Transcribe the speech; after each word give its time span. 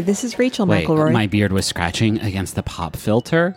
Hi, 0.00 0.04
this 0.06 0.24
is 0.24 0.38
Rachel 0.38 0.64
Wait, 0.64 0.86
McElroy. 0.86 1.12
my 1.12 1.26
beard 1.26 1.52
was 1.52 1.66
scratching 1.66 2.18
against 2.20 2.54
the 2.54 2.62
pop 2.62 2.96
filter. 2.96 3.54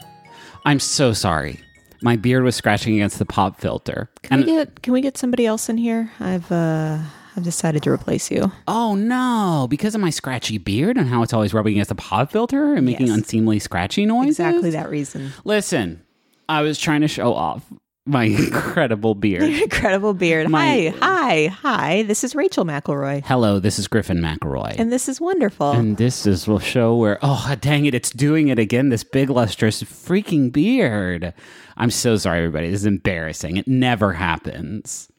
I'm 0.66 0.77
so 0.82 1.14
sorry. 1.14 1.62
My 2.02 2.18
beard 2.18 2.44
was 2.44 2.54
scratching 2.54 2.96
against 2.96 3.18
the 3.18 3.23
pop 3.26 3.62
filter. 3.62 4.09
can 4.23 4.39
And 4.41 4.45
we 4.45 4.52
get 4.58 4.82
can 4.82 4.91
we 4.91 5.00
get 5.00 5.18
somebody 5.18 5.45
else 5.45 5.70
in 5.70 5.77
here? 5.77 6.12
I've 6.20 6.52
uh 6.52 6.98
I've 7.38 7.45
decided 7.45 7.82
to 7.84 7.91
replace 7.91 8.30
you. 8.30 8.52
oh 8.68 8.94
no, 8.94 9.68
because 9.70 9.95
of 9.95 10.02
my 10.02 10.09
scratchy 10.09 10.58
beard 10.58 10.98
and 10.98 11.08
how 11.08 11.23
it's 11.23 11.31
always 11.31 11.53
rubbing 11.53 11.76
against 11.76 11.88
the 11.88 11.95
pop 11.95 12.30
filter 12.30 12.73
and 12.75 12.86
making 12.86 13.08
Yes. 13.08 13.16
unseemly 13.20 13.58
scratchy 13.59 14.05
noises. 14.05 14.31
Exactly 14.38 14.70
that 14.72 14.89
reason. 14.89 15.31
Listen, 15.45 16.02
I 16.50 16.62
was 16.62 16.78
trying 16.78 17.00
to 17.02 17.08
show 17.08 17.34
off 17.34 17.64
my 18.05 18.23
incredible 18.25 19.16
beard. 19.16 19.43
Incredible 19.43 20.13
beard. 20.13 20.49
My- 20.49 20.94
hi, 20.99 21.48
hi, 21.48 21.48
hi. 21.48 22.03
This 22.03 22.23
is 22.23 22.35
Rachel 22.35 22.66
McElroy, 22.66 23.23
Hello, 23.25 23.59
this 23.59 23.80
is 23.80 23.88
Griffin 23.88 24.20
McElroy. 24.20 24.75
and 24.77 24.91
this 24.91 25.07
is 25.07 25.21
wonderful. 25.21 25.71
And 25.71 25.98
this 25.98 26.25
is 26.27 26.47
a 26.47 26.59
show 26.59 26.95
where, 26.95 27.17
oh, 27.21 27.55
dang 27.61 27.85
it, 27.85 27.94
it's 27.95 28.09
doing 28.09 28.49
it 28.49 28.59
again. 28.59 28.89
This 28.89 29.03
big, 29.03 29.30
lustrous 29.30 29.81
freaking 29.84 30.52
beard. 30.52 31.34
I'm 31.77 31.91
so 31.91 32.17
sorry, 32.17 32.39
everybody. 32.39 32.70
This 32.70 32.81
is 32.81 32.85
embarrassing. 32.85 33.58
It 33.58 33.67
never 33.67 34.13
happens. 34.13 35.09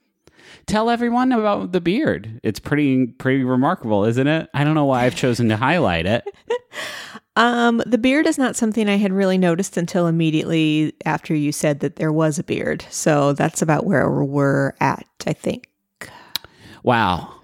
Tell 0.67 0.89
everyone 0.89 1.33
about 1.33 1.73
the 1.73 1.81
beard. 1.81 2.41
It's 2.43 2.59
pretty, 2.59 3.07
pretty 3.07 3.45
remarkable, 3.45 4.05
isn't 4.05 4.27
it? 4.27 4.49
I 4.55 4.65
don't 4.65 4.75
know 4.75 4.87
why 4.87 5.05
I've 5.05 5.17
chosen 5.17 5.49
to 5.51 5.57
highlight 5.57 6.07
it. 6.07 6.25
um, 7.37 7.83
the 7.85 7.99
beard 7.99 8.27
is 8.27 8.39
not 8.39 8.57
something 8.57 8.89
I 8.89 8.97
had 8.97 9.13
really 9.13 9.37
noticed 9.37 9.77
until 9.77 10.07
immediately 10.07 10.95
after 11.05 11.35
you 11.35 11.53
said 11.53 11.81
that 11.81 11.97
there 11.97 12.13
was 12.13 12.39
a 12.39 12.45
beard. 12.45 12.85
So 12.91 13.33
that's 13.35 13.61
about 13.63 13.85
where 13.85 14.11
we're 14.11 14.73
at, 14.81 15.07
I 15.27 15.35
think. 15.35 15.69
Wow. 16.83 17.41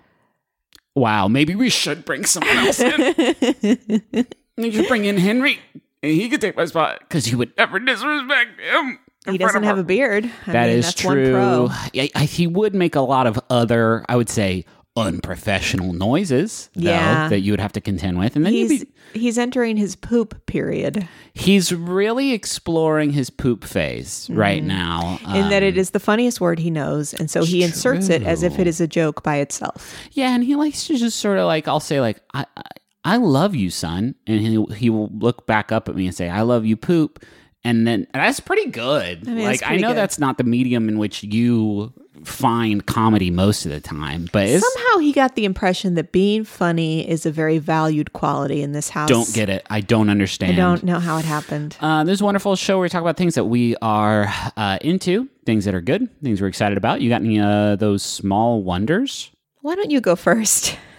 Wow. 0.94 1.28
Maybe 1.28 1.54
we 1.54 1.68
should 1.68 2.04
bring 2.04 2.24
someone 2.24 2.56
else 2.56 2.80
in. 2.80 2.96
we 4.56 4.70
should 4.70 4.88
bring 4.88 5.04
in 5.04 5.18
Henry. 5.18 5.58
And 6.02 6.12
he 6.12 6.28
could 6.30 6.40
take 6.40 6.56
my 6.56 6.64
spot 6.64 7.00
because 7.00 7.26
he 7.26 7.34
would 7.34 7.52
never 7.58 7.78
disrespect 7.78 8.60
him. 8.60 8.98
In 9.26 9.32
He 9.32 9.38
doesn't 9.38 9.62
have 9.64 9.78
a 9.78 9.84
beard. 9.84 10.30
I 10.46 10.52
That 10.52 10.68
mean, 10.68 10.78
is 10.78 10.86
that's 10.86 11.00
true. 11.00 11.32
One 11.38 11.68
pro. 11.68 11.76
Yeah, 11.92 12.06
I- 12.14 12.24
he 12.24 12.46
would 12.46 12.74
make 12.74 12.94
a 12.94 13.00
lot 13.00 13.26
of 13.26 13.38
other, 13.50 14.04
I 14.08 14.16
would 14.16 14.28
say, 14.28 14.64
unprofessional 14.96 15.92
noises. 15.92 16.68
though, 16.74 16.90
Yeah. 16.90 17.28
that 17.28 17.40
you 17.40 17.52
would 17.52 17.60
have 17.60 17.72
to 17.72 17.80
contend 17.80 18.18
with, 18.18 18.36
and 18.36 18.44
then 18.44 18.52
you'd 18.54 18.70
He's 18.70 18.84
be, 18.84 18.90
he's 19.20 19.38
entering 19.38 19.76
his 19.76 19.94
poop 19.96 20.46
period. 20.46 21.06
he's 21.34 21.72
really 21.72 22.32
exploring 22.32 23.10
his 23.12 23.30
poop 23.30 23.64
phase 23.64 24.28
right 24.32 24.62
now. 24.64 25.18
in 25.34 25.48
that 25.50 25.62
Um, 25.62 25.68
it 25.68 25.76
is 25.78 25.90
the 25.90 26.00
funniest 26.00 26.40
word 26.40 26.58
he 26.58 26.70
knows, 26.70 27.14
and 27.14 27.30
so 27.30 27.44
he 27.44 27.62
inserts 27.62 28.08
it 28.08 28.22
as 28.22 28.42
if 28.42 28.58
it 28.58 28.66
is 28.66 28.80
a 28.80 28.86
joke 28.88 29.22
by 29.22 29.36
itself. 29.36 29.94
yeah, 30.12 30.34
and 30.34 30.44
he 30.44 30.56
likes 30.56 30.86
to 30.88 30.96
just 30.96 31.18
sort 31.18 31.38
of 31.38 31.46
like 31.46 31.68
I'll 31.68 31.80
say 31.80 32.00
like 32.00 32.20
I. 32.34 32.44
I 32.56 32.62
I 33.02 33.16
love 33.16 33.54
you, 33.54 33.70
son, 33.70 34.14
and 34.26 34.40
he 34.40 34.62
he 34.76 34.90
will 34.90 35.08
look 35.18 35.46
back 35.46 35.72
up 35.72 35.88
at 35.88 35.96
me 35.96 36.04
and 36.06 36.14
say, 36.14 36.28
"I 36.28 36.42
love 36.42 36.66
you, 36.66 36.76
poop," 36.76 37.24
and 37.64 37.86
then 37.86 38.06
and 38.12 38.22
that's 38.22 38.40
pretty 38.40 38.70
good. 38.70 39.26
mean, 39.26 39.44
like 39.44 39.54
it's 39.56 39.62
I 39.64 39.76
know 39.76 39.88
good. 39.88 39.96
that's 39.96 40.18
not 40.18 40.38
the 40.38 40.44
medium 40.44 40.88
in 40.88 40.98
which 40.98 41.22
you 41.22 41.92
find 42.24 42.84
comedy 42.84 43.30
most 43.30 43.64
of 43.64 43.70
the 43.72 43.80
time, 43.80 44.28
but 44.32 44.48
Somehow 44.48 44.98
he 44.98 45.12
got 45.12 45.36
the 45.36 45.44
impression 45.44 45.94
that 45.94 46.12
being 46.12 46.44
funny 46.44 47.08
is 47.08 47.24
a 47.24 47.30
very 47.30 47.58
valued 47.58 48.12
quality 48.12 48.62
in 48.62 48.72
this 48.72 48.90
house. 48.90 49.08
don't 49.08 49.32
get 49.32 49.48
it. 49.48 49.66
I 49.70 49.80
don't 49.80 50.10
understand. 50.10 50.52
I 50.52 50.56
don't 50.56 50.82
know 50.84 50.98
how 50.98 51.16
it 51.18 51.24
happened. 51.24 51.76
Uh, 51.80 52.04
this 52.04 52.20
wonderful 52.20 52.56
show 52.56 52.76
where 52.76 52.82
we 52.82 52.88
talk 52.90 53.00
about 53.00 53.16
things 53.16 53.34
that 53.36 53.44
we 53.44 53.74
are 53.80 54.26
uh, 54.56 54.78
into, 54.82 55.28
things 55.46 55.64
that 55.64 55.74
are 55.74 55.80
good, 55.80 56.08
things 56.22 56.40
we're 56.42 56.48
excited 56.48 56.76
about. 56.76 57.00
You 57.00 57.08
got 57.08 57.22
any 57.22 57.40
uh, 57.40 57.76
those 57.76 58.02
small 58.02 58.62
wonders? 58.62 59.30
Why 59.62 59.74
don't 59.74 59.90
you 59.90 60.00
go 60.00 60.16
first? 60.16 60.76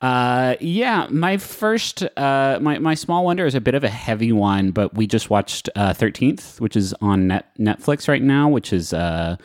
Uh, 0.00 0.56
yeah, 0.60 1.06
my 1.10 1.36
first, 1.36 2.02
uh, 2.16 2.58
my 2.60 2.78
my 2.78 2.94
small 2.94 3.24
wonder 3.24 3.46
is 3.46 3.54
a 3.54 3.60
bit 3.60 3.74
of 3.74 3.84
a 3.84 3.88
heavy 3.88 4.32
one, 4.32 4.70
but 4.70 4.94
we 4.94 5.06
just 5.06 5.30
watched 5.30 5.68
uh, 5.76 5.92
Thirteenth, 5.92 6.60
which 6.60 6.76
is 6.76 6.94
on 7.00 7.28
net, 7.28 7.46
Netflix 7.58 8.08
right 8.08 8.22
now, 8.22 8.48
which 8.48 8.72
is 8.72 8.92
uh, 8.92 9.36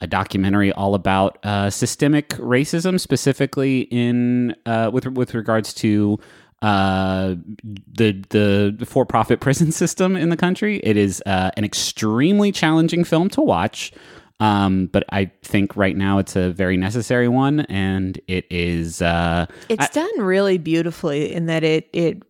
a 0.00 0.06
documentary 0.06 0.72
all 0.72 0.94
about 0.94 1.38
uh, 1.44 1.70
systemic 1.70 2.30
racism, 2.30 2.98
specifically 2.98 3.82
in 3.90 4.54
uh, 4.66 4.90
with 4.92 5.06
with 5.06 5.34
regards 5.34 5.72
to 5.74 6.18
uh, 6.60 7.34
the 7.64 8.22
the 8.30 8.86
for 8.86 9.06
profit 9.06 9.40
prison 9.46 9.72
system 9.72 10.16
in 10.16 10.28
the 10.28 10.36
country. 10.36 10.78
It 10.82 10.96
is 10.96 11.22
uh, 11.26 11.50
an 11.56 11.64
extremely 11.64 12.52
challenging 12.52 13.04
film 13.04 13.28
to 13.30 13.40
watch. 13.40 13.92
Um, 14.40 14.86
but 14.86 15.04
I 15.10 15.30
think 15.42 15.76
right 15.76 15.96
now 15.96 16.18
it's 16.18 16.34
a 16.36 16.50
very 16.50 16.76
necessary 16.76 17.28
one, 17.28 17.60
and 17.60 18.20
it 18.26 18.46
is. 18.50 19.00
Uh, 19.00 19.46
It's 19.68 19.88
done 19.90 20.20
really 20.20 20.58
beautifully 20.58 21.32
in 21.32 21.46
that 21.46 21.62
it 21.62 21.88
it 21.92 22.22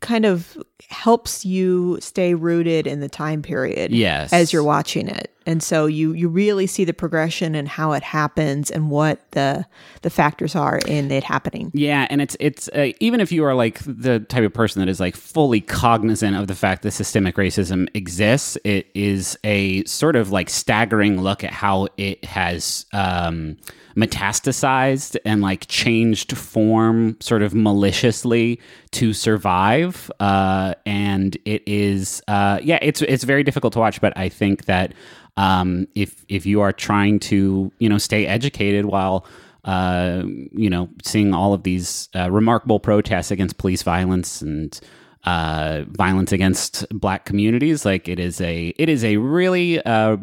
kind 0.00 0.24
of 0.26 0.56
helps 0.88 1.44
you 1.44 1.98
stay 2.00 2.34
rooted 2.34 2.86
in 2.86 3.00
the 3.00 3.08
time 3.08 3.42
period 3.42 3.90
Yes. 3.92 4.32
as 4.32 4.52
you're 4.52 4.64
watching 4.64 5.08
it. 5.08 5.30
And 5.46 5.62
so 5.62 5.86
you 5.86 6.12
you 6.12 6.28
really 6.28 6.66
see 6.66 6.84
the 6.84 6.92
progression 6.92 7.54
and 7.54 7.66
how 7.66 7.92
it 7.92 8.02
happens 8.02 8.70
and 8.70 8.90
what 8.90 9.18
the 9.32 9.64
the 10.02 10.10
factors 10.10 10.54
are 10.54 10.78
in 10.86 11.10
it 11.10 11.24
happening. 11.24 11.70
Yeah, 11.74 12.06
and 12.10 12.20
it's 12.20 12.36
it's 12.38 12.68
uh, 12.68 12.92
even 13.00 13.20
if 13.20 13.32
you 13.32 13.42
are 13.44 13.54
like 13.54 13.80
the 13.84 14.20
type 14.20 14.44
of 14.44 14.52
person 14.52 14.80
that 14.80 14.88
is 14.88 15.00
like 15.00 15.16
fully 15.16 15.60
cognizant 15.62 16.36
of 16.36 16.46
the 16.46 16.54
fact 16.54 16.82
that 16.82 16.90
systemic 16.92 17.36
racism 17.36 17.88
exists, 17.94 18.58
it 18.64 18.86
is 18.94 19.36
a 19.42 19.82
sort 19.84 20.14
of 20.14 20.30
like 20.30 20.50
staggering 20.50 21.20
look 21.20 21.42
at 21.42 21.52
how 21.52 21.88
it 21.96 22.22
has 22.26 22.84
um, 22.92 23.56
metastasized 23.96 25.16
and 25.24 25.40
like 25.42 25.66
changed 25.68 26.36
form, 26.36 27.16
sort 27.20 27.42
of 27.42 27.54
maliciously 27.54 28.60
to 28.92 29.12
survive. 29.12 30.10
Uh, 30.20 30.69
and 30.86 31.36
it 31.44 31.62
is, 31.66 32.22
uh, 32.28 32.60
yeah, 32.62 32.78
it's 32.82 33.02
it's 33.02 33.24
very 33.24 33.42
difficult 33.42 33.72
to 33.74 33.78
watch, 33.78 34.00
but 34.00 34.16
I 34.16 34.28
think 34.28 34.64
that 34.66 34.94
um, 35.36 35.86
if 35.94 36.24
if 36.28 36.46
you 36.46 36.60
are 36.60 36.72
trying 36.72 37.20
to 37.20 37.72
you 37.78 37.88
know 37.88 37.98
stay 37.98 38.26
educated 38.26 38.86
while 38.86 39.26
uh, 39.64 40.22
you 40.52 40.70
know, 40.70 40.88
seeing 41.04 41.34
all 41.34 41.52
of 41.52 41.62
these 41.64 42.08
uh, 42.14 42.30
remarkable 42.30 42.80
protests 42.80 43.30
against 43.30 43.58
police 43.58 43.82
violence 43.82 44.40
and 44.40 44.80
uh, 45.24 45.82
violence 45.88 46.32
against 46.32 46.86
black 46.90 47.26
communities. 47.26 47.84
Like 47.84 48.08
it 48.08 48.18
is 48.18 48.40
a, 48.40 48.68
it 48.78 48.88
is 48.88 49.04
a 49.04 49.18
really, 49.18 49.82
uh, 49.84 50.16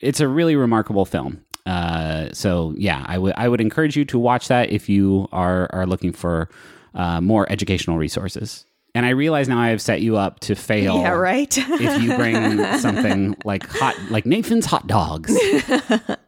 it's 0.00 0.20
a 0.20 0.26
really 0.26 0.56
remarkable 0.56 1.04
film. 1.04 1.44
Uh, 1.66 2.30
so 2.32 2.74
yeah, 2.76 3.04
I 3.06 3.18
would, 3.18 3.34
I 3.36 3.48
would 3.48 3.60
encourage 3.60 3.96
you 3.96 4.04
to 4.06 4.18
watch 4.18 4.48
that 4.48 4.70
if 4.70 4.88
you 4.88 5.28
are 5.30 5.68
are 5.72 5.86
looking 5.86 6.12
for 6.12 6.48
uh, 6.94 7.20
more 7.20 7.50
educational 7.52 7.96
resources. 7.96 8.64
And 8.94 9.06
I 9.06 9.10
realize 9.10 9.48
now 9.48 9.60
I 9.60 9.68
have 9.68 9.80
set 9.80 10.00
you 10.00 10.16
up 10.16 10.40
to 10.40 10.54
fail. 10.54 10.96
Yeah, 11.00 11.10
right. 11.12 11.56
if 11.56 12.02
you 12.02 12.16
bring 12.16 12.64
something 12.78 13.36
like 13.44 13.66
hot, 13.68 13.96
like 14.10 14.26
Nathan's 14.26 14.66
hot 14.66 14.86
dogs. 14.86 15.36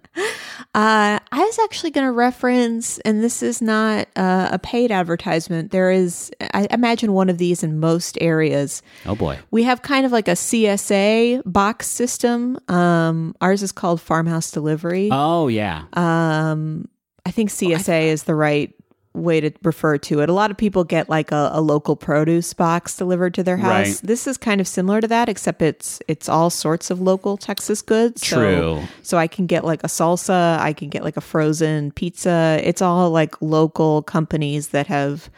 Uh, 0.75 1.19
I 1.31 1.39
was 1.39 1.59
actually 1.59 1.91
going 1.91 2.07
to 2.07 2.13
reference, 2.13 2.99
and 3.01 3.23
this 3.23 3.43
is 3.43 3.61
not 3.61 4.09
uh, 4.17 4.49
a 4.53 4.59
paid 4.59 4.91
advertisement. 4.91 5.71
There 5.71 5.91
is, 5.91 6.31
I 6.55 6.67
imagine, 6.71 7.13
one 7.13 7.29
of 7.29 7.37
these 7.37 7.63
in 7.63 7.79
most 7.79 8.17
areas. 8.23 8.83
Oh 9.05 9.15
boy. 9.15 9.39
We 9.51 9.65
have 9.65 9.83
kind 9.83 10.07
of 10.07 10.13
like 10.13 10.29
a 10.29 10.33
CSA 10.33 11.43
box 11.45 11.89
system. 11.89 12.59
Um, 12.69 13.35
ours 13.43 13.63
is 13.63 13.71
called 13.71 14.01
Farmhouse 14.01 14.51
Delivery. 14.51 15.11
Oh 15.13 15.49
yeah. 15.49 15.85
Um, 15.93 16.89
I 17.27 17.33
think 17.33 17.51
CSA 17.51 18.05
is 18.05 18.23
the 18.23 18.35
right 18.35 18.75
way 19.15 19.41
to 19.41 19.51
refer 19.63 19.99
to 19.99 20.21
it. 20.21 20.29
A 20.29 20.33
lot 20.33 20.51
of 20.51 20.57
people 20.57 20.85
get 20.85 21.09
like 21.09 21.33
a, 21.33 21.51
a 21.53 21.61
local 21.61 21.97
produce 21.97 22.55
box 22.55 22.97
delivered 22.97 23.35
to 23.35 23.43
their 23.43 23.59
house. 23.59 23.87
Right. 23.87 24.01
This 24.03 24.27
is 24.27 24.37
kind 24.39 24.61
of 24.61 24.67
similar 24.67 25.01
to 25.01 25.09
that, 25.09 25.29
except 25.29 25.61
it's 25.63 26.01
it's 26.09 26.29
all 26.29 26.49
sorts 26.51 26.91
of 26.91 27.01
local 27.01 27.37
Texas 27.37 27.83
goods. 27.83 28.27
So- 28.27 28.37
True. 28.37 28.83
So, 29.03 29.19
I 29.19 29.27
can 29.27 29.47
get 29.47 29.65
like 29.65 29.85
a 29.85 29.89
salsa, 29.89 30.59
I 30.59 30.73
can 30.73 30.89
get 30.89 31.05
like 31.05 31.17
a 31.17 31.21
frozen 31.21 31.91
pizza. 31.93 32.59
It's 32.63 32.81
all 32.81 33.11
like 33.11 33.41
local 33.43 34.03
companies 34.03 34.69
that 34.69 34.87
have 34.87 35.29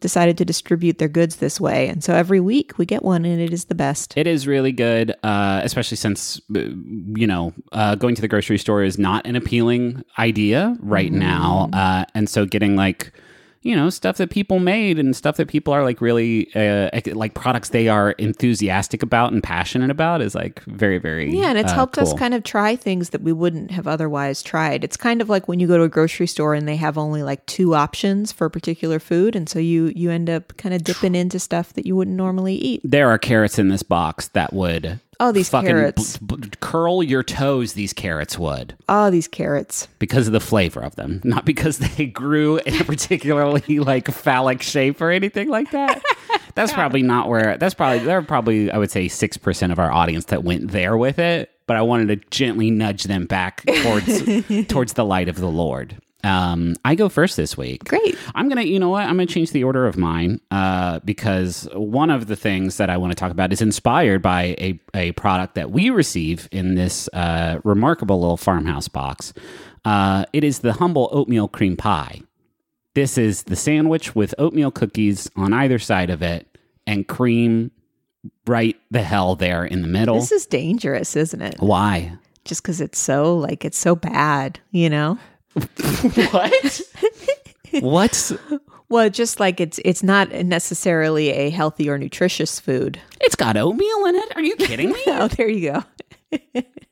decided 0.00 0.38
to 0.38 0.44
distribute 0.44 0.98
their 0.98 1.08
goods 1.08 1.36
this 1.36 1.60
way. 1.60 1.88
And 1.88 2.02
so 2.02 2.14
every 2.14 2.40
week 2.40 2.78
we 2.78 2.86
get 2.86 3.02
one 3.02 3.24
and 3.24 3.40
it 3.40 3.52
is 3.52 3.66
the 3.66 3.74
best. 3.74 4.14
It 4.16 4.26
is 4.26 4.46
really 4.46 4.72
good, 4.72 5.14
uh, 5.22 5.60
especially 5.62 5.96
since 5.96 6.40
uh, 6.54 6.60
you 6.60 7.26
know 7.26 7.52
uh, 7.72 7.94
going 7.94 8.14
to 8.14 8.22
the 8.22 8.28
grocery 8.28 8.58
store 8.58 8.82
is 8.82 8.98
not 8.98 9.26
an 9.26 9.36
appealing 9.36 10.04
idea 10.18 10.76
right 10.80 11.12
now, 11.12 11.68
uh, 11.72 12.04
and 12.14 12.28
so 12.28 12.44
getting 12.44 12.76
like 12.76 13.12
you 13.62 13.74
know 13.74 13.90
stuff 13.90 14.16
that 14.18 14.30
people 14.30 14.58
made 14.60 14.98
and 14.98 15.16
stuff 15.16 15.36
that 15.36 15.48
people 15.48 15.74
are 15.74 15.82
like 15.82 16.00
really 16.00 16.52
uh, 16.54 16.90
like 17.14 17.34
products 17.34 17.70
they 17.70 17.88
are 17.88 18.12
enthusiastic 18.12 19.02
about 19.02 19.32
and 19.32 19.42
passionate 19.42 19.90
about 19.90 20.20
is 20.22 20.34
like 20.34 20.62
very 20.64 20.98
very 20.98 21.30
Yeah, 21.30 21.50
and 21.50 21.58
it's 21.58 21.72
uh, 21.72 21.76
helped 21.76 21.98
us 21.98 22.14
kind 22.14 22.34
of 22.34 22.44
try 22.44 22.76
things 22.76 23.10
that 23.10 23.22
we 23.22 23.32
wouldn't 23.32 23.70
have 23.70 23.86
otherwise 23.86 24.42
tried. 24.42 24.84
It's 24.84 24.96
kind 24.96 25.20
of 25.20 25.28
like 25.28 25.48
when 25.48 25.60
you 25.60 25.66
go 25.66 25.76
to 25.76 25.82
a 25.84 25.88
grocery 25.88 26.26
store 26.26 26.54
and 26.54 26.68
they 26.68 26.76
have 26.76 26.96
only 26.96 27.22
like 27.22 27.44
two 27.46 27.74
options 27.74 28.32
for 28.32 28.46
a 28.46 28.50
particular 28.50 28.98
food, 28.98 29.34
and 29.34 29.48
so 29.48 29.58
you 29.58 29.92
you 29.94 30.10
end 30.10 30.30
up 30.30 30.56
kind 30.56 30.74
of 30.74 30.84
dipping 30.84 31.14
into 31.14 31.38
stuff 31.38 31.72
that 31.74 31.86
you 31.86 31.96
wouldn't 31.96 32.16
normally 32.16 32.54
eat. 32.54 32.80
there 32.84 33.08
are 33.08 33.18
carrots 33.18 33.58
in 33.58 33.68
this 33.68 33.82
box 33.82 34.28
that 34.28 34.52
would 34.52 35.00
Oh, 35.20 35.32
these 35.32 35.48
fucking 35.48 35.68
carrots. 35.68 36.16
b- 36.18 36.36
b- 36.36 36.48
curl 36.60 37.02
your 37.02 37.22
toes. 37.24 37.72
These 37.72 37.92
carrots 37.92 38.38
would. 38.38 38.76
Oh, 38.88 39.10
these 39.10 39.26
carrots. 39.26 39.88
because 39.98 40.26
of 40.28 40.32
the 40.32 40.40
flavor 40.40 40.80
of 40.80 40.94
them, 40.96 41.20
not 41.24 41.44
because 41.44 41.78
they 41.96 42.06
grew 42.06 42.58
in 42.58 42.80
a 42.80 42.84
particularly 42.84 43.80
like 43.80 44.08
phallic 44.08 44.62
shape 44.62 45.00
or 45.00 45.10
anything 45.10 45.48
like 45.48 45.70
that. 45.72 46.02
that's 46.54 46.72
probably 46.72 47.02
not 47.02 47.28
where. 47.28 47.56
That's 47.58 47.74
probably 47.74 47.98
there 48.00 48.18
are 48.18 48.22
probably 48.22 48.70
I 48.70 48.78
would 48.78 48.90
say 48.90 49.08
six 49.08 49.36
percent 49.36 49.72
of 49.72 49.78
our 49.78 49.90
audience 49.90 50.26
that 50.26 50.44
went 50.44 50.70
there 50.70 50.96
with 50.96 51.18
it. 51.18 51.50
But 51.66 51.76
I 51.76 51.82
wanted 51.82 52.08
to 52.08 52.28
gently 52.30 52.70
nudge 52.70 53.04
them 53.04 53.26
back 53.26 53.62
towards 53.82 54.66
towards 54.68 54.92
the 54.94 55.04
light 55.04 55.28
of 55.28 55.36
the 55.36 55.48
Lord. 55.50 56.00
Um, 56.24 56.74
I 56.84 56.96
go 56.96 57.08
first 57.08 57.36
this 57.36 57.56
week. 57.56 57.84
Great. 57.84 58.16
I'm 58.34 58.48
gonna, 58.48 58.62
you 58.62 58.80
know 58.80 58.88
what? 58.88 59.04
I'm 59.04 59.10
gonna 59.16 59.26
change 59.26 59.52
the 59.52 59.62
order 59.64 59.86
of 59.86 59.96
mine 59.96 60.40
uh, 60.50 60.98
because 61.04 61.68
one 61.74 62.10
of 62.10 62.26
the 62.26 62.34
things 62.34 62.76
that 62.78 62.90
I 62.90 62.96
want 62.96 63.12
to 63.12 63.14
talk 63.14 63.30
about 63.30 63.52
is 63.52 63.62
inspired 63.62 64.20
by 64.20 64.56
a 64.58 64.80
a 64.94 65.12
product 65.12 65.54
that 65.54 65.70
we 65.70 65.90
receive 65.90 66.48
in 66.50 66.74
this 66.74 67.08
uh, 67.12 67.60
remarkable 67.62 68.20
little 68.20 68.36
farmhouse 68.36 68.88
box. 68.88 69.32
Uh, 69.84 70.24
it 70.32 70.42
is 70.42 70.58
the 70.58 70.72
humble 70.74 71.08
oatmeal 71.12 71.46
cream 71.46 71.76
pie. 71.76 72.20
This 72.94 73.16
is 73.16 73.44
the 73.44 73.54
sandwich 73.54 74.16
with 74.16 74.34
oatmeal 74.38 74.72
cookies 74.72 75.30
on 75.36 75.52
either 75.52 75.78
side 75.78 76.10
of 76.10 76.20
it 76.20 76.58
and 76.84 77.06
cream 77.06 77.70
right 78.46 78.76
the 78.90 79.02
hell 79.02 79.36
there 79.36 79.64
in 79.64 79.82
the 79.82 79.88
middle. 79.88 80.16
This 80.16 80.32
is 80.32 80.46
dangerous, 80.46 81.14
isn't 81.14 81.40
it? 81.40 81.56
Why? 81.60 82.18
Just 82.44 82.62
because 82.62 82.80
it's 82.80 82.98
so 82.98 83.36
like 83.36 83.64
it's 83.64 83.78
so 83.78 83.94
bad, 83.94 84.58
you 84.72 84.90
know. 84.90 85.16
what? 86.30 86.80
What's 87.80 88.32
Well, 88.88 89.10
just 89.10 89.38
like 89.40 89.60
it's 89.60 89.78
it's 89.84 90.02
not 90.02 90.30
necessarily 90.32 91.30
a 91.30 91.50
healthy 91.50 91.88
or 91.90 91.98
nutritious 91.98 92.58
food. 92.58 92.98
it's 93.20 93.34
got 93.36 93.56
oatmeal 93.56 94.06
in 94.06 94.14
it? 94.16 94.36
Are 94.36 94.42
you 94.42 94.56
kidding 94.56 94.90
me? 94.92 95.02
Oh, 95.06 95.28
there 95.28 95.48
you 95.48 95.72
go. 95.72 95.84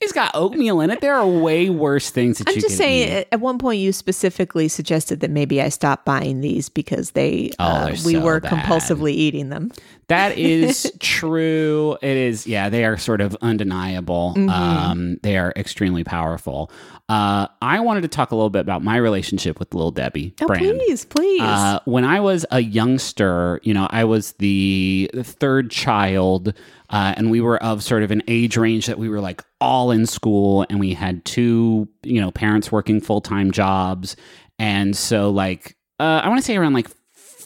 It's 0.00 0.12
got 0.12 0.31
oatmeal 0.35 0.81
in 0.82 0.91
it. 0.91 1.00
There 1.00 1.14
are 1.14 1.26
way 1.26 1.70
worse 1.70 2.11
things 2.11 2.38
that 2.38 2.49
I'm 2.49 2.55
you 2.55 2.61
just 2.61 2.76
saying. 2.76 3.08
eat. 3.08 3.12
At 3.12 3.29
at 3.32 3.41
one 3.41 3.58
point, 3.58 3.81
you 3.81 3.93
specifically 3.93 4.69
suggested 4.69 5.20
that 5.20 5.31
maybe 5.31 5.61
I 5.62 5.69
stop 5.70 6.05
buying 6.05 6.41
these 6.43 6.69
because 6.69 7.12
they 7.12 7.50
oh, 7.58 7.64
uh, 7.64 7.88
we 8.05 8.12
so 8.14 8.20
were 8.20 8.41
bad. 8.41 8.53
compulsively 8.53 9.12
eating 9.12 9.49
them. 9.49 9.73
That 10.08 10.38
is 10.38 10.93
true. 11.00 11.99
It 12.00 12.17
is, 12.17 12.47
yeah, 12.47 12.69
they 12.69 12.85
are 12.85 12.97
sort 12.97 13.20
of 13.20 13.37
undeniable. 13.43 14.35
Mm-hmm. 14.37 14.49
Um, 14.50 15.17
they 15.23 15.37
are 15.37 15.53
extremely 15.56 16.05
powerful. 16.05 16.70
Uh, 17.08 17.47
I 17.62 17.81
wanted 17.81 18.00
to 18.03 18.08
talk 18.08 18.31
a 18.32 18.35
little 18.35 18.50
bit 18.50 18.61
about 18.61 18.82
my 18.82 18.97
relationship 18.97 19.58
with 19.61 19.75
Little 19.75 19.91
Debbie 19.93 20.35
Oh, 20.41 20.47
brand. 20.47 20.79
please, 20.81 21.05
please. 21.05 21.41
Uh, 21.41 21.79
when 21.85 22.05
I 22.05 22.20
was 22.20 22.44
a 22.50 22.61
youngster, 22.61 23.61
you 23.62 23.75
know, 23.75 23.87
I 23.91 24.05
was 24.05 24.32
the 24.35 25.11
third 25.23 25.70
child, 25.70 26.53
uh, 26.91 27.14
and 27.17 27.31
we 27.31 27.41
were 27.41 27.62
of 27.62 27.82
sort 27.82 28.03
of 28.03 28.11
an 28.11 28.23
age 28.29 28.56
range 28.56 28.87
that 28.87 28.99
we 28.99 29.08
were 29.08 29.20
like 29.20 29.43
all 29.61 29.91
in 29.93 30.06
school, 30.06 30.67
and 30.70 30.81
we 30.81 30.94
had 30.94 31.25
two, 31.25 31.88
you 32.03 32.20
know, 32.20 32.31
parents 32.32 32.70
working 32.73 33.00
full 33.00 33.20
time 33.20 33.50
jobs, 33.53 34.17
and 34.58 34.97
so 34.97 35.31
like 35.31 35.76
uh, 36.00 36.20
I 36.25 36.29
want 36.29 36.41
to 36.41 36.44
say 36.44 36.56
around 36.56 36.73
like 36.75 36.88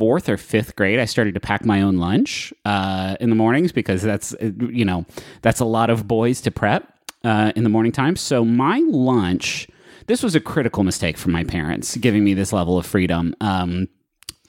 fourth 0.01 0.31
or 0.31 0.39
fifth 0.39 0.77
grade, 0.77 0.99
I 0.99 1.05
started 1.05 1.35
to 1.35 1.41
pack 1.41 1.67
my 1.67 1.83
own 1.83 1.99
lunch 1.99 2.55
uh, 2.65 3.19
in 3.21 3.29
the 3.29 3.37
mornings 3.37 3.71
because 3.71 4.01
that's 4.01 4.35
you 4.41 4.83
know 4.83 5.05
that's 5.43 5.61
a 5.61 5.67
lot 5.67 5.91
of 5.91 6.09
boys 6.09 6.41
to 6.41 6.51
prep 6.51 6.91
uh, 7.23 7.53
in 7.55 7.65
the 7.65 7.69
morning 7.69 7.93
time. 7.93 8.17
So 8.17 8.43
my 8.43 8.79
lunch, 8.89 9.69
this 10.07 10.23
was 10.23 10.35
a 10.35 10.41
critical 10.41 10.85
mistake 10.85 11.19
from 11.19 11.33
my 11.33 11.45
parents, 11.45 11.99
giving 11.99 12.25
me 12.25 12.33
this 12.33 12.51
level 12.51 12.79
of 12.79 12.87
freedom. 12.87 13.35
Um, 13.43 13.89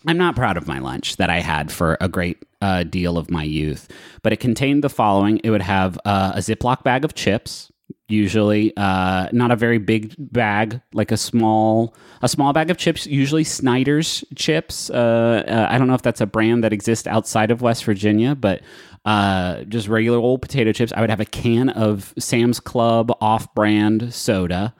I'm 0.07 0.17
not 0.17 0.37
proud 0.37 0.55
of 0.55 0.67
my 0.67 0.79
lunch 0.79 1.17
that 1.17 1.29
I 1.29 1.41
had 1.41 1.69
for 1.69 1.97
a 1.99 2.07
great 2.07 2.45
uh, 2.61 2.83
deal 2.83 3.17
of 3.17 3.29
my 3.29 3.43
youth, 3.43 3.91
but 4.23 4.31
it 4.31 4.39
contained 4.39 4.85
the 4.85 4.89
following: 4.89 5.41
it 5.43 5.49
would 5.49 5.63
have 5.63 5.99
uh, 6.05 6.31
a 6.33 6.39
Ziploc 6.39 6.85
bag 6.85 7.03
of 7.03 7.13
chips. 7.13 7.70
Usually, 8.11 8.73
uh, 8.75 9.29
not 9.31 9.51
a 9.51 9.55
very 9.55 9.77
big 9.77 10.13
bag, 10.17 10.81
like 10.93 11.11
a 11.11 11.17
small 11.17 11.95
a 12.21 12.27
small 12.27 12.51
bag 12.51 12.69
of 12.69 12.77
chips. 12.77 13.07
Usually, 13.07 13.43
Snyder's 13.43 14.25
chips. 14.35 14.89
Uh, 14.89 15.43
uh, 15.47 15.67
I 15.69 15.77
don't 15.77 15.87
know 15.87 15.93
if 15.93 16.01
that's 16.01 16.19
a 16.21 16.25
brand 16.25 16.63
that 16.63 16.73
exists 16.73 17.07
outside 17.07 17.51
of 17.51 17.61
West 17.61 17.85
Virginia, 17.85 18.35
but 18.35 18.61
uh, 19.05 19.63
just 19.63 19.87
regular 19.87 20.17
old 20.17 20.41
potato 20.41 20.73
chips. 20.73 20.91
I 20.95 21.01
would 21.01 21.09
have 21.09 21.21
a 21.21 21.25
can 21.25 21.69
of 21.69 22.13
Sam's 22.19 22.59
Club 22.59 23.15
off-brand 23.21 24.13
soda, 24.13 24.75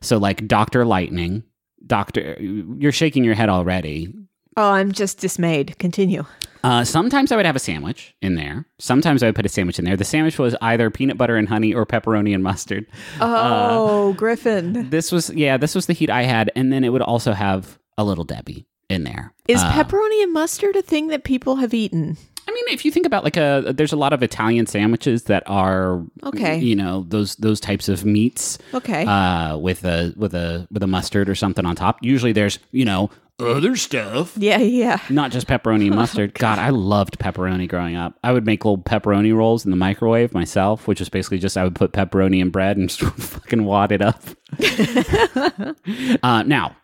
so 0.00 0.18
like 0.18 0.46
Doctor 0.46 0.84
Lightning. 0.84 1.42
Doctor, 1.86 2.36
you're 2.40 2.92
shaking 2.92 3.24
your 3.24 3.34
head 3.34 3.48
already. 3.48 4.14
oh, 4.56 4.70
I'm 4.70 4.92
just 4.92 5.18
dismayed. 5.18 5.78
Continue. 5.78 6.24
Uh, 6.64 6.84
sometimes 6.84 7.30
I 7.32 7.36
would 7.36 7.46
have 7.46 7.56
a 7.56 7.60
sandwich 7.60 8.14
in 8.22 8.34
there. 8.34 8.66
Sometimes 8.78 9.22
I 9.22 9.26
would 9.26 9.34
put 9.36 9.46
a 9.46 9.48
sandwich 9.48 9.78
in 9.78 9.84
there. 9.84 9.96
The 9.96 10.04
sandwich 10.04 10.38
was 10.38 10.56
either 10.60 10.90
peanut 10.90 11.16
butter 11.18 11.36
and 11.36 11.48
honey 11.48 11.72
or 11.74 11.86
pepperoni 11.86 12.34
and 12.34 12.42
mustard. 12.42 12.86
Oh, 13.20 14.12
Griffin. 14.14 14.90
This 14.90 15.12
was 15.12 15.30
yeah, 15.30 15.56
this 15.56 15.74
was 15.74 15.86
the 15.86 15.92
heat 15.92 16.10
I 16.10 16.22
had, 16.22 16.50
and 16.56 16.72
then 16.72 16.84
it 16.84 16.90
would 16.90 17.02
also 17.02 17.32
have 17.32 17.78
a 17.98 18.04
little 18.04 18.24
Debbie 18.24 18.66
in 18.88 19.04
there. 19.04 19.32
Is 19.48 19.62
Uh, 19.62 19.72
pepperoni 19.72 20.22
and 20.22 20.32
mustard 20.32 20.76
a 20.76 20.82
thing 20.82 21.08
that 21.08 21.24
people 21.24 21.56
have 21.56 21.74
eaten? 21.74 22.16
I 22.48 22.52
mean, 22.52 22.64
if 22.68 22.84
you 22.84 22.92
think 22.92 23.06
about 23.06 23.24
like 23.24 23.36
a, 23.36 23.72
there's 23.76 23.92
a 23.92 23.96
lot 23.96 24.12
of 24.12 24.22
Italian 24.22 24.66
sandwiches 24.66 25.24
that 25.24 25.42
are 25.46 26.04
Okay. 26.22 26.58
you 26.58 26.76
know 26.76 27.04
those 27.08 27.34
those 27.36 27.58
types 27.60 27.88
of 27.88 28.04
meats 28.04 28.58
Okay. 28.72 29.04
uh, 29.04 29.56
with 29.56 29.84
a 29.84 30.12
with 30.16 30.34
a 30.34 30.68
with 30.70 30.82
a 30.82 30.86
mustard 30.86 31.28
or 31.28 31.34
something 31.34 31.66
on 31.66 31.74
top. 31.74 31.98
Usually, 32.02 32.32
there's 32.32 32.58
you 32.70 32.84
know 32.84 33.10
other 33.38 33.76
stuff. 33.76 34.34
yeah, 34.36 34.58
yeah. 34.58 35.00
Not 35.10 35.30
just 35.30 35.46
pepperoni 35.46 35.86
and 35.88 35.96
mustard. 35.96 36.34
God, 36.38 36.58
I 36.58 36.70
loved 36.70 37.18
pepperoni 37.18 37.68
growing 37.68 37.94
up. 37.96 38.18
I 38.24 38.32
would 38.32 38.46
make 38.46 38.64
little 38.64 38.78
pepperoni 38.82 39.34
rolls 39.36 39.64
in 39.64 39.70
the 39.70 39.76
microwave 39.76 40.32
myself, 40.32 40.86
which 40.88 41.00
was 41.00 41.08
basically 41.08 41.38
just 41.38 41.56
I 41.56 41.64
would 41.64 41.74
put 41.74 41.92
pepperoni 41.92 42.40
in 42.40 42.50
bread 42.50 42.76
and 42.76 42.88
just 42.90 43.00
fucking 43.02 43.64
wad 43.64 43.92
it 43.92 44.00
up. 44.02 44.22
uh, 46.22 46.42
now, 46.44 46.76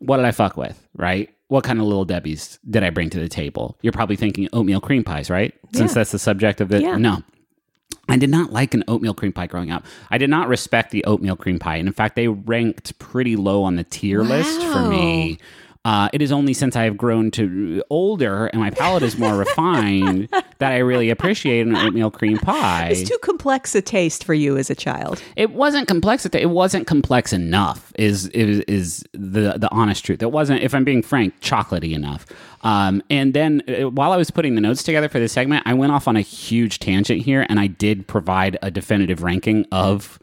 what 0.00 0.16
did 0.16 0.26
I 0.26 0.30
fuck 0.32 0.56
with, 0.56 0.86
right? 0.96 1.28
What 1.48 1.64
kind 1.64 1.80
of 1.80 1.86
little 1.86 2.04
Debbie's 2.04 2.58
did 2.68 2.84
I 2.84 2.90
bring 2.90 3.10
to 3.10 3.18
the 3.18 3.28
table? 3.28 3.76
You're 3.82 3.92
probably 3.92 4.16
thinking 4.16 4.48
oatmeal 4.52 4.80
cream 4.80 5.04
pies, 5.04 5.28
right? 5.30 5.52
Since 5.74 5.90
Yeah. 5.90 5.94
that's 5.96 6.12
the 6.12 6.18
subject 6.18 6.60
of 6.60 6.72
it. 6.72 6.82
Yeah. 6.82 6.96
No. 6.96 7.22
I 8.08 8.16
did 8.16 8.30
not 8.30 8.52
like 8.52 8.74
an 8.74 8.82
oatmeal 8.88 9.14
cream 9.14 9.32
pie 9.32 9.46
growing 9.46 9.70
up. 9.70 9.84
I 10.10 10.18
did 10.18 10.30
not 10.30 10.48
respect 10.48 10.90
the 10.90 11.04
oatmeal 11.04 11.36
cream 11.36 11.58
pie. 11.58 11.76
And 11.76 11.86
in 11.88 11.94
fact, 11.94 12.16
they 12.16 12.28
ranked 12.28 12.98
pretty 12.98 13.36
low 13.36 13.62
on 13.62 13.76
the 13.76 13.84
tier 13.84 14.22
list 14.22 14.60
for 14.62 14.88
me. 14.88 15.38
Uh, 15.84 16.10
it 16.12 16.20
is 16.20 16.30
only 16.30 16.52
since 16.52 16.76
I 16.76 16.84
have 16.84 16.98
grown 16.98 17.30
to 17.32 17.82
older 17.88 18.48
and 18.48 18.60
my 18.60 18.68
palate 18.68 19.02
is 19.02 19.16
more 19.16 19.34
refined 19.34 20.28
that 20.30 20.72
I 20.72 20.78
really 20.78 21.08
appreciate 21.08 21.66
an 21.66 21.74
oatmeal 21.74 22.10
cream 22.10 22.36
pie. 22.36 22.88
It's 22.88 23.08
too 23.08 23.16
complex 23.22 23.74
a 23.74 23.80
taste 23.80 24.24
for 24.24 24.34
you 24.34 24.58
as 24.58 24.68
a 24.68 24.74
child. 24.74 25.22
It 25.36 25.52
wasn't 25.52 25.88
complex. 25.88 26.26
It 26.26 26.50
wasn't 26.50 26.86
complex 26.86 27.32
enough. 27.32 27.94
Is 27.98 28.28
is 28.28 28.60
is 28.60 29.04
the 29.12 29.54
the 29.56 29.70
honest 29.72 30.04
truth? 30.04 30.22
It 30.22 30.32
wasn't. 30.32 30.62
If 30.62 30.74
I'm 30.74 30.84
being 30.84 31.02
frank, 31.02 31.40
chocolatey 31.40 31.94
enough. 31.94 32.26
Um, 32.62 33.02
and 33.08 33.32
then 33.32 33.62
uh, 33.66 33.88
while 33.88 34.12
I 34.12 34.18
was 34.18 34.30
putting 34.30 34.56
the 34.56 34.60
notes 34.60 34.82
together 34.82 35.08
for 35.08 35.18
this 35.18 35.32
segment, 35.32 35.62
I 35.66 35.72
went 35.72 35.92
off 35.92 36.06
on 36.06 36.14
a 36.14 36.20
huge 36.20 36.78
tangent 36.78 37.22
here, 37.22 37.46
and 37.48 37.58
I 37.58 37.68
did 37.68 38.06
provide 38.06 38.58
a 38.60 38.70
definitive 38.70 39.22
ranking 39.22 39.64
of 39.72 40.18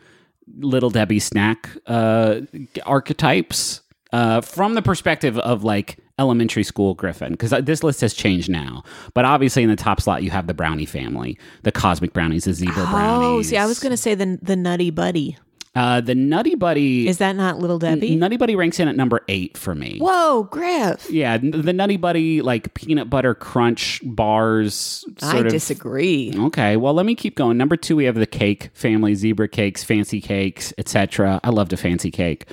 Little 0.60 0.92
Debbie 0.92 1.20
snack 1.20 1.70
uh, 1.88 2.42
archetypes 2.86 3.82
uh, 4.14 4.42
from 4.42 4.74
the 4.74 4.82
perspective 4.82 5.38
of 5.40 5.64
like 5.64 5.98
elementary 6.20 6.64
school 6.64 6.94
Griffin, 6.96 7.32
because 7.34 7.52
this 7.64 7.84
list 7.84 8.02
has 8.02 8.14
changed 8.14 8.50
now. 8.50 8.84
But 9.14 9.26
obviously, 9.26 9.64
in 9.64 9.70
the 9.70 9.76
top 9.76 10.02
slot, 10.02 10.24
you 10.24 10.30
have 10.32 10.48
the 10.48 10.54
brownie 10.54 10.86
family, 10.86 11.38
the 11.64 11.72
cosmic 11.72 12.14
brownies, 12.14 12.46
the 12.46 12.54
zebra 12.54 12.84
Oh, 12.88 12.92
brownies. 12.92 13.28
Oh, 13.28 13.42
see, 13.50 13.58
I 13.58 13.66
was 13.66 13.80
going 13.80 13.92
to 13.92 13.98
say 13.98 14.16
the 14.16 14.40
the 14.42 14.56
Nutty 14.56 14.90
Buddy. 14.90 15.38
Uh, 15.76 16.02
the 16.02 16.16
Nutty 16.16 16.56
Buddy. 16.56 17.08
Is 17.08 17.20
that 17.20 17.36
not 17.36 17.60
Little 17.60 17.78
Debbie? 17.78 18.16
Nutty 18.16 18.38
Buddy 18.38 18.56
ranks 18.56 18.80
in 18.80 18.88
at 18.88 18.96
number 18.96 19.22
eight 19.28 19.56
for 19.56 19.76
me. 19.76 20.00
Whoa, 20.00 20.46
Griff. 20.50 21.08
Yeah, 21.12 21.34
n- 21.34 21.52
the 21.52 21.72
Nutty 21.72 21.98
Buddy 21.98 22.42
like 22.42 22.74
peanut 22.74 23.12
butter 23.12 23.36
crunch 23.36 24.02
bars. 24.04 25.06
I 25.22 25.38
of, 25.40 25.50
disagree. 25.50 26.34
Okay, 26.36 26.78
well, 26.78 26.96
let 26.96 27.06
me 27.06 27.14
keep 27.14 27.36
going. 27.36 27.58
Number 27.58 27.78
two, 27.78 27.96
we 27.96 28.06
have 28.06 28.16
the 28.16 28.26
cake 28.26 28.72
family, 28.74 29.14
zebra 29.14 29.50
cakes, 29.50 29.84
fancy 29.84 30.20
cakes, 30.20 30.74
etc. 30.80 31.40
I 31.44 31.52
loved 31.52 31.74
a 31.74 31.78
fancy 31.78 32.10
cake. 32.10 32.48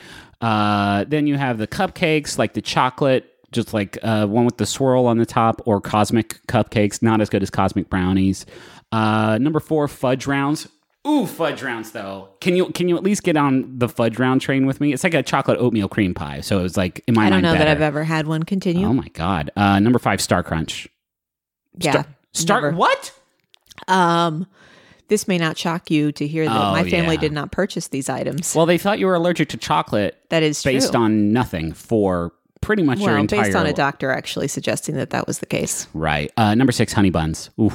Uh, 0.44 1.04
then 1.04 1.26
you 1.26 1.36
have 1.36 1.56
the 1.56 1.66
cupcakes, 1.66 2.36
like 2.36 2.52
the 2.52 2.60
chocolate, 2.60 3.30
just 3.50 3.72
like 3.72 3.96
uh, 4.02 4.26
one 4.26 4.44
with 4.44 4.58
the 4.58 4.66
swirl 4.66 5.06
on 5.06 5.16
the 5.16 5.24
top, 5.24 5.62
or 5.64 5.80
cosmic 5.80 6.46
cupcakes, 6.48 7.00
not 7.00 7.22
as 7.22 7.30
good 7.30 7.42
as 7.42 7.48
cosmic 7.48 7.88
brownies. 7.88 8.44
Uh, 8.92 9.38
number 9.40 9.58
four, 9.58 9.88
fudge 9.88 10.26
rounds. 10.26 10.68
Ooh, 11.06 11.24
fudge 11.26 11.62
rounds 11.62 11.92
though. 11.92 12.28
Can 12.40 12.56
you 12.56 12.66
can 12.66 12.88
you 12.88 12.96
at 12.96 13.02
least 13.02 13.22
get 13.22 13.36
on 13.36 13.78
the 13.78 13.88
fudge 13.88 14.18
round 14.18 14.42
train 14.42 14.66
with 14.66 14.80
me? 14.80 14.92
It's 14.92 15.02
like 15.04 15.14
a 15.14 15.22
chocolate 15.22 15.58
oatmeal 15.58 15.88
cream 15.88 16.12
pie, 16.14 16.40
so 16.42 16.58
it 16.58 16.62
was 16.62 16.76
like 16.76 17.02
in 17.06 17.14
my 17.14 17.26
I 17.26 17.30
don't 17.30 17.42
know 17.42 17.52
that. 17.52 17.66
I've 17.66 17.80
ever 17.80 18.04
had 18.04 18.26
one. 18.26 18.42
Continue. 18.42 18.86
Oh 18.86 18.92
my 18.92 19.08
god. 19.14 19.50
Uh, 19.56 19.78
number 19.80 19.98
five, 19.98 20.20
Star 20.20 20.42
Crunch. 20.42 20.88
yeah. 21.78 21.92
Star, 21.92 22.06
Star 22.32 22.72
what? 22.72 23.12
Um, 23.88 24.46
this 25.08 25.28
may 25.28 25.38
not 25.38 25.56
shock 25.58 25.90
you 25.90 26.12
to 26.12 26.26
hear 26.26 26.44
that 26.46 26.56
Oh, 26.56 26.72
my 26.72 26.88
family 26.88 27.14
yeah. 27.14 27.20
did 27.20 27.32
not 27.32 27.52
purchase 27.52 27.88
these 27.88 28.08
items. 28.08 28.54
Well, 28.54 28.66
they 28.66 28.78
thought 28.78 28.98
you 28.98 29.06
were 29.06 29.14
allergic 29.14 29.48
to 29.50 29.56
chocolate 29.56 30.18
that 30.30 30.42
is 30.42 30.62
true. 30.62 30.72
based 30.72 30.94
on 30.94 31.32
nothing 31.32 31.72
for 31.72 32.32
pretty 32.60 32.82
much 32.82 32.98
your 32.98 33.12
well, 33.12 33.20
entire 33.20 33.42
based 33.44 33.56
on 33.56 33.66
a 33.66 33.72
doctor 33.72 34.10
actually 34.10 34.48
suggesting 34.48 34.94
that 34.96 35.10
that 35.10 35.26
was 35.26 35.40
the 35.40 35.46
case. 35.46 35.86
Right. 35.92 36.32
Uh, 36.36 36.54
number 36.54 36.72
six, 36.72 36.92
honey 36.94 37.10
buns. 37.10 37.50
Ooh, 37.60 37.72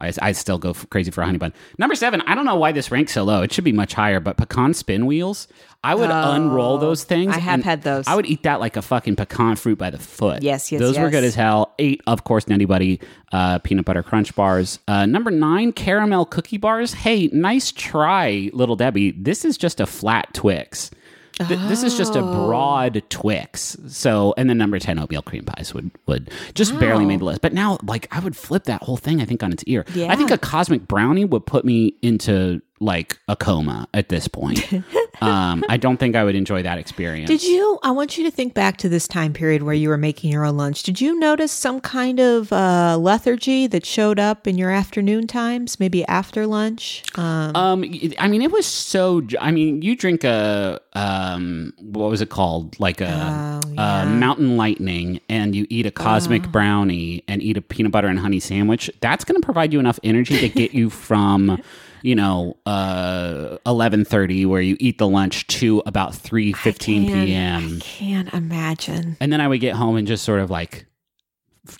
I, 0.00 0.12
I 0.20 0.32
still 0.32 0.58
go 0.58 0.74
crazy 0.74 1.10
for 1.10 1.22
a 1.22 1.26
honey 1.26 1.38
bun. 1.38 1.52
Number 1.78 1.94
seven, 1.94 2.20
I 2.22 2.34
don't 2.34 2.44
know 2.44 2.56
why 2.56 2.72
this 2.72 2.90
ranks 2.90 3.12
so 3.12 3.24
low. 3.24 3.42
It 3.42 3.52
should 3.52 3.64
be 3.64 3.72
much 3.72 3.94
higher, 3.94 4.20
but 4.20 4.36
pecan 4.36 4.74
spin 4.74 5.06
wheels. 5.06 5.48
I 5.84 5.94
would 5.94 6.10
unroll 6.10 6.78
those 6.78 7.04
things. 7.04 7.32
Oh, 7.32 7.36
I 7.36 7.40
have 7.40 7.62
had 7.62 7.82
those. 7.82 8.08
I 8.08 8.16
would 8.16 8.26
eat 8.26 8.42
that 8.42 8.58
like 8.58 8.76
a 8.76 8.82
fucking 8.82 9.14
pecan 9.16 9.54
fruit 9.54 9.78
by 9.78 9.90
the 9.90 9.98
foot. 9.98 10.42
Yes, 10.42 10.72
yes, 10.72 10.80
Those 10.80 10.98
were 10.98 11.10
good 11.10 11.22
as 11.22 11.36
hell. 11.36 11.74
Eight, 11.78 12.00
of 12.08 12.24
course, 12.24 12.48
Nutty 12.48 12.64
Buddy 12.64 13.00
uh, 13.30 13.60
peanut 13.60 13.84
butter 13.84 14.02
crunch 14.02 14.34
bars. 14.34 14.80
Uh, 14.88 15.06
number 15.06 15.30
nine, 15.30 15.72
caramel 15.72 16.24
cookie 16.24 16.56
bars. 16.56 16.92
Hey, 16.92 17.28
nice 17.32 17.70
try, 17.70 18.50
Little 18.52 18.74
Debbie. 18.76 19.12
This 19.12 19.44
is 19.44 19.56
just 19.56 19.80
a 19.80 19.86
flat 19.86 20.34
Twix. 20.34 20.90
Th- 21.38 21.60
This 21.68 21.82
is 21.82 21.96
just 21.96 22.16
a 22.16 22.20
Oh. 22.20 22.46
broad 22.46 23.02
Twix. 23.10 23.76
So, 23.88 24.32
and 24.36 24.48
then 24.48 24.56
number 24.58 24.78
ten, 24.78 24.98
oatmeal 24.98 25.22
cream 25.22 25.44
pies 25.44 25.74
would 25.74 25.90
would 26.06 26.30
just 26.54 26.78
barely 26.78 27.04
made 27.04 27.20
the 27.20 27.24
list. 27.24 27.42
But 27.42 27.52
now, 27.52 27.78
like, 27.82 28.08
I 28.10 28.20
would 28.20 28.34
flip 28.36 28.64
that 28.64 28.82
whole 28.82 28.96
thing. 28.96 29.20
I 29.20 29.24
think 29.26 29.42
on 29.42 29.52
its 29.52 29.62
ear. 29.66 29.84
Yeah. 29.94 30.10
I 30.12 30.16
think 30.16 30.30
a 30.30 30.38
cosmic 30.38 30.88
brownie 30.88 31.24
would 31.24 31.44
put 31.46 31.64
me 31.64 31.94
into 32.02 32.62
like 32.80 33.18
a 33.28 33.36
coma 33.36 33.86
at 33.94 34.08
this 34.10 34.28
point. 34.28 34.66
um, 35.20 35.64
I 35.68 35.76
don't 35.76 35.96
think 35.98 36.16
I 36.16 36.24
would 36.24 36.34
enjoy 36.34 36.62
that 36.62 36.78
experience. 36.84 37.28
Did 37.28 37.42
you? 37.42 37.78
I 37.82 37.90
want 37.90 38.18
you 38.18 38.24
to 38.24 38.30
think 38.30 38.54
back 38.54 38.76
to 38.78 38.88
this 38.88 39.08
time 39.08 39.32
period 39.32 39.62
where 39.62 39.74
you 39.74 39.88
were 39.88 39.96
making 39.98 40.30
your 40.32 40.44
own 40.44 40.56
lunch. 40.56 40.82
Did 40.82 41.00
you 41.00 41.18
notice 41.18 41.52
some 41.52 41.80
kind 41.80 42.20
of 42.20 42.52
uh, 42.52 42.96
lethargy 42.98 43.66
that 43.68 43.84
showed 43.86 44.18
up 44.18 44.46
in 44.46 44.58
your 44.58 44.70
afternoon 44.70 45.26
times, 45.26 45.80
maybe 45.80 46.04
after 46.06 46.46
lunch? 46.46 47.02
Um, 47.16 47.54
Um, 47.56 47.84
I 48.18 48.28
mean, 48.28 48.42
it 48.42 48.50
was 48.52 48.66
so. 48.66 49.22
I 49.40 49.50
mean, 49.50 49.82
you 49.82 49.96
drink 49.96 50.24
a 50.24 50.80
um, 50.94 51.72
what 51.80 52.10
was 52.10 52.20
it 52.20 52.30
called? 52.30 52.78
Like 52.80 53.00
a, 53.00 53.60
Oh, 53.66 53.82
a 53.82 54.06
mountain 54.06 54.56
lightning, 54.56 55.20
and 55.28 55.54
you 55.54 55.66
eat 55.68 55.86
a 55.86 55.90
cosmic 55.90 56.50
brownie 56.50 57.22
and 57.28 57.42
eat 57.42 57.56
a 57.56 57.60
peanut 57.62 57.92
butter 57.92 58.08
and 58.08 58.18
honey 58.18 58.40
sandwich. 58.40 58.90
That's 59.00 59.24
going 59.24 59.40
to 59.40 59.44
provide 59.44 59.72
you 59.72 59.80
enough 59.80 59.98
energy 60.02 60.38
to 60.38 60.48
get 60.48 60.72
you 60.72 60.88
from, 60.90 61.60
you 62.06 62.14
know, 62.14 62.56
uh, 62.66 63.58
eleven 63.66 64.04
thirty, 64.04 64.46
where 64.46 64.60
you 64.60 64.76
eat 64.78 64.98
the 64.98 65.08
lunch, 65.08 65.46
to 65.48 65.82
about 65.86 66.14
three 66.14 66.52
fifteen 66.52 67.06
p.m. 67.06 67.78
I 67.78 67.80
can't 67.80 68.32
imagine. 68.32 69.16
And 69.20 69.32
then 69.32 69.40
I 69.40 69.48
would 69.48 69.60
get 69.60 69.74
home 69.74 69.96
and 69.96 70.06
just 70.06 70.24
sort 70.24 70.38
of 70.38 70.48
like, 70.48 70.86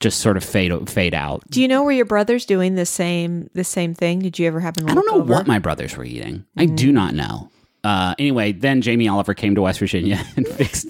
just 0.01 0.21
sort 0.21 0.37
of 0.37 0.43
fade 0.43 0.91
fade 0.91 1.15
out. 1.15 1.49
Do 1.49 1.63
you 1.63 1.69
know 1.69 1.85
where 1.85 1.93
your 1.93 2.07
brother's 2.07 2.45
doing 2.45 2.75
the 2.75 2.87
same 2.87 3.49
the 3.55 3.63
same 3.63 3.95
thing? 3.95 4.19
Did 4.19 4.37
you 4.39 4.49
ever 4.49 4.59
happen 4.59 4.87
to 4.87 4.91
I 4.91 4.95
don't 4.97 5.07
know 5.07 5.21
over? 5.23 5.33
what 5.33 5.47
my 5.47 5.61
brothers 5.61 5.97
were 5.97 6.05
eating. 6.05 6.45
I 6.57 6.67
do 6.67 6.91
not 6.91 7.15
know. 7.15 7.51
Uh, 7.85 8.17
anyway, 8.19 8.51
then 8.51 8.83
Jamie 8.83 9.07
Oliver 9.07 9.33
came 9.33 9.55
to 9.55 9.63
West 9.63 9.79
Virginia 9.79 10.21
and 10.37 10.47
fixed 10.49 10.89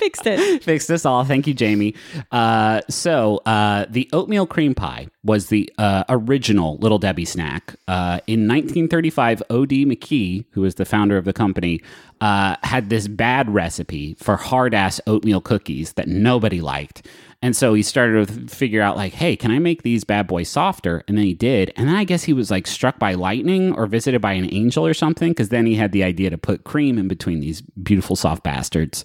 fixed 0.00 0.26
it. 0.26 0.62
fixed 0.64 0.88
this 0.88 1.04
all. 1.04 1.24
Thank 1.24 1.46
you, 1.46 1.54
Jamie. 1.54 1.94
Uh, 2.32 2.80
so 2.88 3.40
uh, 3.46 3.86
the 3.88 4.08
oatmeal 4.12 4.46
cream 4.46 4.74
pie 4.74 5.08
was 5.22 5.48
the 5.48 5.70
uh, 5.78 6.04
original 6.08 6.78
Little 6.78 6.98
Debbie 6.98 7.26
snack. 7.26 7.76
Uh, 7.86 8.20
in 8.26 8.48
1935, 8.48 9.42
O.D. 9.50 9.84
McKee, 9.86 10.46
who 10.52 10.62
was 10.62 10.76
the 10.76 10.84
founder 10.84 11.16
of 11.16 11.24
the 11.24 11.32
company, 11.32 11.80
uh, 12.20 12.56
had 12.62 12.90
this 12.90 13.06
bad 13.06 13.52
recipe 13.52 14.14
for 14.14 14.36
hard 14.36 14.74
ass 14.74 15.00
oatmeal 15.06 15.40
cookies 15.40 15.92
that 15.94 16.08
nobody 16.08 16.60
liked. 16.60 17.06
And 17.42 17.56
so 17.56 17.72
he 17.72 17.82
started 17.82 18.28
to 18.28 18.54
figure 18.54 18.82
out, 18.82 18.96
like, 18.96 19.14
hey, 19.14 19.34
can 19.34 19.50
I 19.50 19.58
make 19.58 19.82
these 19.82 20.04
bad 20.04 20.26
boys 20.26 20.50
softer? 20.50 21.02
And 21.08 21.16
then 21.16 21.24
he 21.24 21.32
did. 21.32 21.72
And 21.74 21.88
then 21.88 21.96
I 21.96 22.04
guess 22.04 22.24
he 22.24 22.34
was 22.34 22.50
like 22.50 22.66
struck 22.66 22.98
by 22.98 23.14
lightning 23.14 23.72
or 23.72 23.86
visited 23.86 24.20
by 24.20 24.32
an 24.32 24.52
angel 24.52 24.86
or 24.86 24.92
something, 24.92 25.30
because 25.30 25.48
then 25.48 25.64
he 25.64 25.74
had 25.74 25.92
the 25.92 26.04
idea 26.04 26.28
to 26.30 26.38
put 26.38 26.64
cream 26.64 26.98
in 26.98 27.08
between 27.08 27.40
these 27.40 27.62
beautiful 27.62 28.14
soft 28.16 28.42
bastards 28.42 29.04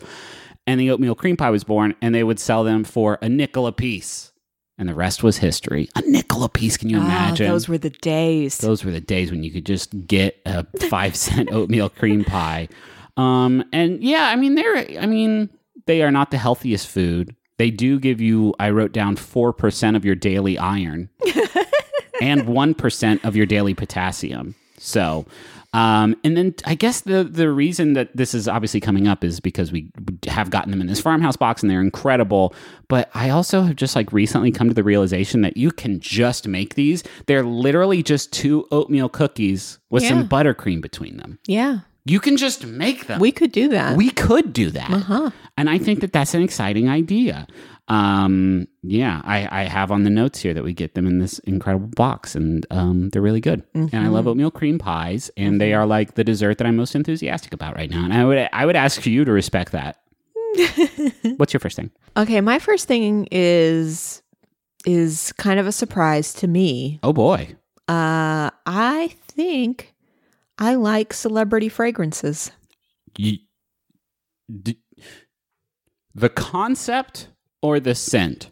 and 0.67 0.79
the 0.79 0.91
oatmeal 0.91 1.15
cream 1.15 1.38
pie 1.38 1.50
was 1.50 1.63
born, 1.63 1.95
and 2.01 2.13
they 2.13 2.24
would 2.24 2.39
sell 2.39 2.63
them 2.63 2.84
for 2.84 3.17
a 3.22 3.29
nickel 3.29 3.67
a 3.67 3.72
piece. 3.72 4.31
And 4.77 4.89
the 4.89 4.95
rest 4.95 5.24
was 5.24 5.38
history. 5.38 5.88
A 5.95 6.01
nickel 6.01 6.43
a 6.43 6.50
piece, 6.50 6.75
can 6.75 6.89
you 6.89 6.98
imagine? 6.98 7.48
Oh, 7.48 7.53
those 7.53 7.69
were 7.69 7.77
the 7.77 7.91
days. 7.91 8.57
Those 8.57 8.84
were 8.84 8.91
the 8.91 9.00
days 9.00 9.31
when 9.31 9.41
you 9.41 9.51
could 9.51 9.65
just 9.65 10.05
get 10.05 10.41
a 10.45 10.65
five 10.89 11.15
cent 11.15 11.50
oatmeal 11.51 11.88
cream 11.89 12.25
pie. 12.25 12.67
Um, 13.15 13.63
and 13.72 14.03
yeah, 14.03 14.27
I 14.27 14.36
mean, 14.36 14.55
they're, 14.55 15.00
I 15.00 15.05
mean, 15.05 15.50
they 15.86 16.01
are 16.01 16.12
not 16.12 16.31
the 16.31 16.38
healthiest 16.38 16.88
food. 16.88 17.36
They 17.57 17.72
do 17.72 18.00
give 18.00 18.19
you, 18.19 18.53
I 18.60 18.72
wrote 18.72 18.91
down 18.91 19.15
4% 19.15 19.95
of 19.95 20.03
your 20.03 20.15
daily 20.15 20.57
iron 20.57 21.10
and 22.22 22.41
1% 22.41 23.24
of 23.24 23.36
your 23.38 23.45
daily 23.45 23.74
potassium. 23.74 24.55
So, 24.77 25.25
um, 25.75 26.15
and 26.24 26.38
then 26.38 26.55
I 26.65 26.75
guess 26.75 27.01
the 27.01 27.24
the 27.24 27.50
reason 27.51 27.94
that 27.94 28.15
this 28.15 28.34
is 28.34 28.48
obviously 28.48 28.79
coming 28.79 29.08
up 29.08 29.24
is 29.24 29.39
because 29.39 29.72
we 29.72 29.89
have 30.27 30.50
gotten 30.50 30.72
them 30.72 30.79
in 30.82 30.88
this 30.88 31.01
farmhouse 31.01 31.36
box 31.36 31.62
and 31.62 31.70
they're 31.70 31.82
incredible. 31.82 32.53
But 32.88 33.10
I 33.13 33.29
also 33.29 33.63
have 33.63 33.75
just 33.75 33.96
like 33.96 34.13
recently 34.13 34.51
come 34.51 34.67
to 34.70 34.74
the 34.74 34.84
realization 34.84 35.41
that 35.41 35.58
you 35.58 35.72
can 35.72 36.00
just 36.00 36.48
make 36.48 36.75
these. 36.75 37.03
They're 37.25 37.44
literally 37.44 38.03
just 38.03 38.32
two 38.32 38.67
oatmeal 38.72 39.10
cookies 39.10 39.79
with 39.89 40.03
Yeah. 40.03 40.10
some 40.10 40.29
buttercream 40.29 40.82
between 40.82 41.17
them. 41.17 41.39
yeah, 41.48 41.79
You 42.05 42.20
can 42.20 42.38
just 42.38 42.65
make 42.65 43.08
them. 43.08 43.20
we 43.20 43.32
could 43.32 43.51
do 43.51 43.67
that. 43.70 43.98
We 43.98 44.12
could 44.12 44.53
do 44.53 44.70
that. 44.72 44.91
Uh-huh. 44.91 45.32
And 45.58 45.70
I 45.70 45.77
think 45.77 46.01
that 46.01 46.13
that's 46.13 46.34
an 46.34 46.41
exciting 46.44 46.88
idea. 46.89 47.48
Um, 47.88 48.68
yeah, 48.82 49.22
I, 49.24 49.62
I 49.62 49.63
have 49.65 49.92
on 49.92 50.04
the 50.04 50.10
notes 50.10 50.39
here 50.39 50.54
that 50.56 50.63
we 50.63 50.74
get 50.74 50.96
them 50.96 51.06
in 51.06 51.20
this 51.20 51.38
incredible 51.39 51.88
box 51.89 52.34
and 52.36 52.65
um, 52.72 53.10
they're 53.10 53.22
really 53.22 53.42
good. 53.42 53.63
And 53.75 53.94
I 53.94 53.98
Mm-hmm. 53.98 54.12
love 54.13 54.27
oatmeal 54.27 54.50
cream 54.51 54.80
pies 54.80 55.30
and 55.38 55.62
they 55.62 55.74
are 55.74 55.86
like 55.86 56.15
the 56.15 56.24
dessert 56.24 56.58
that 56.58 56.65
I'm 56.68 56.75
most 56.75 56.96
enthusiastic 56.96 57.54
about 57.54 57.75
right 57.75 57.89
now. 57.89 58.04
And 58.04 58.12
I 58.13 58.25
would 58.25 58.50
I 58.51 58.65
would 58.65 58.75
ask 58.75 59.06
you 59.06 59.24
to 59.25 59.32
respect 59.32 59.72
that. 59.74 59.98
What's 61.38 61.54
your 61.54 61.60
first 61.60 61.75
thing? 61.75 61.92
okay, 62.18 62.42
my 62.42 62.58
first 62.60 62.88
thing 62.88 63.27
is 63.32 64.22
is 64.86 65.32
kind 65.34 65.60
of 65.60 65.68
a 65.68 65.72
surprise 65.72 66.34
to 66.36 66.48
me. 66.48 67.00
Oh 67.04 67.13
boy. 67.13 67.56
Uh, 67.88 68.50
I 68.65 69.13
think 69.27 69.94
I 70.58 70.74
like 70.75 71.13
celebrity 71.13 71.70
fragrances. 71.70 72.51
You, 73.18 73.38
d- 74.62 74.80
the 76.15 76.30
concept 76.30 77.27
or 77.65 77.79
the 77.79 77.95
scent? 77.95 78.51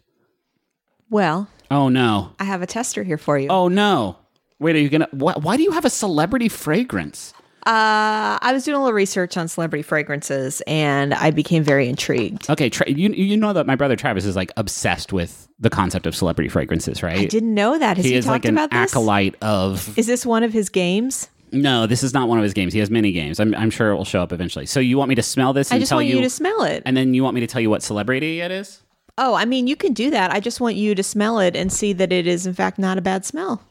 Well, 1.10 1.48
Oh 1.70 1.88
no. 1.88 2.32
I 2.38 2.44
have 2.44 2.62
a 2.62 2.66
tester 2.66 3.02
here 3.02 3.18
for 3.18 3.38
you. 3.38 3.48
Oh 3.48 3.68
no. 3.68 4.16
Wait, 4.58 4.76
are 4.76 4.78
you 4.78 4.88
gonna? 4.88 5.08
Why, 5.12 5.32
why 5.34 5.56
do 5.56 5.62
you 5.62 5.72
have 5.72 5.84
a 5.84 5.90
celebrity 5.90 6.48
fragrance? 6.48 7.32
Uh, 7.66 8.38
I 8.42 8.50
was 8.52 8.64
doing 8.64 8.76
a 8.76 8.78
little 8.78 8.92
research 8.92 9.36
on 9.38 9.48
celebrity 9.48 9.82
fragrances, 9.82 10.62
and 10.66 11.14
I 11.14 11.30
became 11.30 11.62
very 11.64 11.88
intrigued. 11.88 12.48
Okay, 12.50 12.68
Tra- 12.68 12.90
you 12.90 13.08
you 13.10 13.36
know 13.38 13.52
that 13.54 13.66
my 13.66 13.74
brother 13.74 13.96
Travis 13.96 14.24
is 14.26 14.36
like 14.36 14.52
obsessed 14.58 15.12
with 15.12 15.48
the 15.58 15.70
concept 15.70 16.06
of 16.06 16.14
celebrity 16.14 16.48
fragrances, 16.50 17.02
right? 17.02 17.18
I 17.18 17.24
didn't 17.24 17.54
know 17.54 17.78
that. 17.78 17.96
Has 17.96 18.04
he, 18.04 18.12
he 18.12 18.16
is 18.18 18.26
talked 18.26 18.44
like 18.44 18.44
an 18.44 18.54
about 18.54 18.70
this? 18.70 18.92
acolyte 18.92 19.36
of. 19.42 19.96
Is 19.98 20.06
this 20.06 20.26
one 20.26 20.42
of 20.42 20.52
his 20.52 20.68
games? 20.68 21.28
No, 21.52 21.86
this 21.86 22.02
is 22.02 22.12
not 22.12 22.28
one 22.28 22.38
of 22.38 22.42
his 22.44 22.52
games. 22.52 22.72
He 22.74 22.80
has 22.80 22.90
many 22.90 23.12
games. 23.12 23.38
I'm, 23.40 23.54
I'm 23.54 23.70
sure 23.70 23.90
it 23.90 23.96
will 23.96 24.04
show 24.04 24.20
up 24.20 24.32
eventually. 24.32 24.66
So 24.66 24.80
you 24.80 24.98
want 24.98 25.08
me 25.08 25.14
to 25.14 25.22
smell 25.22 25.52
this 25.52 25.70
and 25.70 25.76
I 25.76 25.78
just 25.80 25.88
tell 25.88 25.98
want 25.98 26.08
you, 26.08 26.16
you 26.16 26.22
to 26.22 26.30
smell 26.30 26.64
it. 26.64 26.82
and 26.84 26.96
then 26.96 27.14
you 27.14 27.22
want 27.22 27.34
me 27.36 27.40
to 27.42 27.46
tell 27.46 27.60
you 27.60 27.70
what 27.70 27.80
celebrity 27.82 28.40
it 28.40 28.50
is? 28.50 28.82
Oh, 29.16 29.34
I 29.34 29.44
mean, 29.44 29.66
you 29.66 29.76
can 29.76 29.92
do 29.92 30.10
that. 30.10 30.32
I 30.32 30.40
just 30.40 30.60
want 30.60 30.74
you 30.76 30.94
to 30.94 31.02
smell 31.02 31.38
it 31.38 31.54
and 31.54 31.72
see 31.72 31.92
that 31.92 32.12
it 32.12 32.26
is, 32.26 32.46
in 32.46 32.54
fact, 32.54 32.78
not 32.78 32.98
a 32.98 33.00
bad 33.00 33.24
smell. 33.24 33.62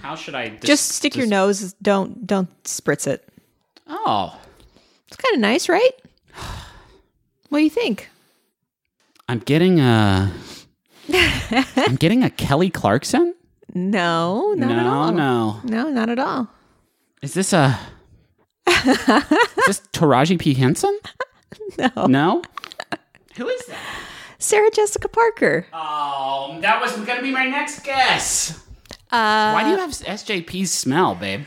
How 0.00 0.14
should 0.14 0.34
I? 0.34 0.50
dis- 0.50 0.60
Just 0.68 0.88
stick 0.92 1.16
your 1.16 1.26
nose. 1.26 1.72
Don't 1.82 2.26
don't 2.26 2.48
spritz 2.64 3.06
it. 3.06 3.26
Oh, 3.86 4.38
It's 5.08 5.16
kind 5.16 5.34
of 5.34 5.40
nice, 5.40 5.68
right? 5.68 5.90
What 7.48 7.58
do 7.58 7.64
you 7.64 7.70
think? 7.70 8.08
I'm 9.28 9.38
getting 9.38 9.78
a. 9.80 10.32
I'm 11.12 11.94
getting 11.96 12.24
a 12.24 12.30
Kelly 12.30 12.68
Clarkson. 12.68 13.34
No, 13.74 14.54
not 14.56 14.68
no, 14.70 14.78
at 14.78 14.86
all. 14.86 15.12
no. 15.12 15.60
no, 15.64 15.88
not 15.90 16.08
at 16.10 16.18
all. 16.18 16.48
Is 17.22 17.34
this 17.34 17.52
a? 17.52 17.78
is 18.68 18.84
this 19.66 19.80
Taraji 19.92 20.38
P 20.38 20.54
Henson? 20.54 20.98
No, 21.78 22.06
No. 22.06 22.42
Who 23.36 23.48
is 23.48 23.66
that? 23.66 23.78
Sarah 24.38 24.70
Jessica 24.70 25.08
Parker. 25.08 25.66
Oh, 25.72 26.58
that 26.60 26.80
was 26.80 26.92
going 26.96 27.16
to 27.18 27.22
be 27.22 27.30
my 27.30 27.46
next 27.46 27.80
guess. 27.84 28.58
Uh, 29.10 29.52
Why 29.52 29.64
do 29.64 29.70
you 29.70 29.76
have 29.76 29.90
SJP's 29.90 30.72
smell, 30.72 31.14
babe? 31.14 31.42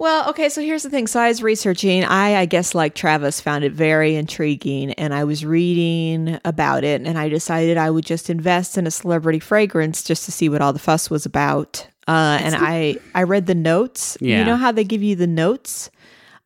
Well, 0.00 0.30
okay, 0.30 0.48
so 0.48 0.62
here's 0.62 0.82
the 0.82 0.88
thing. 0.88 1.06
So 1.06 1.20
I 1.20 1.28
was 1.28 1.42
researching. 1.42 2.04
I, 2.04 2.40
I 2.40 2.46
guess, 2.46 2.74
like 2.74 2.94
Travis, 2.94 3.38
found 3.40 3.64
it 3.64 3.72
very 3.72 4.14
intriguing, 4.14 4.92
and 4.94 5.12
I 5.12 5.24
was 5.24 5.44
reading 5.44 6.38
about 6.42 6.84
it, 6.84 7.02
and 7.06 7.18
I 7.18 7.28
decided 7.28 7.76
I 7.76 7.90
would 7.90 8.06
just 8.06 8.30
invest 8.30 8.78
in 8.78 8.86
a 8.86 8.90
celebrity 8.90 9.40
fragrance 9.40 10.02
just 10.02 10.24
to 10.24 10.32
see 10.32 10.48
what 10.48 10.62
all 10.62 10.72
the 10.72 10.78
fuss 10.78 11.10
was 11.10 11.26
about. 11.26 11.86
Uh, 12.08 12.38
and 12.40 12.54
I, 12.56 12.96
I 13.14 13.24
read 13.24 13.46
the 13.46 13.54
notes. 13.54 14.16
Yeah. 14.22 14.38
You 14.38 14.46
know 14.46 14.56
how 14.56 14.72
they 14.72 14.84
give 14.84 15.02
you 15.02 15.16
the 15.16 15.26
notes. 15.26 15.90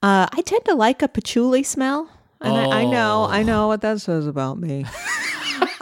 Uh, 0.02 0.26
I 0.33 0.43
tend 0.43 0.64
to 0.64 0.75
like 0.75 1.00
a 1.02 1.09
patchouli 1.09 1.62
smell, 1.62 2.11
and 2.40 2.52
I, 2.52 2.81
I 2.81 2.85
know, 2.87 3.25
I 3.31 3.45
know 3.45 3.69
what 3.69 3.83
that 3.83 4.00
says 4.00 4.26
about 4.26 4.59
me. 4.59 4.85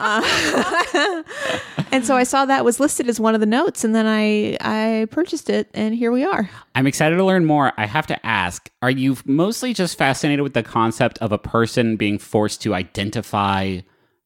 Uh, 0.02 1.22
and 1.92 2.04
so 2.04 2.16
I 2.16 2.24
saw 2.24 2.44
that 2.44 2.64
was 2.64 2.80
listed 2.80 3.08
as 3.08 3.20
one 3.20 3.34
of 3.34 3.40
the 3.40 3.46
notes, 3.46 3.84
and 3.84 3.94
then 3.94 4.06
I, 4.06 4.56
I 4.60 5.06
purchased 5.06 5.48
it, 5.48 5.68
and 5.74 5.94
here 5.94 6.10
we 6.10 6.24
are. 6.24 6.50
I'm 6.74 6.88
excited 6.88 7.16
to 7.16 7.24
learn 7.24 7.44
more. 7.44 7.72
I 7.76 7.86
have 7.86 8.08
to 8.08 8.26
ask 8.26 8.68
are 8.82 8.90
you 8.90 9.16
mostly 9.24 9.72
just 9.72 9.96
fascinated 9.96 10.42
with 10.42 10.54
the 10.54 10.64
concept 10.64 11.18
of 11.18 11.30
a 11.30 11.38
person 11.38 11.96
being 11.96 12.18
forced 12.18 12.60
to 12.62 12.74
identify 12.74 13.78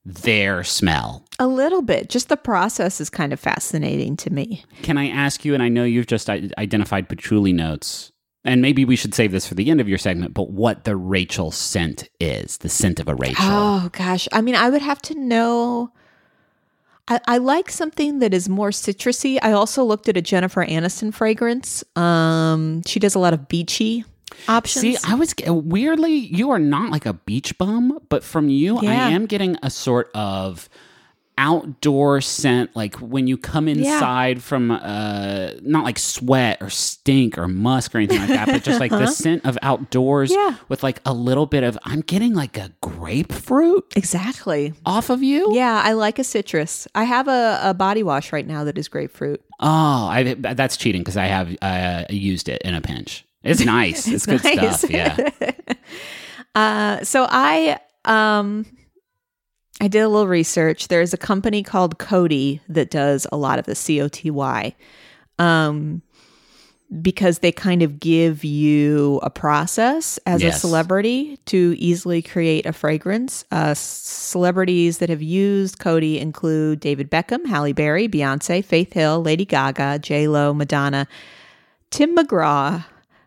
their 0.06 0.64
smell? 0.64 1.24
A 1.38 1.46
little 1.46 1.82
bit. 1.82 2.08
Just 2.08 2.30
the 2.30 2.38
process 2.38 2.98
is 3.00 3.10
kind 3.10 3.34
of 3.34 3.38
fascinating 3.38 4.16
to 4.16 4.32
me. 4.32 4.64
Can 4.82 4.96
I 4.96 5.08
ask 5.08 5.44
you? 5.44 5.52
And 5.52 5.62
I 5.62 5.68
know 5.68 5.84
you've 5.84 6.06
just 6.06 6.30
identified 6.30 7.10
patchouli 7.10 7.52
notes, 7.52 8.12
and 8.46 8.62
maybe 8.62 8.84
we 8.84 8.96
should 8.96 9.14
save 9.14 9.32
this 9.32 9.46
for 9.46 9.54
the 9.54 9.70
end 9.70 9.80
of 9.80 9.88
your 9.88 9.98
segment. 9.98 10.34
But 10.34 10.50
what 10.50 10.84
the 10.84 10.96
Rachel 10.96 11.50
scent 11.50 12.08
is? 12.20 12.58
The 12.58 12.68
scent 12.68 13.00
of 13.00 13.08
a 13.08 13.14
Rachel. 13.14 13.44
Oh 13.44 13.90
gosh. 13.92 14.28
I 14.32 14.40
mean, 14.40 14.54
I 14.54 14.70
would 14.70 14.82
have 14.82 15.02
to 15.02 15.14
know. 15.14 15.92
I, 17.08 17.20
I 17.26 17.38
like 17.38 17.70
something 17.70 18.18
that 18.20 18.34
is 18.34 18.48
more 18.48 18.70
citrusy. 18.70 19.38
I 19.42 19.52
also 19.52 19.84
looked 19.84 20.08
at 20.08 20.16
a 20.16 20.22
Jennifer 20.22 20.64
Aniston 20.64 21.12
fragrance. 21.14 21.84
Um, 21.94 22.82
she 22.86 22.98
does 22.98 23.14
a 23.14 23.18
lot 23.18 23.32
of 23.32 23.48
beachy 23.48 24.04
options. 24.48 24.80
See, 24.82 24.96
I 25.04 25.14
was 25.14 25.34
weirdly, 25.46 26.14
you 26.14 26.50
are 26.50 26.58
not 26.58 26.90
like 26.90 27.06
a 27.06 27.12
beach 27.12 27.56
bum, 27.58 27.98
but 28.08 28.24
from 28.24 28.48
you, 28.48 28.78
I 28.78 28.94
am 29.10 29.26
getting 29.26 29.56
a 29.62 29.70
sort 29.70 30.10
of 30.14 30.68
outdoor 31.38 32.20
scent 32.20 32.74
like 32.74 32.94
when 32.96 33.26
you 33.26 33.36
come 33.36 33.68
inside 33.68 34.42
from 34.42 34.70
uh 34.70 35.50
not 35.62 35.84
like 35.84 35.98
sweat 35.98 36.56
or 36.62 36.70
stink 36.70 37.36
or 37.36 37.46
musk 37.46 37.94
or 37.94 37.98
anything 37.98 38.18
like 38.20 38.28
that 38.28 38.46
but 38.46 38.62
just 38.62 38.80
like 38.80 38.90
the 38.90 39.06
scent 39.06 39.44
of 39.44 39.58
outdoors 39.60 40.32
Uh-huh. 40.32 40.50
Yeah. 40.52 40.56
with 40.68 40.82
like 40.82 41.00
a 41.04 41.12
little 41.12 41.44
bit 41.46 41.62
of 41.62 41.78
i'm 41.84 42.00
getting 42.00 42.32
like 42.34 42.56
a 42.56 42.72
grapefruit 42.80 43.92
exactly. 43.96 44.72
off 44.86 45.10
of 45.10 45.22
you 45.22 45.54
Yeah, 45.54 45.82
I 45.84 45.92
like 45.92 46.18
a 46.18 46.24
citrus. 46.24 46.88
I 46.94 47.04
have 47.04 47.28
a, 47.28 47.60
a 47.62 47.74
body 47.74 48.02
wash 48.02 48.32
right 48.32 48.46
now 48.46 48.64
that 48.64 48.78
is 48.78 48.88
grapefruit. 48.88 49.42
oh 49.60 50.06
i 50.08 50.34
that's 50.34 50.76
cheating 50.76 51.02
because 51.02 51.16
i 51.18 51.26
have 51.26 51.54
uh 51.60 52.04
used 52.08 52.48
it 52.48 52.62
in 52.62 52.74
a 52.74 52.80
pinch 52.80 53.24
it's 53.42 53.64
nice 53.64 54.08
it's, 54.14 54.24
good 54.26 54.42
nice. 54.42 54.78
stuff 54.80 54.90
yeah 54.90 55.16
Uh, 56.54 57.04
so 57.04 57.26
I 57.28 57.78
um 58.06 58.64
I 59.80 59.88
did 59.88 60.00
a 60.00 60.08
little 60.08 60.26
research. 60.28 60.88
There's 60.88 61.12
a 61.12 61.18
company 61.18 61.62
called 61.62 61.98
Coty 61.98 62.60
that 62.68 62.90
does 62.90 63.26
a 63.30 63.36
lot 63.36 63.58
of 63.58 63.66
the 63.66 63.74
COTY. 63.74 64.74
Um 65.38 66.02
because 67.02 67.40
they 67.40 67.50
kind 67.50 67.82
of 67.82 67.98
give 67.98 68.44
you 68.44 69.18
a 69.24 69.28
process 69.28 70.20
as 70.24 70.40
Yes. 70.40 70.58
a 70.58 70.60
celebrity 70.60 71.36
to 71.46 71.74
easily 71.78 72.22
create 72.22 72.64
a 72.64 72.72
fragrance. 72.72 73.44
Uh, 73.50 73.74
celebrities 73.74 74.98
that 74.98 75.08
have 75.08 75.20
used 75.20 75.78
Coty 75.80 76.20
include 76.20 76.78
David 76.78 77.10
Beckham, 77.10 77.44
Halle 77.46 77.72
Berry, 77.72 78.06
Beyonce, 78.08 78.64
Faith 78.64 78.92
Hill, 78.92 79.20
Lady 79.20 79.44
Gaga, 79.44 79.98
J 79.98 80.28
Lo, 80.28 80.54
Madonna, 80.54 81.08
Tim 81.90 82.16
McGraw, 82.16 82.84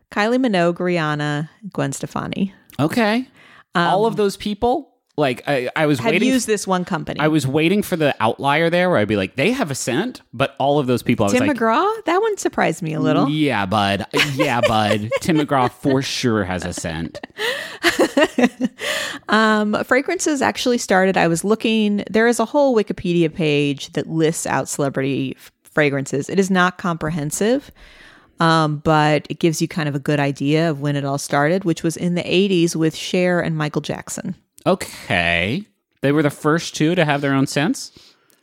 Kylie 0.10 0.38
Minogue, 0.40 0.78
Rihanna, 0.78 1.50
Gwen 1.74 1.92
Stefani. 1.92 2.54
okay 2.80 3.28
all 3.76 4.06
of 4.06 4.16
those 4.16 4.38
people 4.38 4.89
like 5.20 5.44
i, 5.48 5.70
I 5.76 5.86
was 5.86 6.00
Have 6.00 6.12
waiting 6.12 6.30
used 6.30 6.48
this 6.48 6.66
one 6.66 6.86
company. 6.86 7.20
I 7.20 7.28
was 7.28 7.46
waiting 7.46 7.84
for 7.84 7.96
the 7.96 8.16
outlier 8.20 8.70
there 8.70 8.90
where 8.90 8.98
I'd 8.98 9.08
be 9.08 9.16
like, 9.18 9.36
they 9.36 9.52
have 9.52 9.70
a 9.70 9.76
scent, 9.76 10.22
but 10.34 10.56
all 10.58 10.80
of 10.80 10.88
those 10.88 11.04
people, 11.04 11.26
I 11.26 11.28
was 11.28 11.34
Tim 11.34 11.48
like, 11.48 11.58
McGraw? 11.58 12.04
That 12.06 12.22
one 12.22 12.38
surprised 12.38 12.82
me 12.82 12.94
a 12.94 13.00
little. 13.00 13.30
yeah, 13.30 13.66
bud. 13.66 14.06
Yeah, 14.34 14.62
bud. 14.68 15.10
Tim 15.22 15.38
McGraw 15.38 15.72
for 15.72 16.02
sure 16.02 16.44
has 16.44 16.66
a 16.66 16.74
scent. 16.74 17.20
Um, 19.30 19.84
fragrances 19.84 20.42
actually 20.42 20.80
started. 20.80 21.16
I 21.16 21.28
was 21.28 21.44
looking. 21.44 22.04
There 22.10 22.28
is 22.28 22.40
a 22.40 22.46
whole 22.46 22.76
Wikipedia 22.76 23.32
page 23.34 23.92
that 23.94 24.08
lists 24.08 24.48
out 24.48 24.68
celebrity 24.68 25.36
f- 25.38 25.52
fragrances. 25.64 26.30
It 26.30 26.40
is 26.40 26.50
not 26.50 26.80
comprehensive, 26.80 27.70
um, 28.40 28.78
but 28.78 29.28
it 29.30 29.40
gives 29.40 29.62
you 29.62 29.68
kind 29.68 29.88
of 29.88 29.94
a 29.94 30.00
good 30.00 30.20
idea 30.20 30.72
of 30.72 30.82
when 30.82 30.96
it 30.96 31.06
all 31.06 31.20
started, 31.20 31.64
which 31.64 31.84
was 31.84 31.96
in 31.96 32.16
the 32.16 32.24
'80s 32.24 32.76
with 32.76 32.96
Cher 32.96 33.40
and 33.40 33.56
Michael 33.56 33.82
Jackson. 33.82 34.34
Okay. 34.66 35.66
They 36.02 36.12
were 36.12 36.24
the 36.24 36.30
first 36.30 36.76
two 36.76 36.96
to 36.96 37.06
have 37.06 37.22
their 37.22 37.34
own 37.34 37.48
sense? 37.48 37.92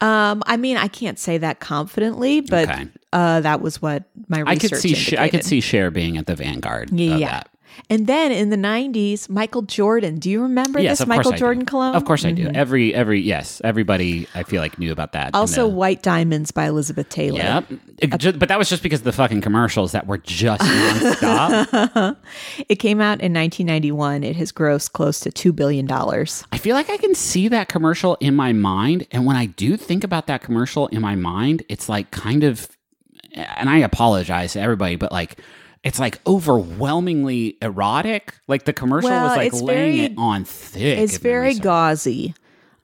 Um, 0.01 0.43
I 0.47 0.57
mean, 0.59 0.77
I 0.77 0.89
can't 0.89 1.19
say 1.19 1.39
that 1.39 1.59
confidently, 1.61 2.43
but 2.43 2.69
Okay. 2.69 2.89
uh, 3.15 3.41
that 3.41 3.63
was 3.63 3.81
what 3.81 4.05
my 4.29 4.41
research 4.41 4.49
I 4.65 4.69
could 4.69 4.77
see 4.77 4.95
Cher, 4.95 5.21
I 5.21 5.29
could 5.29 5.45
see 5.45 5.61
Cher 5.61 5.91
being 5.91 6.19
at 6.19 6.27
the 6.27 6.35
vanguard 6.37 6.91
of 6.93 6.99
Yeah. 6.99 7.43
And 7.91 8.07
then 8.07 8.33
in 8.33 8.51
the 8.51 8.57
'90s, 8.57 9.29
Michael 9.29 9.63
Jordan. 9.63 10.19
Do 10.19 10.31
you 10.31 10.43
remember 10.43 10.81
Yes, 10.81 10.99
this 10.99 11.07
Michael 11.09 11.33
Jordan 11.33 11.61
do. 11.61 11.67
cologne? 11.67 11.91
Mm-hmm. 11.91 11.97
Of 11.97 12.05
course 12.05 12.25
I 12.25 12.33
do. 12.33 12.49
Every 12.49 12.95
every 12.95 13.21
yes, 13.21 13.61
everybody 13.65 14.27
I 14.35 14.43
feel 14.43 14.61
like 14.61 14.79
knew 14.79 14.93
about 14.93 15.13
that. 15.13 15.31
Also, 15.35 15.63
the- 15.69 15.75
White 15.75 16.03
Diamonds 16.03 16.51
by 16.51 16.67
Elizabeth 16.67 17.09
Taylor. 17.09 17.39
Yep. 17.39 17.65
It 17.99 18.19
ju- 18.19 18.33
but 18.33 18.49
that 18.49 18.59
was 18.59 18.69
just 18.69 18.83
because 18.83 19.01
of 19.01 19.05
the 19.05 19.13
fucking 19.13 19.41
commercials 19.41 19.93
that 19.93 20.07
were 20.07 20.19
just 20.19 20.61
nonstop. 20.63 22.17
It 22.69 22.77
came 22.77 23.01
out 23.01 23.21
in 23.21 23.33
1991. 23.33 24.25
It 24.25 24.37
has 24.37 24.53
grossed 24.53 24.93
close 24.93 25.21
to 25.21 25.31
$2 25.31 25.55
billion. 25.55 25.91
I 25.91 26.59
feel 26.59 26.75
like 26.75 26.91
I 26.91 26.97
can 26.97 27.15
see 27.15 27.49
that 27.49 27.69
commercial 27.69 28.17
in 28.17 28.35
my 28.35 28.53
mind. 28.53 29.07
And 29.13 29.25
when 29.27 29.37
I 29.37 29.47
do 29.47 29.77
think 29.77 30.05
about 30.05 30.27
that 30.27 30.43
commercial 30.43 30.87
in 30.89 31.01
my 31.01 31.15
mind, 31.15 31.63
it's 31.69 31.89
like 31.89 32.11
kind 32.11 32.45
of, 32.45 32.69
and 33.33 33.69
I 33.71 33.79
apologize 33.79 34.55
to 34.55 34.61
everybody, 34.61 34.97
but 34.97 35.13
like, 35.13 35.39
it's 35.87 35.99
like 35.99 36.21
overwhelmingly 36.27 37.57
erotic. 37.63 38.35
Like 38.49 38.65
the 38.65 38.73
commercial 38.73 39.09
Well, 39.11 39.29
was 39.29 39.37
like 39.37 39.53
laying 39.55 39.97
very- 39.97 40.01
it 40.07 40.13
on 40.19 40.45
thick. 40.45 40.99
It's 40.99 41.19
very 41.19 41.55
gauzy. 41.55 42.35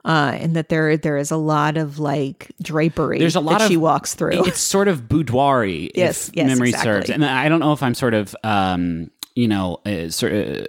Uh, 0.05 0.33
and 0.35 0.57
that 0.57 0.69
there 0.69 0.97
there 0.97 1.17
is 1.17 1.31
a 1.31 1.37
lot 1.37 1.77
of 1.77 2.01
like 2.01 2.51
drapery 2.61 3.21
There's 3.21 3.37
a 3.37 3.41
lot 3.41 3.59
that 3.59 3.67
of 3.67 3.71
she 3.71 3.77
walks 3.77 4.15
through. 4.15 4.45
It's 4.47 4.59
sort 4.59 4.89
of 4.89 5.09
boudoir, 5.09 5.65
Yes, 5.65 6.29
if 6.29 6.37
yes, 6.37 6.47
memory 6.49 6.71
exactly. 6.71 6.93
serves. 6.93 7.11
And 7.11 7.25
I 7.25 7.49
don't 7.49 7.61
know 7.61 7.73
if 7.73 7.85
I'm 7.85 7.95
sort 7.95 8.15
of, 8.15 8.35
um, 8.43 9.13
you 9.37 9.47
know, 9.47 9.79
uh, 9.87 10.09
sort 10.09 10.33
of 10.33 10.67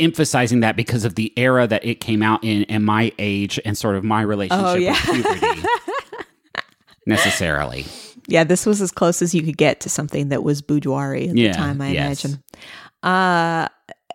emphasizing 0.00 0.60
that 0.60 0.76
because 0.76 1.04
of 1.04 1.14
the 1.16 1.30
era 1.36 1.66
that 1.66 1.84
it 1.84 1.96
came 2.00 2.22
out 2.22 2.42
in 2.42 2.64
and 2.70 2.86
my 2.86 3.12
age 3.18 3.60
and 3.66 3.76
sort 3.76 3.96
of 3.96 4.04
my 4.04 4.22
relationship 4.22 4.64
Oh, 4.66 4.74
yeah. 4.76 4.92
with 5.10 5.24
puberty. 5.40 5.62
necessarily. 7.06 7.84
Yeah, 8.28 8.44
this 8.44 8.64
was 8.64 8.80
as 8.80 8.92
close 8.92 9.20
as 9.22 9.34
you 9.34 9.42
could 9.42 9.56
get 9.56 9.80
to 9.80 9.88
something 9.88 10.28
that 10.28 10.44
was 10.44 10.62
boudoir 10.62 11.14
at 11.14 11.36
Yeah, 11.36 11.50
the 11.52 11.58
time, 11.58 11.80
I 11.80 11.90
yes. 11.90 12.24
imagine. 12.24 12.42
Uh, 13.02 13.66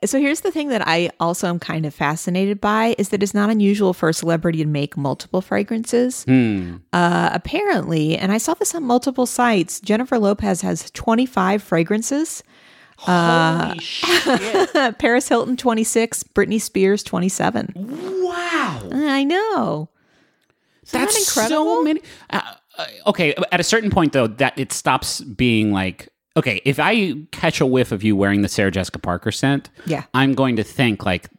so 0.06 0.20
here's 0.20 0.42
the 0.42 0.52
thing 0.52 0.68
that 0.68 0.86
I 0.86 1.10
also 1.20 1.48
am 1.48 1.60
kind 1.60 1.86
of 1.86 1.94
fascinated 1.94 2.60
by 2.60 2.94
is 2.98 3.10
that 3.10 3.24
it's 3.24 3.34
not 3.34 3.50
unusual 3.50 3.94
for 3.94 4.10
a 4.10 4.14
celebrity 4.14 4.58
to 4.60 4.66
make 4.66 4.98
multiple 4.98 5.40
fragrances. 5.42 6.24
Hmm. 6.26 6.76
Uh, 6.92 7.30
apparently, 7.34 8.18
and 8.18 8.32
I 8.32 8.38
saw 8.38 8.54
this 8.54 8.76
on 8.76 8.84
multiple 8.84 9.26
sites, 9.26 9.80
Jennifer 9.80 10.20
Lopez 10.20 10.62
has 10.62 10.92
25 10.92 11.64
fragrances. 11.64 12.44
Holy 12.98 13.80
shit. 13.80 14.74
Paris 15.00 15.28
Hilton 15.30 15.58
26, 15.58 16.24
Britney 16.36 16.62
Spears 16.62 17.02
27. 17.04 17.74
Wow. 18.24 18.82
I 18.94 19.24
know. 19.24 19.90
Isn't 20.86 20.92
that 21.00 21.06
That's 21.06 21.30
incredible? 21.30 21.76
so 21.78 21.84
many. 21.84 22.02
Uh, 22.30 22.42
uh, 22.78 22.86
okay, 23.08 23.34
at 23.52 23.60
a 23.60 23.64
certain 23.64 23.90
point, 23.90 24.14
though, 24.14 24.28
that 24.28 24.58
it 24.58 24.72
stops 24.72 25.22
being 25.22 25.72
like, 25.72 26.10
okay, 26.36 26.62
if 26.66 26.80
I 26.80 27.14
catch 27.32 27.62
a 27.62 27.66
whiff 27.66 27.92
of 27.92 28.04
you 28.04 28.16
wearing 28.16 28.42
the 28.42 28.50
Sarah 28.50 28.72
Jessica 28.72 29.00
Parker 29.00 29.32
scent, 29.32 29.70
Yeah. 29.86 30.04
I'm 30.14 30.34
going 30.34 30.56
to 30.56 30.64
think 30.64 31.06
like 31.06 31.30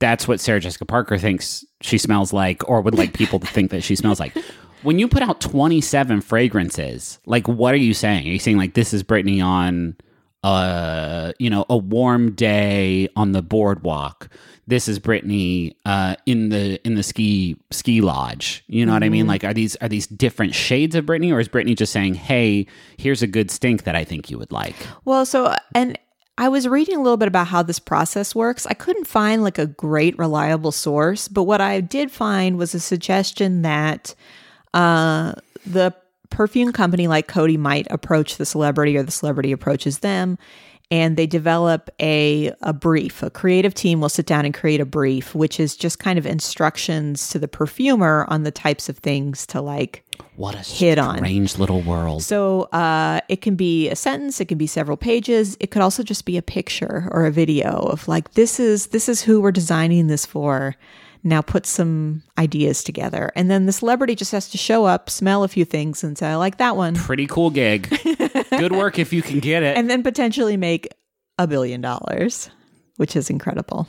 that's 0.00 0.28
what 0.28 0.40
Sarah 0.40 0.60
Jessica 0.60 0.84
Parker 0.84 1.18
thinks 1.18 1.64
she 1.80 1.98
smells 1.98 2.32
like, 2.32 2.68
or 2.68 2.80
would 2.82 2.96
like 2.96 3.14
people 3.14 3.38
to 3.40 3.46
think 3.54 3.70
that 3.70 3.82
she 3.82 3.96
smells 3.96 4.20
like. 4.20 4.36
When 4.82 4.98
you 4.98 5.08
put 5.08 5.22
out 5.22 5.40
27 5.40 6.20
fragrances, 6.20 7.18
like 7.26 7.48
what 7.48 7.74
are 7.74 7.78
you 7.78 7.94
saying? 7.94 8.26
Are 8.28 8.30
you 8.30 8.38
saying 8.38 8.58
like 8.58 8.74
this 8.74 8.92
is 8.92 9.02
Britney 9.02 9.44
on 9.44 9.96
uh 10.44 11.32
you 11.38 11.50
know 11.50 11.66
a 11.68 11.76
warm 11.76 12.32
day 12.32 13.08
on 13.16 13.32
the 13.32 13.42
boardwalk. 13.42 14.28
This 14.66 14.86
is 14.86 14.98
Britney 14.98 15.74
uh 15.84 16.16
in 16.26 16.50
the 16.50 16.80
in 16.86 16.94
the 16.94 17.02
ski 17.02 17.56
ski 17.70 18.00
lodge. 18.00 18.64
You 18.68 18.86
know 18.86 18.92
what 18.92 19.02
i 19.02 19.08
mean? 19.08 19.26
Like 19.26 19.44
are 19.44 19.54
these 19.54 19.76
are 19.76 19.88
these 19.88 20.06
different 20.06 20.54
shades 20.54 20.94
of 20.94 21.06
Britney, 21.06 21.32
or 21.32 21.40
is 21.40 21.48
Britney 21.48 21.76
just 21.76 21.92
saying 21.92 22.14
hey 22.14 22.66
here's 22.96 23.22
a 23.22 23.26
good 23.26 23.50
stink 23.50 23.84
that 23.84 23.96
i 23.96 24.04
think 24.04 24.30
you 24.30 24.38
would 24.38 24.52
like 24.52 24.76
Well, 25.04 25.26
so, 25.26 25.54
and 25.74 25.98
I 26.38 26.48
was 26.48 26.68
reading 26.68 26.94
a 26.96 27.02
little 27.02 27.16
bit 27.16 27.26
about 27.26 27.48
how 27.48 27.64
this 27.64 27.80
process 27.80 28.32
works. 28.32 28.64
I 28.66 28.74
couldn't 28.74 29.08
find 29.08 29.42
like 29.42 29.58
a 29.58 29.66
great 29.66 30.16
reliable 30.18 30.70
source, 30.70 31.26
but 31.26 31.42
what 31.42 31.60
I 31.60 31.80
did 31.80 32.12
find 32.12 32.56
was 32.56 32.74
a 32.76 32.80
suggestion 32.80 33.62
that 33.62 34.14
uh, 34.72 35.32
the 35.66 35.92
perfume 36.30 36.72
company 36.72 37.06
like 37.08 37.28
Coty 37.28 37.58
might 37.58 37.86
approach 37.90 38.36
the 38.36 38.46
celebrity 38.46 38.96
or 38.96 39.02
the 39.02 39.12
celebrity 39.12 39.52
approaches 39.52 40.00
them 40.00 40.38
and 40.90 41.16
they 41.16 41.26
develop 41.26 41.90
a 42.00 42.52
a 42.62 42.72
brief. 42.72 43.22
A 43.22 43.30
creative 43.30 43.74
team 43.74 44.00
will 44.00 44.08
sit 44.08 44.26
down 44.26 44.44
and 44.44 44.54
create 44.54 44.80
a 44.80 44.86
brief 44.86 45.34
which 45.34 45.60
is 45.60 45.76
just 45.76 45.98
kind 45.98 46.18
of 46.18 46.26
instructions 46.26 47.28
to 47.30 47.38
the 47.38 47.48
perfumer 47.48 48.24
on 48.28 48.42
the 48.42 48.50
types 48.50 48.88
of 48.88 48.98
things 48.98 49.46
to 49.48 49.60
like 49.60 50.04
what 50.36 50.54
a 50.54 50.58
Hit 50.58 50.98
on. 50.98 51.18
strange 51.18 51.58
little 51.58 51.82
world 51.82 52.22
so 52.22 52.62
uh, 52.72 53.20
it 53.28 53.42
can 53.42 53.54
be 53.56 53.88
a 53.88 53.96
sentence, 53.96 54.40
it 54.40 54.46
can 54.46 54.58
be 54.58 54.66
several 54.66 54.96
pages. 54.96 55.56
It 55.60 55.70
could 55.70 55.82
also 55.82 56.02
just 56.02 56.24
be 56.24 56.36
a 56.36 56.42
picture 56.42 57.08
or 57.10 57.26
a 57.26 57.30
video 57.30 57.70
of 57.70 58.08
like 58.08 58.32
this 58.34 58.58
is 58.58 58.88
this 58.88 59.08
is 59.08 59.22
who 59.22 59.40
we're 59.40 59.52
designing 59.52 60.06
this 60.06 60.24
for. 60.24 60.74
Now 61.24 61.42
put 61.42 61.66
some 61.66 62.22
ideas 62.38 62.84
together, 62.84 63.32
and 63.34 63.50
then 63.50 63.66
the 63.66 63.72
celebrity 63.72 64.14
just 64.14 64.32
has 64.32 64.48
to 64.50 64.58
show 64.58 64.84
up, 64.84 65.10
smell 65.10 65.42
a 65.42 65.48
few 65.48 65.64
things, 65.64 66.04
and 66.04 66.16
say 66.16 66.28
I 66.28 66.36
like 66.36 66.58
that 66.58 66.76
one, 66.76 66.94
pretty 66.94 67.26
cool 67.26 67.50
gig 67.50 67.88
good 68.50 68.72
work 68.72 68.98
if 68.98 69.12
you 69.12 69.20
can 69.22 69.40
get 69.40 69.62
it 69.62 69.76
and 69.76 69.90
then 69.90 70.02
potentially 70.02 70.56
make 70.56 70.88
a 71.38 71.46
billion 71.46 71.80
dollars, 71.80 72.50
which 72.96 73.16
is 73.16 73.30
incredible. 73.30 73.88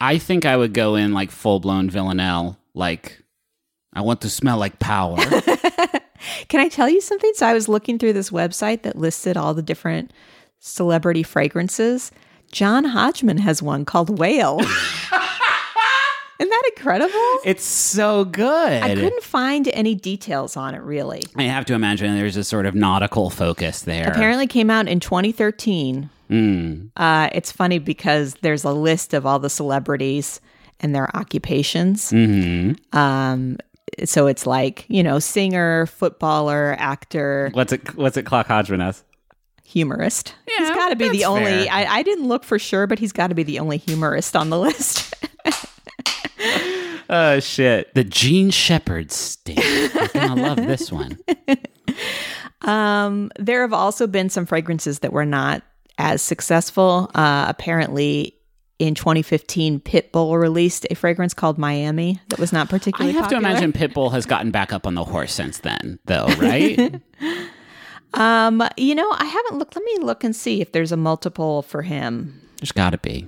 I 0.00 0.18
think 0.18 0.44
I 0.44 0.56
would 0.56 0.72
go 0.74 0.94
in 0.94 1.12
like 1.12 1.30
full 1.30 1.60
blown 1.60 1.90
Villanelle, 1.90 2.58
like 2.74 3.22
I 3.92 4.00
want 4.02 4.20
to 4.22 4.30
smell 4.30 4.58
like 4.58 4.78
power. 4.78 5.16
Can 6.48 6.60
I 6.60 6.68
tell 6.68 6.88
you 6.88 7.00
something? 7.00 7.32
So 7.34 7.46
I 7.46 7.52
was 7.52 7.68
looking 7.68 7.98
through 7.98 8.12
this 8.12 8.30
website 8.30 8.82
that 8.82 8.96
listed 8.96 9.36
all 9.36 9.54
the 9.54 9.62
different 9.62 10.12
celebrity 10.60 11.22
fragrances. 11.22 12.10
John 12.52 12.84
Hodgman 12.84 13.38
has 13.38 13.62
one 13.62 13.84
called 13.84 14.18
Whale. 14.18 14.60
Isn't 16.38 16.50
that 16.50 16.70
incredible? 16.76 17.38
it's 17.44 17.64
so 17.64 18.24
good. 18.24 18.82
I 18.82 18.94
couldn't 18.94 19.22
find 19.22 19.68
any 19.68 19.94
details 19.94 20.56
on 20.56 20.74
it 20.74 20.82
really. 20.82 21.22
I 21.36 21.42
have 21.44 21.64
to 21.66 21.74
imagine 21.74 22.14
there's 22.16 22.36
a 22.36 22.44
sort 22.44 22.66
of 22.66 22.74
nautical 22.74 23.30
focus 23.30 23.82
there. 23.82 24.08
Apparently 24.08 24.46
came 24.46 24.70
out 24.70 24.86
in 24.88 25.00
2013. 25.00 26.10
Mm. 26.30 26.90
Uh, 26.96 27.28
it's 27.32 27.50
funny 27.50 27.78
because 27.78 28.34
there's 28.42 28.62
a 28.64 28.72
list 28.72 29.14
of 29.14 29.24
all 29.26 29.38
the 29.38 29.50
celebrities 29.50 30.40
and 30.80 30.94
their 30.94 31.14
occupations. 31.16 32.10
hmm 32.10 32.72
Um, 32.92 33.56
so 34.04 34.26
it's 34.26 34.46
like, 34.46 34.84
you 34.88 35.02
know, 35.02 35.18
singer, 35.18 35.86
footballer, 35.86 36.76
actor, 36.78 37.50
What's 37.54 37.72
it? 37.72 37.96
What's 37.96 38.16
it? 38.16 38.24
Clock 38.24 38.46
Hodgman 38.46 38.80
as? 38.82 39.02
humorist. 39.64 40.34
Yeah, 40.48 40.66
he's 40.66 40.70
got 40.70 40.88
to 40.90 40.96
be 40.96 41.08
the 41.10 41.24
only. 41.26 41.68
I, 41.68 41.98
I 41.98 42.02
didn't 42.02 42.26
look 42.28 42.42
for 42.44 42.58
sure, 42.58 42.86
but 42.86 42.98
he's 42.98 43.12
got 43.12 43.26
to 43.28 43.34
be 43.34 43.42
the 43.42 43.58
only 43.58 43.76
humorist 43.76 44.34
on 44.36 44.48
the 44.50 44.58
list. 44.58 45.14
Oh 47.10 47.40
shit! 47.40 47.94
The 47.94 48.04
Gene 48.04 48.50
Shepard 48.50 49.10
sting. 49.10 49.56
You're 49.56 50.08
gonna 50.08 50.42
love 50.42 50.56
this 50.58 50.92
one. 50.92 51.18
Um, 52.62 53.30
there 53.38 53.62
have 53.62 53.72
also 53.72 54.06
been 54.06 54.28
some 54.28 54.44
fragrances 54.44 54.98
that 54.98 55.12
were 55.12 55.24
not 55.24 55.62
as 55.96 56.20
successful. 56.22 57.10
Uh, 57.14 57.46
apparently, 57.48 58.34
in 58.78 58.94
2015, 58.94 59.80
Pitbull 59.80 60.38
released 60.38 60.86
a 60.90 60.94
fragrance 60.94 61.34
called 61.34 61.56
Miami 61.56 62.20
that 62.28 62.38
was 62.38 62.52
not 62.52 62.68
particularly. 62.68 63.10
I 63.10 63.20
have 63.20 63.30
popular. 63.30 63.42
to 63.42 63.48
imagine 63.48 63.72
Pitbull 63.72 64.12
has 64.12 64.26
gotten 64.26 64.50
back 64.50 64.72
up 64.72 64.86
on 64.86 64.94
the 64.94 65.04
horse 65.04 65.32
since 65.32 65.58
then, 65.60 65.98
though, 66.06 66.26
right? 66.38 67.00
Um, 68.14 68.66
you 68.78 68.94
know, 68.94 69.06
I 69.10 69.26
haven't 69.26 69.58
looked. 69.58 69.76
Let 69.76 69.84
me 69.84 69.98
look 70.00 70.24
and 70.24 70.34
see 70.34 70.62
if 70.62 70.72
there's 70.72 70.92
a 70.92 70.96
multiple 70.96 71.60
for 71.60 71.82
him. 71.82 72.40
There's 72.58 72.72
got 72.72 72.90
to 72.90 72.98
be. 72.98 73.26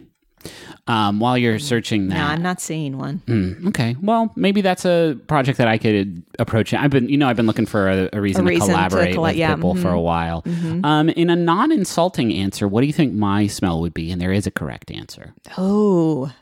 Um, 0.87 1.21
while 1.21 1.37
you're 1.39 1.59
searching 1.59 2.09
that. 2.09 2.15
No, 2.17 2.25
I'm 2.25 2.43
not 2.43 2.61
seeing 2.61 2.99
one. 2.99 3.23
Mm, 3.27 3.69
okay. 3.69 3.95
Well, 4.03 4.33
maybe 4.35 4.61
that's 4.61 4.85
a 4.85 5.17
project 5.29 5.59
that 5.59 5.69
I 5.69 5.79
could 5.79 6.23
approach. 6.39 6.75
I've 6.75 6.91
been, 6.91 7.09
you 7.09 7.17
know, 7.17 7.29
I've 7.29 7.37
been 7.37 7.47
looking 7.47 7.67
for 7.67 7.89
a, 7.89 8.09
a 8.13 8.21
reason, 8.21 8.45
A 8.45 8.49
reason 8.49 8.69
to 8.69 8.73
to 8.73 8.77
collaborate 8.89 9.15
colla- 9.15 9.29
with 9.29 9.37
yeah, 9.37 9.55
Pitbull 9.55 9.81
for 9.81 9.91
a 9.91 10.01
while. 10.01 10.43
Um, 10.83 11.09
in 11.11 11.31
a 11.31 11.37
non-insulting 11.37 12.33
answer, 12.35 12.67
what 12.67 12.81
do 12.81 12.87
you 12.89 12.93
think 12.93 13.13
my 13.15 13.47
smell 13.47 13.81
would 13.83 13.95
be? 13.95 14.11
And 14.11 14.21
there 14.21 14.33
is 14.33 14.47
a 14.47 14.51
correct 14.51 14.91
answer. 14.91 15.35
Oh. 15.57 16.33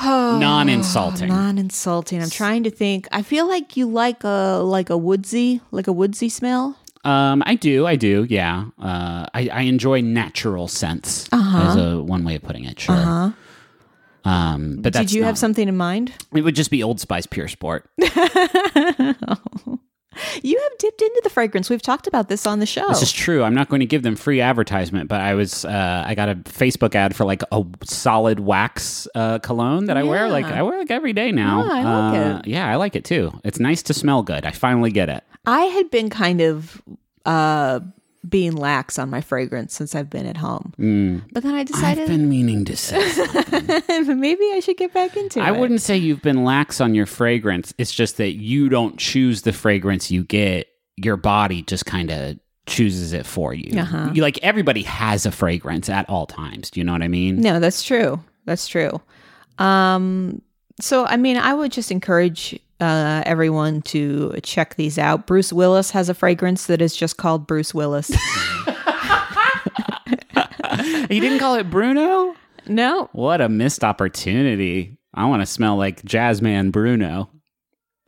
Oh, 0.00 0.38
Non-insulting. 0.40 1.28
Non-insulting. 1.28 2.22
I'm 2.22 2.30
trying 2.30 2.62
to 2.64 2.70
think. 2.70 3.06
I 3.12 3.22
feel 3.22 3.46
like 3.46 3.76
you 3.76 3.86
like 3.86 4.24
a 4.24 4.60
like 4.64 4.88
a 4.90 4.96
woodsy, 4.96 5.60
like 5.70 5.86
a 5.86 5.92
woodsy 5.92 6.28
smell. 6.30 6.78
Um, 7.04 7.42
I 7.44 7.56
do, 7.56 7.86
I 7.86 7.96
do, 7.96 8.26
yeah. 8.28 8.66
Uh, 8.78 9.26
I, 9.34 9.48
I 9.52 9.62
enjoy 9.62 10.00
natural 10.02 10.68
scents. 10.68 11.28
Uh-huh. 11.32 11.58
As 11.58 11.76
a 11.76 12.02
one 12.02 12.24
way 12.24 12.36
of 12.36 12.42
putting 12.42 12.64
it, 12.64 12.78
sure. 12.78 13.34
Um, 14.24 14.76
but 14.80 14.92
that's 14.92 15.10
Did 15.10 15.16
you 15.16 15.24
have 15.24 15.36
something 15.36 15.66
in 15.68 15.76
mind? 15.76 16.12
It 16.32 16.42
would 16.42 16.54
just 16.54 16.70
be 16.70 16.82
Old 16.82 17.00
Spice 17.00 17.26
Pure 17.26 17.48
Sport. 17.48 17.90
You 20.42 20.58
have 20.60 20.78
dipped 20.78 21.00
into 21.02 21.20
the 21.24 21.30
fragrance. 21.30 21.70
We've 21.70 21.82
talked 21.82 22.06
about 22.06 22.28
this 22.28 22.46
on 22.46 22.58
the 22.58 22.66
show. 22.66 22.86
This 22.88 23.02
is 23.02 23.12
true. 23.12 23.42
I'm 23.42 23.54
not 23.54 23.68
going 23.68 23.80
to 23.80 23.86
give 23.86 24.02
them 24.02 24.16
free 24.16 24.40
advertisement, 24.40 25.08
but 25.08 25.20
I 25.20 25.34
was 25.34 25.64
uh, 25.64 26.04
I 26.06 26.14
got 26.14 26.28
a 26.28 26.34
Facebook 26.36 26.94
ad 26.94 27.16
for 27.16 27.24
like 27.24 27.42
a 27.50 27.64
solid 27.84 28.40
wax 28.40 29.08
uh, 29.14 29.38
cologne 29.38 29.86
that 29.86 29.96
I 29.96 30.02
wear 30.02 30.28
like 30.28 30.44
I 30.46 30.62
wear 30.62 30.78
like 30.78 30.90
every 30.90 31.12
day 31.12 31.32
now. 31.32 31.62
Oh, 31.64 31.70
I 31.72 31.82
like 31.82 32.14
Uh, 32.36 32.38
it. 32.40 32.46
Yeah, 32.48 32.68
I 32.70 32.76
like 32.76 32.94
it 32.96 33.04
too. 33.04 33.32
It's 33.44 33.58
nice 33.60 33.82
to 33.84 33.94
smell 33.94 34.22
good. 34.22 34.44
I 34.44 34.50
finally 34.50 34.90
get 34.90 35.08
it. 35.08 35.24
I 35.46 35.62
had 35.62 35.90
been 35.90 36.10
kind 36.10 36.40
of 36.40 36.80
uh 37.24 37.80
being 38.28 38.52
lax 38.52 38.98
on 38.98 39.10
my 39.10 39.20
fragrance 39.20 39.74
since 39.74 39.94
I've 39.94 40.08
been 40.08 40.26
at 40.26 40.36
home. 40.36 41.22
But 41.32 41.42
then 41.42 41.54
I 41.54 41.64
decided 41.64 42.02
I've 42.02 42.08
been 42.08 42.28
meaning 42.28 42.64
to 42.66 42.76
say. 42.76 42.98
maybe 44.14 44.50
I 44.52 44.60
should 44.62 44.76
get 44.76 44.94
back 44.94 45.16
into 45.16 45.40
I 45.40 45.46
it. 45.46 45.48
I 45.48 45.52
wouldn't 45.52 45.80
say 45.80 45.96
you've 45.96 46.22
been 46.22 46.44
lax 46.44 46.80
on 46.80 46.94
your 46.94 47.06
fragrance. 47.06 47.74
It's 47.78 47.92
just 47.92 48.18
that 48.18 48.32
you 48.34 48.68
don't 48.68 48.98
choose 48.98 49.42
the 49.42 49.52
fragrance 49.52 50.10
you 50.10 50.24
get. 50.24 50.68
Your 50.96 51.16
body 51.16 51.62
just 51.62 51.86
kind 51.86 52.10
of 52.10 52.38
chooses 52.66 53.12
it 53.12 53.26
for 53.26 53.54
you. 53.54 53.78
Uh-huh. 53.78 54.10
you. 54.14 54.22
Like 54.22 54.38
everybody 54.42 54.82
has 54.82 55.26
a 55.26 55.32
fragrance 55.32 55.88
at 55.88 56.08
all 56.08 56.26
times. 56.26 56.70
Do 56.70 56.80
you 56.80 56.84
know 56.84 56.92
what 56.92 57.02
I 57.02 57.08
mean? 57.08 57.40
No, 57.40 57.58
that's 57.58 57.82
true. 57.82 58.22
That's 58.44 58.68
true. 58.68 59.00
Um, 59.58 60.42
so, 60.80 61.04
I 61.04 61.16
mean, 61.16 61.36
I 61.36 61.54
would 61.54 61.72
just 61.72 61.90
encourage 61.90 62.58
uh, 62.82 63.22
everyone 63.24 63.80
to 63.82 64.34
check 64.42 64.74
these 64.74 64.98
out. 64.98 65.26
Bruce 65.26 65.52
Willis 65.52 65.90
has 65.92 66.08
a 66.08 66.14
fragrance 66.14 66.66
that 66.66 66.82
is 66.82 66.94
just 66.96 67.16
called 67.16 67.46
Bruce 67.46 67.72
Willis. 67.72 68.10
You 71.10 71.20
didn't 71.20 71.38
call 71.40 71.56
it 71.56 71.70
Bruno? 71.70 72.34
no, 72.66 73.08
What 73.12 73.40
a 73.42 73.48
missed 73.48 73.84
opportunity. 73.84 74.96
I 75.12 75.26
want 75.26 75.42
to 75.42 75.46
smell 75.46 75.76
like 75.76 76.02
Jazzman 76.02 76.72
Bruno. 76.72 77.28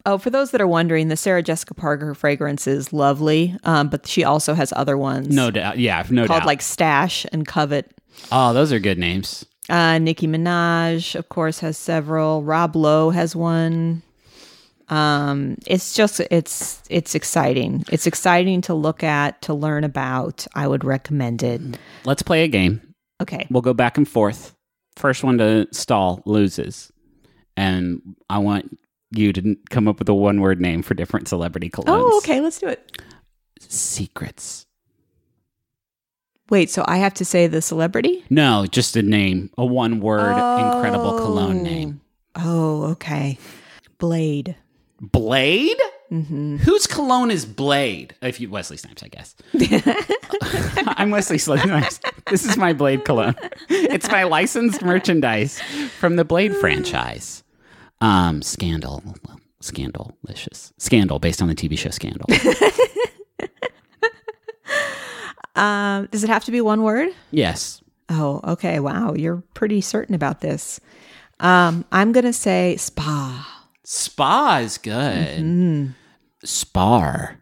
Oh, 0.06 0.16
for 0.18 0.30
those 0.30 0.50
that 0.52 0.60
are 0.60 0.66
wondering, 0.66 1.08
the 1.08 1.16
Sarah 1.16 1.42
Jessica 1.42 1.74
Parker 1.74 2.14
fragrance 2.14 2.66
is 2.66 2.92
lovely, 2.92 3.56
um, 3.64 3.88
but 3.88 4.06
she 4.06 4.24
also 4.24 4.54
has 4.54 4.72
other 4.76 4.96
ones. 4.96 5.28
No 5.28 5.50
doubt. 5.50 5.78
Yeah, 5.78 6.04
no 6.10 6.22
doubt. 6.22 6.28
called 6.28 6.40
doubt. 6.40 6.46
like 6.46 6.62
Stash 6.62 7.26
and 7.32 7.46
Covet. 7.46 7.90
oh, 8.32 8.52
those 8.54 8.72
are 8.72 8.78
good 8.78 8.98
names. 8.98 9.44
Uh, 9.68 9.98
Nicki 9.98 10.26
Minaj, 10.26 11.14
of 11.14 11.28
course, 11.28 11.58
has 11.60 11.76
several. 11.76 12.42
Rob 12.42 12.74
Lowe 12.76 13.10
has 13.10 13.36
one. 13.36 14.02
Um, 14.88 15.56
it's 15.66 15.94
just 15.94 16.20
it's 16.30 16.82
it's 16.90 17.14
exciting. 17.14 17.84
It's 17.90 18.06
exciting 18.06 18.60
to 18.62 18.74
look 18.74 19.02
at, 19.02 19.40
to 19.42 19.54
learn 19.54 19.84
about. 19.84 20.46
I 20.54 20.66
would 20.68 20.84
recommend 20.84 21.42
it. 21.42 21.60
Let's 22.04 22.22
play 22.22 22.44
a 22.44 22.48
game. 22.48 22.80
Okay. 23.22 23.46
We'll 23.50 23.62
go 23.62 23.74
back 23.74 23.96
and 23.96 24.06
forth. 24.08 24.54
First 24.96 25.24
one 25.24 25.38
to 25.38 25.66
stall 25.72 26.22
loses. 26.26 26.92
And 27.56 28.02
I 28.28 28.38
want 28.38 28.78
you 29.12 29.32
to 29.32 29.56
come 29.70 29.88
up 29.88 29.98
with 30.00 30.08
a 30.08 30.14
one 30.14 30.40
word 30.40 30.60
name 30.60 30.82
for 30.82 30.94
different 30.94 31.28
celebrity 31.28 31.70
colognes. 31.70 31.84
Oh, 31.88 32.18
okay. 32.18 32.40
Let's 32.40 32.58
do 32.58 32.66
it. 32.66 33.00
Secrets. 33.60 34.66
Wait. 36.50 36.68
So 36.70 36.84
I 36.86 36.98
have 36.98 37.14
to 37.14 37.24
say 37.24 37.46
the 37.46 37.62
celebrity. 37.62 38.24
No, 38.28 38.66
just 38.70 38.96
a 38.96 39.02
name. 39.02 39.50
A 39.56 39.64
one 39.64 40.00
word 40.00 40.30
incredible 40.58 41.16
cologne 41.18 41.60
Oh. 41.60 41.62
name. 41.62 42.00
Oh, 42.36 42.82
okay. 42.92 43.38
Blade. 43.98 44.56
Blade? 45.00 45.76
Mm-hmm. 46.12 46.58
Whose 46.58 46.86
cologne 46.86 47.30
is 47.30 47.44
Blade? 47.46 48.14
If 48.22 48.40
you 48.40 48.48
Wesley 48.50 48.76
Snipes, 48.76 49.02
I 49.02 49.08
guess. 49.08 49.34
I'm 50.96 51.10
Wesley 51.10 51.38
Snipes. 51.38 52.00
This 52.30 52.44
is 52.44 52.56
my 52.56 52.72
Blade 52.72 53.04
cologne. 53.04 53.34
It's 53.68 54.08
my 54.10 54.24
licensed 54.24 54.82
merchandise 54.82 55.60
from 55.98 56.16
the 56.16 56.24
Blade 56.24 56.54
franchise. 56.56 57.42
Um, 58.00 58.42
Scandal, 58.42 59.02
Scandalicious, 59.60 60.72
Scandal, 60.78 61.18
based 61.18 61.40
on 61.42 61.48
the 61.48 61.54
TV 61.54 61.78
show 61.78 61.90
Scandal. 61.90 62.26
Um, 65.56 66.08
does 66.10 66.24
it 66.24 66.30
have 66.30 66.44
to 66.46 66.50
be 66.50 66.60
one 66.60 66.82
word? 66.82 67.10
yes, 67.30 67.80
Oh, 68.10 68.40
okay. 68.44 68.80
Wow, 68.80 69.14
you're 69.14 69.42
pretty 69.54 69.80
certain 69.80 70.14
about 70.16 70.40
this. 70.40 70.80
Um, 71.38 71.84
I'm 71.92 72.10
gonna 72.12 72.32
say 72.32 72.76
spa. 72.76 73.53
Spa 73.84 74.58
is 74.62 74.78
good. 74.78 75.94
Spar. 76.42 77.40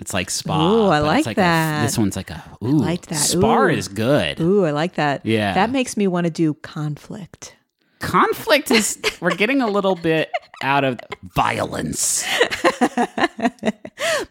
It's 0.00 0.12
like 0.12 0.30
spa. 0.30 0.58
Mm-hmm. 0.58 0.74
Ooh, 0.74 0.88
I 0.88 0.98
like 0.98 1.26
a- 1.26 1.34
that. 1.34 1.82
this 1.84 1.96
one's 1.96 2.16
like 2.16 2.30
a 2.30 2.42
ooh. 2.62 2.76
liked 2.76 3.08
that. 3.08 3.14
Spar 3.16 3.68
Ooh. 3.68 3.72
is 3.74 3.88
good. 3.88 4.40
Ooh, 4.40 4.64
I 4.64 4.72
like 4.72 4.94
that. 4.96 5.24
Yeah. 5.24 5.54
that 5.54 5.70
makes 5.70 5.96
me 5.96 6.06
want 6.08 6.24
to 6.24 6.30
do 6.30 6.54
conflict. 6.54 7.56
conflict 8.00 8.70
is 8.70 9.00
we're 9.20 9.34
getting 9.34 9.62
a 9.62 9.68
little 9.68 9.94
bit 9.94 10.30
out 10.64 10.82
of 10.84 10.98
violence 11.22 12.24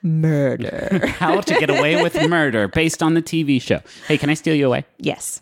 Murder. 0.01 1.07
how 1.19 1.39
to 1.41 1.53
get 1.59 1.69
away 1.69 2.01
with 2.01 2.15
murder 2.29 2.67
based 2.67 3.01
on 3.03 3.13
the 3.15 3.21
tv 3.21 3.61
show 3.61 3.79
hey 4.07 4.17
can 4.17 4.29
i 4.29 4.33
steal 4.33 4.55
you 4.55 4.65
away 4.67 4.85
yes. 4.97 5.41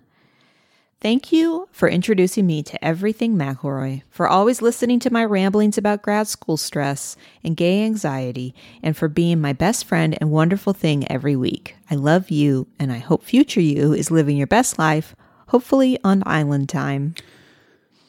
Thank 1.01 1.31
you 1.31 1.67
for 1.71 1.89
introducing 1.89 2.45
me 2.45 2.61
to 2.61 2.85
everything 2.85 3.35
McElroy, 3.35 4.03
for 4.11 4.27
always 4.27 4.61
listening 4.61 4.99
to 4.99 5.11
my 5.11 5.25
ramblings 5.25 5.75
about 5.79 6.03
grad 6.03 6.27
school 6.27 6.57
stress 6.57 7.17
and 7.43 7.57
gay 7.57 7.83
anxiety, 7.83 8.53
and 8.83 8.95
for 8.95 9.07
being 9.07 9.41
my 9.41 9.51
best 9.51 9.85
friend 9.85 10.15
and 10.21 10.29
wonderful 10.29 10.73
thing 10.73 11.11
every 11.11 11.35
week. 11.35 11.75
I 11.89 11.95
love 11.95 12.29
you, 12.29 12.67
and 12.77 12.91
I 12.91 12.99
hope 12.99 13.23
future 13.23 13.61
you 13.61 13.93
is 13.93 14.11
living 14.11 14.37
your 14.37 14.45
best 14.45 14.77
life, 14.77 15.15
hopefully 15.47 15.97
on 16.03 16.21
island 16.27 16.69
time. 16.69 17.15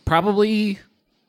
Probably, 0.04 0.78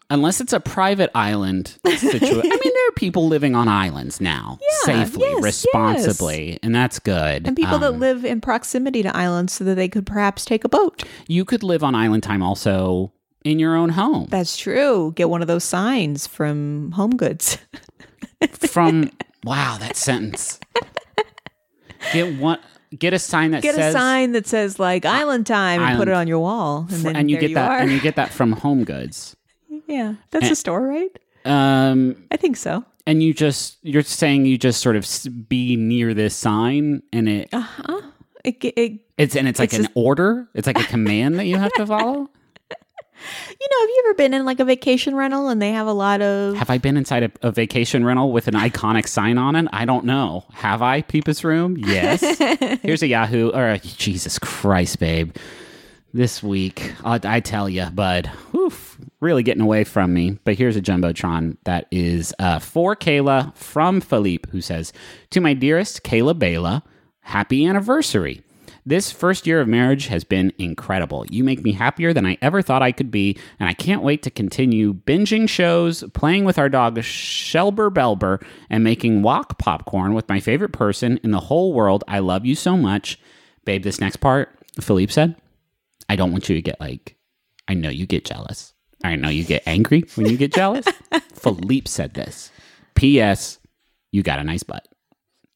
unless 0.09 0.39
it's 0.41 0.53
a 0.53 0.59
private 0.59 1.09
island 1.15 1.77
situation. 1.85 2.27
I 2.27 2.33
mean, 2.43 2.73
there 2.73 2.87
are 2.89 2.95
people 2.95 3.27
living 3.27 3.55
on 3.55 3.67
islands 3.67 4.19
now 4.21 4.59
Yeah, 4.87 5.03
safely, 5.05 5.23
yes, 5.29 5.43
responsibly, 5.43 6.59
and 6.63 6.73
that's 6.75 6.99
good. 6.99 7.47
And 7.47 7.55
people 7.55 7.79
that 7.79 7.93
Um, 7.93 7.99
live 7.99 8.23
in 8.25 8.41
proximity 8.41 9.03
to 9.03 9.15
islands 9.15 9.53
so 9.53 9.63
that 9.63 9.75
they 9.75 9.87
could 9.89 10.05
perhaps 10.05 10.45
take 10.45 10.63
a 10.63 10.69
boat. 10.69 11.03
you 11.27 11.45
could 11.45 11.63
live 11.63 11.83
on 11.83 11.95
island 11.95 12.23
time 12.23 12.41
also 12.43 13.11
in 13.43 13.59
your 13.59 13.75
own 13.75 13.89
home. 13.89 14.27
That's 14.29 14.57
true. 14.57 15.11
Get 15.15 15.29
one 15.29 15.41
of 15.41 15.47
those 15.47 15.63
signs 15.65 16.27
from 16.27 16.91
Home 16.93 17.15
Goods. 17.17 17.57
from 18.59 19.09
wow 19.45 19.77
that 19.79 19.95
sentence 19.97 20.59
get 22.11 22.37
one 22.37 22.59
get 22.97 23.13
a 23.13 23.19
sign 23.19 23.51
that 23.51 23.61
Get 23.61 23.75
says 23.75 23.95
a 23.95 23.97
sign 23.97 24.33
that 24.33 24.45
says 24.47 24.79
like 24.79 25.05
Island 25.05 25.47
Time 25.47 25.81
and 25.81 25.97
put 25.97 26.07
it 26.07 26.13
on 26.13 26.27
your 26.27 26.39
wall, 26.39 26.87
and 26.89 27.01
fr- 27.01 27.09
and 27.09 27.31
you 27.31 27.39
get 27.39 27.53
that 27.55 27.71
are. 27.71 27.77
and 27.77 27.91
you 27.91 27.99
get 28.01 28.15
that 28.17 28.29
from 28.31 28.51
home 28.51 28.83
goods 28.83 29.35
yeah, 29.87 30.15
that's 30.31 30.49
a 30.49 30.55
store, 30.55 30.81
right? 30.87 31.11
um 31.45 32.15
I 32.31 32.37
think 32.37 32.55
so. 32.55 32.85
and 33.05 33.21
you 33.21 33.33
just 33.33 33.77
you're 33.81 34.01
saying 34.03 34.45
you 34.45 34.57
just 34.57 34.81
sort 34.81 34.95
of 34.95 35.05
be 35.49 35.75
near 35.75 36.13
this 36.13 36.33
sign 36.35 37.03
and 37.11 37.27
it 37.27 37.49
It, 38.45 38.59
ge- 38.61 38.73
it, 38.77 38.99
it's 39.17 39.35
and 39.35 39.47
it's 39.47 39.59
like 39.59 39.73
Uh, 39.73 39.77
It's 39.77 39.85
an 39.87 39.91
order? 39.95 40.47
It's 40.53 40.67
like 40.67 40.79
a 40.79 40.83
command 40.95 41.39
that 41.39 41.45
you 41.45 41.57
have 41.57 41.73
to 41.73 41.85
follow? 41.85 42.29
You 43.59 43.67
know, 43.71 43.79
have 43.79 43.89
you 43.89 44.03
ever 44.05 44.13
been 44.15 44.33
in 44.33 44.43
like 44.45 44.59
a 44.59 44.65
vacation 44.65 45.15
rental 45.15 45.47
and 45.47 45.61
they 45.61 45.71
have 45.71 45.87
a 45.87 45.93
lot 45.93 46.21
of 46.21 46.55
have 46.57 46.69
i 46.69 46.77
been 46.77 46.97
inside 46.97 47.23
a, 47.23 47.31
a 47.47 47.51
vacation 47.51 48.03
rental 48.03 48.33
with 48.33 48.47
an 48.49 48.53
iconic 48.53 49.07
sign 49.07 49.37
on 49.37 49.55
it? 49.55 49.65
I 49.71 49.85
don't 49.85 50.03
know. 50.05 50.43
Have 50.53 50.81
i 50.81 51.01
peepus 51.01 51.43
room? 51.45 51.77
Yes. 51.77 52.19
Here's 52.81 53.01
a 53.03 53.07
yahoo 53.07 53.49
or 53.51 53.69
a, 53.69 53.79
jesus 53.79 54.39
christ 54.39 54.99
babe 54.99 55.35
this 56.13 56.43
week. 56.43 56.93
I, 57.03 57.19
I 57.23 57.39
tell 57.39 57.67
you, 57.67 57.85
bud, 57.89 58.31
oof, 58.55 58.97
really 59.19 59.43
getting 59.43 59.63
away 59.63 59.83
from 59.83 60.13
me. 60.13 60.39
But 60.43 60.55
here's 60.55 60.75
a 60.75 60.81
jumbotron 60.81 61.57
that 61.63 61.87
is 61.91 62.33
uh, 62.39 62.59
for 62.59 62.95
Kayla 62.95 63.55
from 63.55 64.01
Philippe, 64.01 64.49
who 64.51 64.61
says, 64.61 64.93
"To 65.31 65.41
my 65.41 65.53
dearest 65.53 66.03
Kayla 66.03 66.37
Bela, 66.37 66.83
happy 67.21 67.65
anniversary." 67.65 68.43
This 68.85 69.13
first 69.13 69.47
year 69.47 69.61
of 69.61 69.67
marriage 69.69 70.07
has 70.07 70.25
been 70.25 70.51
incredible. 70.57 71.25
You 71.29 71.45
make 71.45 71.63
me 71.63 71.71
happier 71.71 72.11
than 72.11 72.25
I 72.25 72.37
ever 72.41 72.61
thought 72.61 72.81
I 72.81 72.91
could 72.91 73.11
be, 73.11 73.37
and 73.57 73.69
I 73.69 73.73
can't 73.73 74.03
wait 74.03 74.23
to 74.23 74.29
continue 74.29 74.93
binging 74.93 75.47
shows, 75.47 76.03
playing 76.13 76.43
with 76.43 76.59
our 76.59 76.67
dog 76.67 76.97
Shelber 76.97 77.89
Belber, 77.89 78.43
and 78.69 78.83
making 78.83 79.21
wok 79.21 79.57
popcorn 79.57 80.13
with 80.13 80.27
my 80.27 80.41
favorite 80.41 80.73
person 80.73 81.17
in 81.23 81.31
the 81.31 81.39
whole 81.39 81.71
world. 81.71 82.03
I 82.09 82.19
love 82.19 82.45
you 82.45 82.55
so 82.55 82.75
much. 82.75 83.17
Babe, 83.63 83.83
this 83.83 84.01
next 84.01 84.17
part, 84.17 84.53
Philippe 84.81 85.13
said, 85.13 85.37
I 86.13 86.15
don't 86.15 86.31
want 86.31 86.47
you 86.47 86.53
to 86.53 86.61
get 86.61 86.79
like, 86.79 87.17
I 87.67 87.73
know 87.73 87.89
you 87.89 88.05
get 88.05 88.23
jealous. 88.23 88.75
I 89.03 89.15
know 89.15 89.29
you 89.29 89.43
get 89.43 89.63
angry 89.65 90.03
when 90.13 90.29
you 90.29 90.37
get 90.37 90.53
jealous. 90.53 90.85
Philippe 91.33 91.87
said 91.87 92.13
this. 92.13 92.51
P.S. 92.93 93.57
You 94.11 94.21
got 94.21 94.37
a 94.37 94.43
nice 94.43 94.61
butt. 94.61 94.87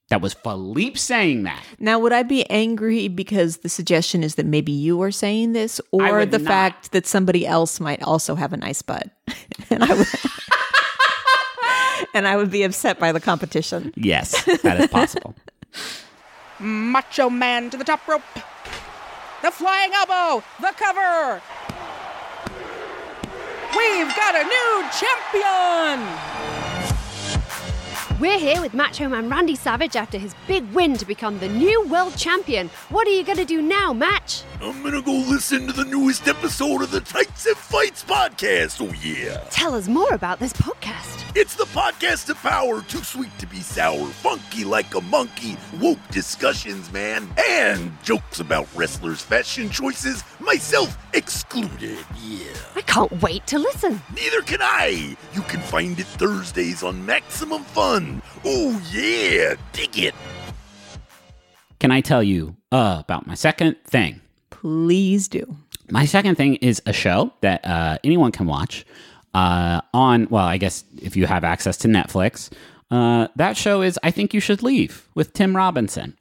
That 0.09 0.19
was 0.19 0.33
Philippe 0.33 0.97
saying 0.97 1.43
that. 1.43 1.63
Now, 1.77 1.99
would 1.99 2.11
I 2.11 2.23
be 2.23 2.43
angry 2.49 3.07
because 3.07 3.57
the 3.57 3.69
suggestion 3.69 4.23
is 4.23 4.33
that 4.33 4.47
maybe 4.47 4.71
you 4.71 4.99
are 5.03 5.11
saying 5.11 5.53
this, 5.53 5.79
or 5.91 6.25
the 6.25 6.39
not. 6.39 6.47
fact 6.47 6.91
that 6.91 7.05
somebody 7.05 7.45
else 7.45 7.79
might 7.79 8.01
also 8.01 8.33
have 8.33 8.51
a 8.51 8.57
nice 8.57 8.81
butt, 8.81 9.11
and 9.69 9.83
I 9.83 9.93
would, 9.93 10.07
and 12.15 12.27
I 12.27 12.35
would 12.35 12.49
be 12.49 12.63
upset 12.63 12.97
by 12.97 13.11
the 13.11 13.19
competition? 13.19 13.93
Yes, 13.95 14.43
that 14.63 14.79
is 14.79 14.87
possible. 14.87 15.35
Macho 16.59 17.29
Man 17.29 17.69
to 17.69 17.77
the 17.77 17.83
top 17.83 18.07
rope. 18.07 18.23
The 19.47 19.51
flying 19.53 19.93
elbow. 19.93 20.43
The 20.60 20.73
cover. 20.75 21.41
We've 23.77 24.13
got 24.13 24.36
a 24.36 24.43
new 24.43 24.83
champion. 24.91 26.56
We're 28.19 28.39
here 28.39 28.60
with 28.62 28.73
Macho 28.73 29.08
Man 29.08 29.30
Randy 29.30 29.53
Savage 29.53 29.95
after 29.95 30.17
his 30.17 30.34
big 30.47 30.67
win 30.73 30.97
to 30.97 31.06
become 31.06 31.38
the 31.38 31.47
new 31.47 31.88
world 31.88 32.17
champion. 32.17 32.67
What 32.89 33.08
are 33.08 33.12
you 33.12 33.23
going 33.23 33.38
to 33.38 33.45
do 33.45 33.62
now, 33.62 33.93
Match? 33.93 34.41
I'm 34.60 34.82
gonna 34.82 35.03
go 35.03 35.12
listen 35.12 35.67
to 35.67 35.73
the 35.73 35.86
newest 35.86 36.27
episode 36.27 36.82
of 36.82 36.89
the 36.89 36.99
Tights 36.99 37.45
and 37.45 37.56
Fights 37.56 38.03
podcast. 38.03 38.82
Oh, 38.82 38.91
yeah. 39.03 39.38
Tell 39.51 39.75
us 39.75 39.88
more 39.88 40.12
about 40.13 40.39
this 40.39 40.51
podcast. 40.53 41.25
It's 41.36 41.53
the 41.53 41.65
podcast 41.65 42.27
of 42.32 42.38
power, 42.38 42.82
too 42.82 43.03
sweet 43.03 43.30
to 43.38 43.45
be 43.45 43.60
sour, 43.60 44.08
funky 44.08 44.63
like 44.63 44.95
a 44.95 45.01
monkey, 45.01 45.56
woke 45.80 45.99
discussions, 46.10 46.91
man, 46.91 47.30
and 47.47 47.91
jokes 48.01 48.39
about 48.39 48.67
wrestlers' 48.73 49.21
fashion 49.21 49.69
choices, 49.69 50.23
myself 50.47 50.97
excluded. 51.13 51.99
Yeah. 52.23 52.53
I 52.75 52.81
can't 52.81 53.21
wait 53.21 53.45
to 53.47 53.60
listen. 53.60 54.01
Neither 54.15 54.41
can 54.41 54.60
I. 54.62 55.15
You 55.33 55.41
can 55.41 55.60
find 55.60 55.99
it 55.99 56.07
Thursdays 56.07 56.81
on 56.81 57.05
Maximum 57.05 57.63
Fun. 57.63 58.21
Oh, 58.45 58.81
yeah. 58.91 59.55
Dig 59.73 59.99
it. 59.99 60.15
Can 61.79 61.91
I 61.91 62.01
tell 62.01 62.23
you 62.23 62.55
uh, 62.71 63.01
about 63.01 63.27
my 63.27 63.36
second 63.36 63.75
thing? 63.83 64.21
Please 64.49 65.27
do. 65.27 65.57
My 65.91 66.05
second 66.05 66.36
thing 66.36 66.55
is 66.55 66.81
a 66.86 66.93
show 66.93 67.33
that 67.41 67.65
uh, 67.65 67.97
anyone 68.03 68.31
can 68.31 68.47
watch 68.47 68.86
uh, 69.33 69.81
on, 69.93 70.27
well, 70.29 70.45
I 70.45 70.57
guess 70.57 70.83
if 71.01 71.15
you 71.15 71.27
have 71.27 71.43
access 71.43 71.77
to 71.77 71.88
Netflix. 71.88 72.49
Uh, 72.89 73.27
that 73.36 73.57
show 73.57 73.81
is 73.81 73.99
I 74.01 74.12
Think 74.12 74.33
You 74.33 74.39
Should 74.39 74.63
Leave 74.63 75.10
with 75.13 75.33
Tim 75.33 75.55
Robinson. 75.55 76.17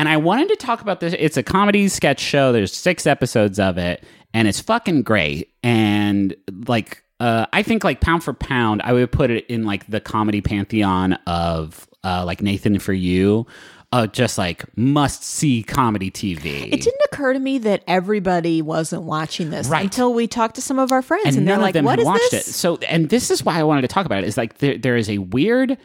And 0.00 0.08
I 0.08 0.16
wanted 0.16 0.48
to 0.48 0.56
talk 0.56 0.80
about 0.80 1.00
this. 1.00 1.14
It's 1.18 1.36
a 1.36 1.42
comedy 1.42 1.86
sketch 1.88 2.20
show. 2.20 2.52
There's 2.52 2.74
six 2.74 3.06
episodes 3.06 3.60
of 3.60 3.76
it, 3.76 4.02
and 4.32 4.48
it's 4.48 4.58
fucking 4.58 5.02
great. 5.02 5.52
And 5.62 6.34
like, 6.66 7.02
uh, 7.20 7.44
I 7.52 7.62
think 7.62 7.84
like 7.84 8.00
pound 8.00 8.24
for 8.24 8.32
pound, 8.32 8.80
I 8.82 8.94
would 8.94 9.12
put 9.12 9.30
it 9.30 9.44
in 9.48 9.66
like 9.66 9.86
the 9.88 10.00
comedy 10.00 10.40
pantheon 10.40 11.12
of 11.26 11.86
uh, 12.02 12.24
like 12.24 12.40
Nathan 12.40 12.78
for 12.78 12.94
You, 12.94 13.46
uh, 13.92 14.06
just 14.06 14.38
like 14.38 14.64
must 14.74 15.22
see 15.22 15.62
comedy 15.62 16.10
TV. 16.10 16.72
It 16.72 16.80
didn't 16.80 17.02
occur 17.12 17.34
to 17.34 17.38
me 17.38 17.58
that 17.58 17.84
everybody 17.86 18.62
wasn't 18.62 19.02
watching 19.02 19.50
this 19.50 19.68
Right. 19.68 19.84
until 19.84 20.14
we 20.14 20.26
talked 20.26 20.54
to 20.54 20.62
some 20.62 20.78
of 20.78 20.92
our 20.92 21.02
friends, 21.02 21.26
and, 21.26 21.36
and 21.36 21.46
they're 21.48 21.58
like, 21.58 21.74
"What 21.74 22.02
watched 22.02 22.30
this?" 22.30 22.48
it. 22.48 22.52
So, 22.52 22.78
and 22.88 23.10
this 23.10 23.30
is 23.30 23.44
why 23.44 23.58
I 23.60 23.64
wanted 23.64 23.82
to 23.82 23.88
talk 23.88 24.06
about 24.06 24.24
it. 24.24 24.28
Is 24.28 24.38
like 24.38 24.56
there, 24.60 24.78
there 24.78 24.96
is 24.96 25.10
a 25.10 25.18
weird 25.18 25.76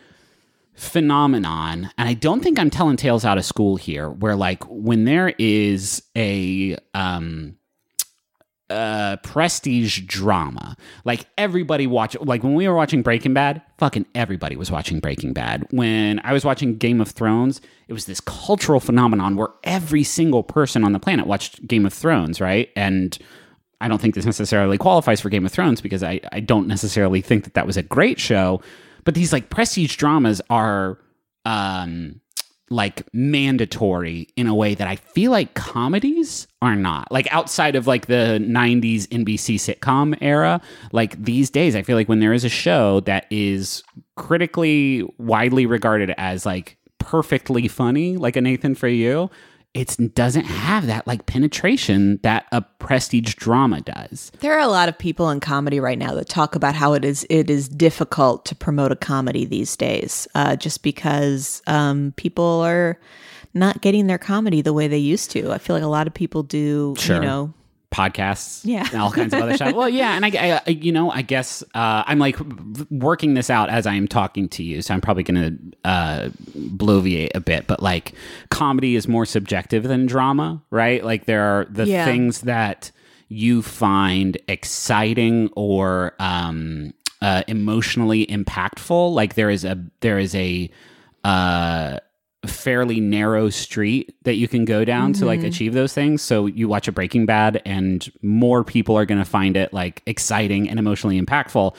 phenomenon, 0.75 1.91
and 1.97 2.09
I 2.09 2.13
don't 2.13 2.41
think 2.41 2.59
I'm 2.59 2.69
telling 2.69 2.97
tales 2.97 3.25
out 3.25 3.37
of 3.37 3.45
school 3.45 3.75
here. 3.75 4.09
Where 4.09 4.35
like 4.35 4.63
when 4.67 5.05
there 5.05 5.33
is 5.37 6.03
a 6.15 6.77
um 6.93 7.57
uh 8.67 9.15
prestige 9.17 10.01
drama 10.07 10.75
like 11.03 11.27
everybody 11.37 11.85
watch 11.85 12.17
like 12.21 12.43
when 12.43 12.55
we 12.55 12.67
were 12.67 12.73
watching 12.73 13.03
breaking 13.03 13.31
bad 13.31 13.61
fucking 13.77 14.07
everybody 14.15 14.55
was 14.55 14.71
watching 14.71 14.99
breaking 14.99 15.33
bad 15.33 15.67
when 15.69 16.19
i 16.23 16.33
was 16.33 16.43
watching 16.43 16.75
game 16.75 16.99
of 16.99 17.07
thrones 17.07 17.61
it 17.87 17.93
was 17.93 18.05
this 18.05 18.19
cultural 18.19 18.79
phenomenon 18.79 19.35
where 19.35 19.49
every 19.65 20.03
single 20.03 20.41
person 20.41 20.83
on 20.83 20.93
the 20.93 20.99
planet 20.99 21.27
watched 21.27 21.67
game 21.67 21.85
of 21.85 21.93
thrones 21.93 22.41
right 22.41 22.71
and 22.75 23.19
I 23.81 23.87
don't 23.87 24.01
think 24.01 24.15
this 24.15 24.25
necessarily 24.25 24.77
qualifies 24.77 25.21
for 25.21 25.29
Game 25.29 25.45
of 25.45 25.51
Thrones 25.51 25.81
because 25.81 26.01
I, 26.01 26.21
I 26.31 26.39
don't 26.39 26.67
necessarily 26.67 27.21
think 27.21 27.43
that 27.43 27.55
that 27.55 27.67
was 27.67 27.77
a 27.77 27.83
great 27.83 28.19
show. 28.19 28.61
But 29.05 29.13
these 29.13 29.31
like 29.31 29.49
prestige 29.49 29.95
dramas 29.95 30.41
are 30.49 30.97
um, 31.45 32.19
like 32.69 33.07
mandatory 33.13 34.27
in 34.35 34.47
a 34.47 34.55
way 34.55 34.73
that 34.73 34.87
I 34.87 34.95
feel 34.95 35.31
like 35.31 35.53
comedies 35.53 36.47
are 36.61 36.75
not. 36.75 37.11
Like 37.11 37.31
outside 37.31 37.75
of 37.75 37.87
like 37.87 38.07
the 38.07 38.39
90s 38.41 39.07
NBC 39.07 39.55
sitcom 39.55 40.17
era, 40.21 40.59
like 40.91 41.23
these 41.23 41.49
days, 41.49 41.75
I 41.75 41.83
feel 41.83 41.95
like 41.95 42.09
when 42.09 42.19
there 42.19 42.33
is 42.33 42.43
a 42.43 42.49
show 42.49 43.01
that 43.01 43.27
is 43.29 43.83
critically 44.15 45.07
widely 45.17 45.65
regarded 45.65 46.13
as 46.17 46.45
like 46.45 46.77
perfectly 46.97 47.67
funny, 47.67 48.17
like 48.17 48.35
a 48.35 48.41
Nathan 48.41 48.73
for 48.73 48.87
You, 48.87 49.29
it 49.75 50.15
doesn't 50.15 50.45
have 50.45 50.87
that 50.87 51.05
like 51.05 51.25
penetration 51.25 52.19
that 52.23 52.45
a 52.51 52.61
prestige 52.61 53.35
drama 53.35 53.81
does. 53.81 54.31
There 54.39 54.53
are 54.53 54.59
a 54.59 54.67
lot 54.69 54.87
of 54.89 54.97
people 54.97 55.29
in 55.29 55.41
comedy 55.41 55.79
right 55.79 55.99
now 55.99 56.15
that 56.15 56.29
talk 56.29 56.55
about 56.55 56.73
how 56.75 56.93
it 56.93 57.03
is 57.03 57.27
it 57.29 57.49
is 57.49 57.67
difficult 57.67 58.45
to 58.45 58.55
promote 58.55 58.91
a 58.91 58.95
comedy 58.95 59.45
these 59.45 59.75
days, 59.75 60.27
uh, 60.33 60.55
just 60.55 60.81
because 60.81 61.61
um, 61.67 62.13
people 62.15 62.61
are 62.61 62.97
not 63.53 63.81
getting 63.81 64.07
their 64.07 64.17
comedy 64.17 64.61
the 64.61 64.73
way 64.73 64.87
they 64.87 64.97
used 64.97 65.29
to. 65.31 65.51
I 65.51 65.57
feel 65.57 65.75
like 65.75 65.83
a 65.83 65.87
lot 65.87 66.07
of 66.07 66.13
people 66.13 66.41
do, 66.43 66.95
Sure. 66.97 67.17
you 67.17 67.21
know, 67.21 67.53
Podcasts, 67.95 68.61
Yeah. 68.65 68.85
and 68.91 69.01
all 69.01 69.09
kinds 69.11 69.33
of 69.33 69.41
other 69.41 69.55
stuff. 69.55 69.73
Well, 69.73 69.87
yeah, 69.87 70.15
and 70.17 70.25
I, 70.25 70.61
I- 70.67 70.69
you 70.69 70.91
know, 70.91 71.11
I 71.11 71.21
guess 71.21 71.63
uh, 71.73 72.03
I'm 72.05 72.19
like 72.19 72.35
working 72.91 73.35
this 73.35 73.49
out 73.49 73.69
as 73.69 73.87
I 73.87 73.93
am 73.93 74.05
talking 74.07 74.49
to 74.49 74.63
you, 74.63 74.81
so 74.81 74.93
I'm 74.93 74.99
probably 74.99 75.23
going 75.23 75.41
to 75.41 75.89
uh, 75.89 76.29
bloviate 76.57 77.29
a 77.35 77.39
bit. 77.39 77.67
But 77.67 77.81
like, 77.81 78.11
comedy 78.49 78.95
is 78.97 79.07
more 79.07 79.25
subjective 79.25 79.83
than 79.83 80.07
drama, 80.07 80.61
right? 80.71 81.05
Like, 81.05 81.25
there 81.25 81.43
are 81.43 81.65
the 81.69 81.85
Yeah. 81.87 82.03
things 82.03 82.41
that 82.41 82.91
you 83.29 83.61
find 83.61 84.37
exciting 84.49 85.49
or 85.55 86.13
um, 86.19 86.93
uh, 87.21 87.43
emotionally 87.47 88.25
impactful. 88.27 89.13
Like, 89.13 89.35
there 89.35 89.49
is 89.49 89.63
a 89.63 89.81
there 90.01 90.19
is 90.19 90.35
a 90.35 90.69
uh, 91.23 91.99
fairly 92.49 92.99
narrow 92.99 93.49
street 93.49 94.15
that 94.23 94.35
you 94.35 94.47
can 94.47 94.65
go 94.65 94.85
down 94.85 95.13
to 95.13 95.25
like 95.25 95.39
mm-hmm. 95.39 95.47
achieve 95.47 95.73
those 95.73 95.93
things. 95.93 96.21
So 96.21 96.45
you 96.45 96.67
watch 96.67 96.87
a 96.87 96.91
Breaking 96.91 97.25
Bad, 97.25 97.61
and 97.65 98.09
more 98.21 98.63
people 98.63 98.97
are 98.97 99.05
going 99.05 99.19
to 99.19 99.25
find 99.25 99.55
it 99.57 99.73
like 99.73 100.01
exciting 100.05 100.69
and 100.69 100.79
emotionally 100.79 101.21
impactful, 101.21 101.75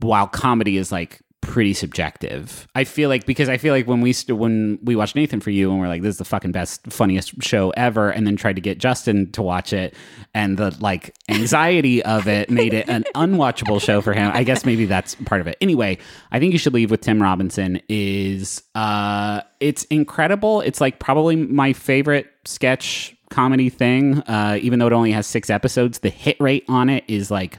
while 0.00 0.26
comedy 0.26 0.76
is 0.76 0.92
like 0.92 1.20
pretty 1.40 1.72
subjective. 1.72 2.68
I 2.74 2.84
feel 2.84 3.08
like 3.08 3.26
because 3.26 3.48
I 3.48 3.56
feel 3.56 3.72
like 3.72 3.86
when 3.86 4.00
we 4.00 4.12
st- 4.12 4.38
when 4.38 4.78
we 4.82 4.94
watched 4.94 5.16
Nathan 5.16 5.40
for 5.40 5.50
you 5.50 5.70
and 5.70 5.80
we're 5.80 5.88
like 5.88 6.02
this 6.02 6.14
is 6.14 6.18
the 6.18 6.24
fucking 6.24 6.52
best 6.52 6.86
funniest 6.92 7.42
show 7.42 7.70
ever 7.70 8.10
and 8.10 8.26
then 8.26 8.36
tried 8.36 8.56
to 8.56 8.60
get 8.60 8.78
Justin 8.78 9.32
to 9.32 9.42
watch 9.42 9.72
it 9.72 9.94
and 10.34 10.58
the 10.58 10.76
like 10.80 11.14
anxiety 11.28 12.02
of 12.04 12.28
it 12.28 12.50
made 12.50 12.74
it 12.74 12.88
an 12.88 13.04
unwatchable 13.14 13.80
show 13.80 14.00
for 14.00 14.12
him. 14.12 14.30
I 14.34 14.44
guess 14.44 14.64
maybe 14.64 14.84
that's 14.84 15.14
part 15.14 15.40
of 15.40 15.46
it. 15.46 15.56
Anyway, 15.60 15.98
I 16.30 16.38
think 16.38 16.52
you 16.52 16.58
should 16.58 16.74
leave 16.74 16.90
with 16.90 17.00
Tim 17.00 17.20
Robinson 17.22 17.80
is 17.88 18.62
uh 18.74 19.40
it's 19.60 19.84
incredible. 19.84 20.60
It's 20.60 20.80
like 20.80 20.98
probably 20.98 21.36
my 21.36 21.72
favorite 21.72 22.26
sketch 22.44 23.16
comedy 23.30 23.68
thing 23.70 24.18
uh 24.22 24.58
even 24.60 24.78
though 24.78 24.88
it 24.88 24.92
only 24.92 25.12
has 25.12 25.26
6 25.26 25.48
episodes. 25.50 26.00
The 26.00 26.10
hit 26.10 26.36
rate 26.40 26.64
on 26.68 26.90
it 26.90 27.04
is 27.08 27.30
like 27.30 27.58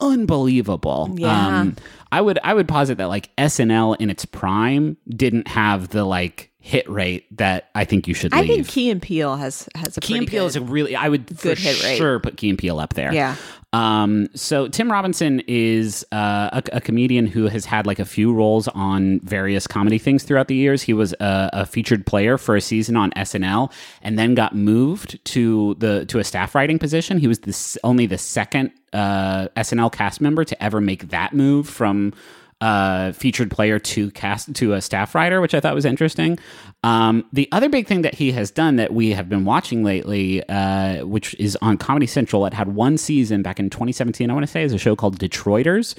unbelievable. 0.00 1.14
Yeah. 1.16 1.60
Um, 1.60 1.76
I 2.14 2.20
would 2.20 2.38
I 2.44 2.54
would 2.54 2.68
posit 2.68 2.98
that 2.98 3.08
like 3.08 3.34
SNL 3.36 3.96
in 3.98 4.08
its 4.08 4.24
prime 4.24 4.96
didn't 5.08 5.48
have 5.48 5.88
the 5.88 6.04
like 6.04 6.52
hit 6.60 6.88
rate 6.88 7.26
that 7.36 7.70
I 7.74 7.84
think 7.84 8.06
you 8.06 8.14
should 8.14 8.32
I 8.32 8.46
think 8.46 8.68
Key 8.68 8.88
and 8.88 9.02
Peele 9.02 9.34
has 9.34 9.68
has 9.74 9.96
a 9.96 10.00
Key 10.00 10.16
and 10.18 10.28
Peele 10.28 10.46
is 10.46 10.54
a 10.54 10.60
really 10.60 10.94
I 10.94 11.08
would 11.08 11.26
for 11.36 11.42
good 11.42 11.58
hit 11.58 11.82
rate. 11.82 11.96
sure 11.96 12.20
put 12.20 12.36
Key 12.36 12.50
and 12.50 12.58
Peele 12.58 12.78
up 12.78 12.94
there. 12.94 13.12
Yeah. 13.12 13.34
Um. 13.72 14.28
So 14.36 14.68
Tim 14.68 14.92
Robinson 14.92 15.42
is 15.48 16.06
uh, 16.12 16.50
a, 16.52 16.76
a 16.76 16.80
comedian 16.80 17.26
who 17.26 17.48
has 17.48 17.64
had 17.64 17.84
like 17.84 17.98
a 17.98 18.04
few 18.04 18.32
roles 18.32 18.68
on 18.68 19.18
various 19.24 19.66
comedy 19.66 19.98
things 19.98 20.22
throughout 20.22 20.46
the 20.46 20.54
years. 20.54 20.80
He 20.80 20.92
was 20.92 21.12
a, 21.14 21.50
a 21.52 21.66
featured 21.66 22.06
player 22.06 22.38
for 22.38 22.54
a 22.54 22.60
season 22.60 22.96
on 22.96 23.10
SNL, 23.10 23.72
and 24.02 24.16
then 24.16 24.36
got 24.36 24.54
moved 24.54 25.22
to 25.24 25.74
the 25.80 26.06
to 26.06 26.20
a 26.20 26.24
staff 26.24 26.54
writing 26.54 26.78
position. 26.78 27.18
He 27.18 27.26
was 27.26 27.40
the 27.40 27.80
only 27.82 28.06
the 28.06 28.18
second 28.18 28.70
uh, 28.94 29.48
SNL 29.56 29.92
cast 29.92 30.20
member 30.20 30.44
to 30.44 30.62
ever 30.62 30.80
make 30.80 31.08
that 31.08 31.34
move 31.34 31.68
from 31.68 32.14
uh, 32.60 33.12
featured 33.12 33.50
player 33.50 33.78
to 33.78 34.10
cast 34.12 34.54
to 34.54 34.72
a 34.72 34.80
staff 34.80 35.14
writer, 35.14 35.40
which 35.40 35.54
I 35.54 35.60
thought 35.60 35.74
was 35.74 35.84
interesting. 35.84 36.38
Um, 36.82 37.24
the 37.32 37.48
other 37.52 37.68
big 37.68 37.86
thing 37.86 38.02
that 38.02 38.14
he 38.14 38.32
has 38.32 38.50
done 38.50 38.76
that 38.76 38.94
we 38.94 39.10
have 39.10 39.28
been 39.28 39.44
watching 39.44 39.84
lately, 39.84 40.46
uh, 40.48 41.04
which 41.04 41.34
is 41.34 41.56
on 41.60 41.76
Comedy 41.76 42.06
Central, 42.06 42.46
it 42.46 42.54
had 42.54 42.74
one 42.74 42.96
season 42.96 43.42
back 43.42 43.60
in 43.60 43.68
2017. 43.68 44.30
I 44.30 44.32
want 44.32 44.46
to 44.46 44.50
say 44.50 44.62
is 44.62 44.72
a 44.72 44.78
show 44.78 44.96
called 44.96 45.18
Detroiters, 45.18 45.94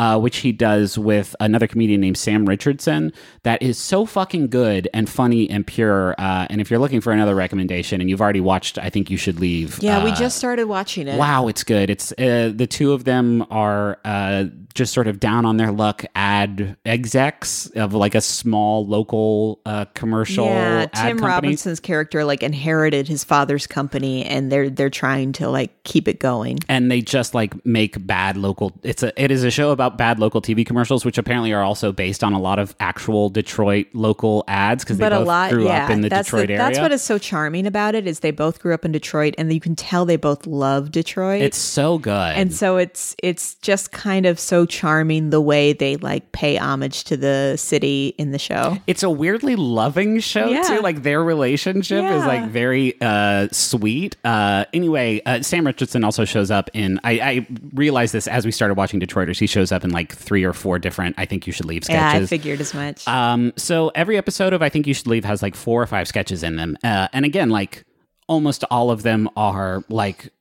uh, 0.00 0.18
which 0.18 0.38
he 0.38 0.50
does 0.50 0.96
with 0.96 1.36
another 1.40 1.66
comedian 1.66 2.00
named 2.00 2.16
Sam 2.16 2.46
Richardson. 2.46 3.12
That 3.42 3.60
is 3.62 3.76
so 3.76 4.06
fucking 4.06 4.48
good 4.48 4.88
and 4.94 5.10
funny 5.10 5.48
and 5.50 5.66
pure. 5.66 6.14
Uh, 6.16 6.46
and 6.48 6.58
if 6.58 6.70
you're 6.70 6.80
looking 6.80 7.02
for 7.02 7.12
another 7.12 7.34
recommendation 7.34 8.00
and 8.00 8.08
you've 8.08 8.22
already 8.22 8.40
watched, 8.40 8.78
I 8.78 8.88
think 8.88 9.10
you 9.10 9.18
should 9.18 9.38
leave. 9.38 9.78
Yeah, 9.82 10.02
we 10.02 10.10
uh, 10.12 10.14
just 10.16 10.38
started 10.38 10.68
watching 10.68 11.06
it. 11.06 11.18
Wow, 11.18 11.48
it's 11.48 11.64
good. 11.64 11.90
It's 11.90 12.12
uh, 12.12 12.50
the 12.54 12.66
two 12.66 12.94
of 12.94 13.04
them 13.04 13.44
are 13.50 13.98
uh, 14.06 14.44
just 14.72 14.94
sort 14.94 15.06
of 15.06 15.20
down 15.20 15.44
on 15.44 15.58
their 15.58 15.70
luck 15.70 16.06
ad 16.14 16.78
execs 16.86 17.66
of 17.76 17.92
like 17.92 18.14
a 18.14 18.22
small 18.22 18.86
local 18.86 19.60
uh, 19.66 19.84
commercial 19.92 20.46
Yeah, 20.46 20.86
Tim 20.86 21.18
company. 21.18 21.26
Robinson's 21.26 21.80
character 21.80 22.24
like 22.24 22.42
inherited 22.42 23.06
his 23.06 23.22
father's 23.22 23.66
company, 23.66 24.24
and 24.24 24.50
they're 24.50 24.70
they're 24.70 24.88
trying 24.88 25.32
to 25.32 25.50
like 25.50 25.82
keep 25.84 26.08
it 26.08 26.20
going. 26.20 26.58
and 26.70 26.90
they 26.90 27.02
just 27.02 27.34
like 27.34 27.66
make 27.66 28.06
bad 28.06 28.38
local 28.38 28.72
it's 28.82 29.02
a 29.02 29.22
it 29.22 29.30
is 29.30 29.44
a 29.44 29.50
show 29.50 29.72
about 29.72 29.89
about 29.90 29.98
bad 29.98 30.18
local 30.18 30.40
TV 30.42 30.64
commercials, 30.64 31.04
which 31.04 31.18
apparently 31.18 31.52
are 31.52 31.62
also 31.62 31.92
based 31.92 32.22
on 32.24 32.32
a 32.32 32.38
lot 32.40 32.58
of 32.58 32.74
actual 32.80 33.28
Detroit 33.30 33.86
local 33.92 34.44
ads 34.48 34.84
because 34.84 34.98
they 34.98 35.08
both 35.08 35.26
lot, 35.26 35.50
grew 35.50 35.66
yeah, 35.66 35.84
up 35.84 35.90
in 35.90 36.00
the 36.00 36.08
that's 36.08 36.28
Detroit 36.28 36.50
area. 36.50 36.58
That's 36.58 36.78
what 36.78 36.92
is 36.92 37.02
so 37.02 37.18
charming 37.18 37.66
about 37.66 37.94
it 37.94 38.06
is 38.06 38.20
they 38.20 38.30
both 38.30 38.60
grew 38.60 38.74
up 38.74 38.84
in 38.84 38.92
Detroit, 38.92 39.34
and 39.38 39.52
you 39.52 39.60
can 39.60 39.76
tell 39.76 40.04
they 40.04 40.16
both 40.16 40.46
love 40.46 40.90
Detroit. 40.90 41.42
it's 41.42 41.58
so 41.58 41.98
good. 41.98 42.10
and 42.36 42.52
so 42.52 42.76
it's 42.76 43.14
it's 43.22 43.54
just 43.56 43.92
kind 43.92 44.26
of 44.26 44.38
so 44.38 44.66
charming 44.66 45.30
the 45.30 45.40
way 45.40 45.72
they 45.72 45.96
like 45.96 46.32
pay 46.32 46.56
homage 46.56 47.04
to 47.04 47.16
the 47.16 47.56
city 47.56 48.14
in 48.18 48.32
the 48.32 48.38
show. 48.38 48.78
it's 48.86 49.02
a 49.02 49.10
weirdly 49.10 49.56
loving 49.56 50.20
show 50.20 50.48
Yeah. 50.48 50.62
too. 50.62 50.80
Like 50.80 51.02
their 51.02 51.22
relationship 51.22 52.04
is 52.04 52.24
like 52.24 52.48
very 52.48 52.94
uh, 53.00 53.48
sweet. 53.52 54.16
Uh, 54.24 54.64
anyway, 54.72 55.20
uh, 55.26 55.42
Sam 55.42 55.66
Richardson 55.66 56.04
also 56.04 56.24
shows 56.24 56.50
up 56.50 56.70
in. 56.74 57.00
I, 57.04 57.12
I 57.20 57.46
realized 57.74 58.12
this 58.14 58.26
as 58.28 58.44
we 58.44 58.52
started 58.52 58.74
watching 58.76 59.00
Detroiters. 59.00 59.38
He 59.38 59.46
shows 59.46 59.69
up 59.72 59.84
in 59.84 59.90
like 59.90 60.14
three 60.14 60.44
or 60.44 60.52
four 60.52 60.78
different. 60.78 61.14
I 61.18 61.24
think 61.26 61.46
you 61.46 61.52
should 61.52 61.66
leave 61.66 61.84
sketches. 61.84 62.20
Yeah, 62.20 62.24
I 62.24 62.26
figured 62.26 62.60
as 62.60 62.74
much. 62.74 63.06
Um, 63.08 63.52
so 63.56 63.90
every 63.94 64.16
episode 64.16 64.52
of 64.52 64.62
I 64.62 64.68
Think 64.68 64.86
You 64.86 64.94
Should 64.94 65.06
Leave 65.06 65.24
has 65.24 65.42
like 65.42 65.54
four 65.54 65.82
or 65.82 65.86
five 65.86 66.08
sketches 66.08 66.42
in 66.42 66.56
them. 66.56 66.76
Uh, 66.82 67.08
and 67.12 67.24
again, 67.24 67.50
like 67.50 67.84
almost 68.28 68.64
all 68.70 68.90
of 68.90 69.02
them 69.02 69.28
are 69.36 69.84
like 69.88 70.32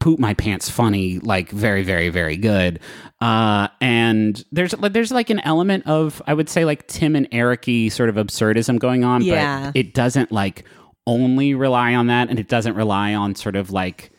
poop 0.00 0.18
my 0.18 0.34
pants 0.34 0.68
funny, 0.68 1.18
like 1.20 1.50
very, 1.50 1.82
very, 1.84 2.08
very 2.08 2.36
good. 2.36 2.80
Uh, 3.20 3.68
and 3.80 4.44
there's 4.50 4.72
there's 4.72 5.12
like 5.12 5.30
an 5.30 5.40
element 5.40 5.86
of 5.86 6.20
I 6.26 6.34
would 6.34 6.48
say 6.48 6.64
like 6.64 6.88
Tim 6.88 7.14
and 7.14 7.28
Eric 7.30 7.64
sort 7.92 8.08
of 8.08 8.16
absurdism 8.16 8.78
going 8.78 9.04
on, 9.04 9.22
Yeah. 9.22 9.66
but 9.66 9.76
it 9.76 9.94
doesn't 9.94 10.32
like 10.32 10.64
only 11.06 11.54
rely 11.54 11.94
on 11.94 12.06
that 12.08 12.30
and 12.30 12.38
it 12.38 12.48
doesn't 12.48 12.74
rely 12.74 13.14
on 13.14 13.34
sort 13.34 13.56
of 13.56 13.70
like 13.70 14.10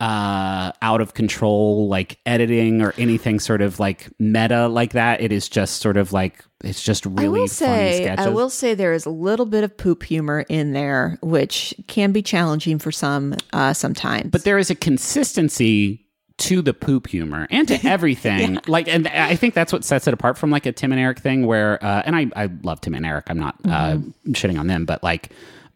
uh 0.00 0.72
out 0.82 1.00
of 1.00 1.14
control 1.14 1.88
like 1.88 2.18
editing 2.26 2.82
or 2.82 2.92
anything 2.98 3.40
sort 3.40 3.62
of 3.62 3.80
like 3.80 4.08
meta 4.18 4.68
like 4.68 4.92
that. 4.92 5.20
It 5.20 5.32
is 5.32 5.48
just 5.48 5.80
sort 5.80 5.96
of 5.96 6.12
like 6.12 6.44
it's 6.62 6.82
just 6.82 7.06
really 7.06 7.24
I 7.24 7.28
will 7.28 7.36
funny 7.36 7.48
say, 7.48 8.02
sketches. 8.02 8.26
I 8.26 8.28
will 8.30 8.50
say 8.50 8.74
there 8.74 8.92
is 8.92 9.06
a 9.06 9.10
little 9.10 9.46
bit 9.46 9.64
of 9.64 9.76
poop 9.76 10.02
humor 10.02 10.44
in 10.48 10.72
there, 10.72 11.18
which 11.22 11.74
can 11.86 12.12
be 12.12 12.22
challenging 12.22 12.78
for 12.78 12.90
some 12.92 13.34
uh, 13.52 13.72
sometimes. 13.72 14.30
but 14.30 14.44
there 14.44 14.58
is 14.58 14.70
a 14.70 14.74
consistency 14.74 16.02
to 16.38 16.60
the 16.60 16.74
poop 16.74 17.06
humor 17.06 17.46
and 17.50 17.66
to 17.68 17.78
everything. 17.86 18.58
Like 18.66 18.88
and 18.88 19.08
i 19.08 19.34
think 19.36 19.54
that's 19.54 19.72
what 19.72 19.84
sets 19.84 20.06
it 20.06 20.12
apart 20.12 20.36
from 20.36 20.50
like 20.50 20.66
a 20.66 20.72
tim 20.72 20.92
and 20.92 21.00
eric 21.00 21.18
thing 21.18 21.46
where 21.46 21.82
uh, 21.82 22.02
and 22.04 22.14
i 22.14 22.26
i 22.36 22.50
love 22.62 22.80
tim 22.82 22.94
and 22.94 23.06
eric. 23.06 23.24
I'm 23.28 23.38
not 23.38 23.56
uh, 23.64 23.96
shitting 24.28 24.58
on 24.60 24.66
them 24.66 24.84
but 24.84 25.02
like 25.02 25.30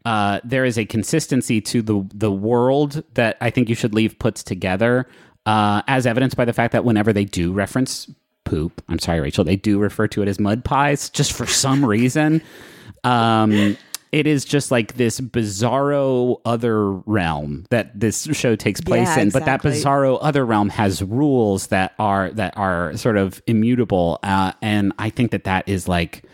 uh, 0.05 0.41
there 0.45 0.65
is 0.65 0.79
a 0.79 0.85
consistency 0.85 1.61
to 1.61 1.83
the 1.83 2.07
the 2.15 2.31
world 2.33 3.03
that 3.15 3.37
i 3.41 3.51
think 3.51 3.69
you 3.69 3.75
should 3.75 3.95
leave 3.95 4.19
puts 4.19 4.43
together 4.43 5.07
uh, 5.47 5.83
as 5.89 6.07
evidenced 6.07 6.37
by 6.37 6.45
the 6.45 6.53
fact 6.53 6.73
that 6.73 6.85
whenever 6.85 7.13
they 7.13 7.25
do 7.25 7.53
reference 7.53 8.11
poop 8.45 8.83
i'm 8.89 8.99
sorry 8.99 9.21
rachel 9.21 9.45
they 9.45 9.57
do 9.57 9.79
refer 9.79 10.09
to 10.09 10.23
it 10.23 10.29
as 10.29 10.39
mud 10.41 10.65
pies 10.65 11.11
just 11.11 11.33
for 11.33 11.47
some 11.47 11.85
reason. 11.85 12.43
Um 13.05 13.77
it 14.13 14.27
is 14.27 14.45
just 14.45 14.71
like 14.73 14.95
this 14.95 15.21
bizarro 15.21 16.41
other 16.45 16.91
realm 16.91 17.65
that 17.71 17.99
this 17.99 18.25
show 18.33 18.57
takes 18.57 18.81
place 18.81 19.07
Yeah, 19.07 19.21
in 19.21 19.31
but 19.31 19.45
that 19.45 19.63
bizarro 19.63 20.19
other 20.21 20.45
realm 20.45 20.69
has 20.71 21.01
rules 21.03 21.69
that 21.69 21.95
are 21.99 22.31
that 22.33 22.57
are 22.57 22.97
sort 22.97 23.17
of 23.17 23.41
immutable 23.47 24.19
uh, 24.23 24.53
and 24.61 24.93
i 24.99 25.11
think 25.11 25.31
that 25.31 25.45
that 25.45 25.69
is 25.69 25.87
like 25.87 26.25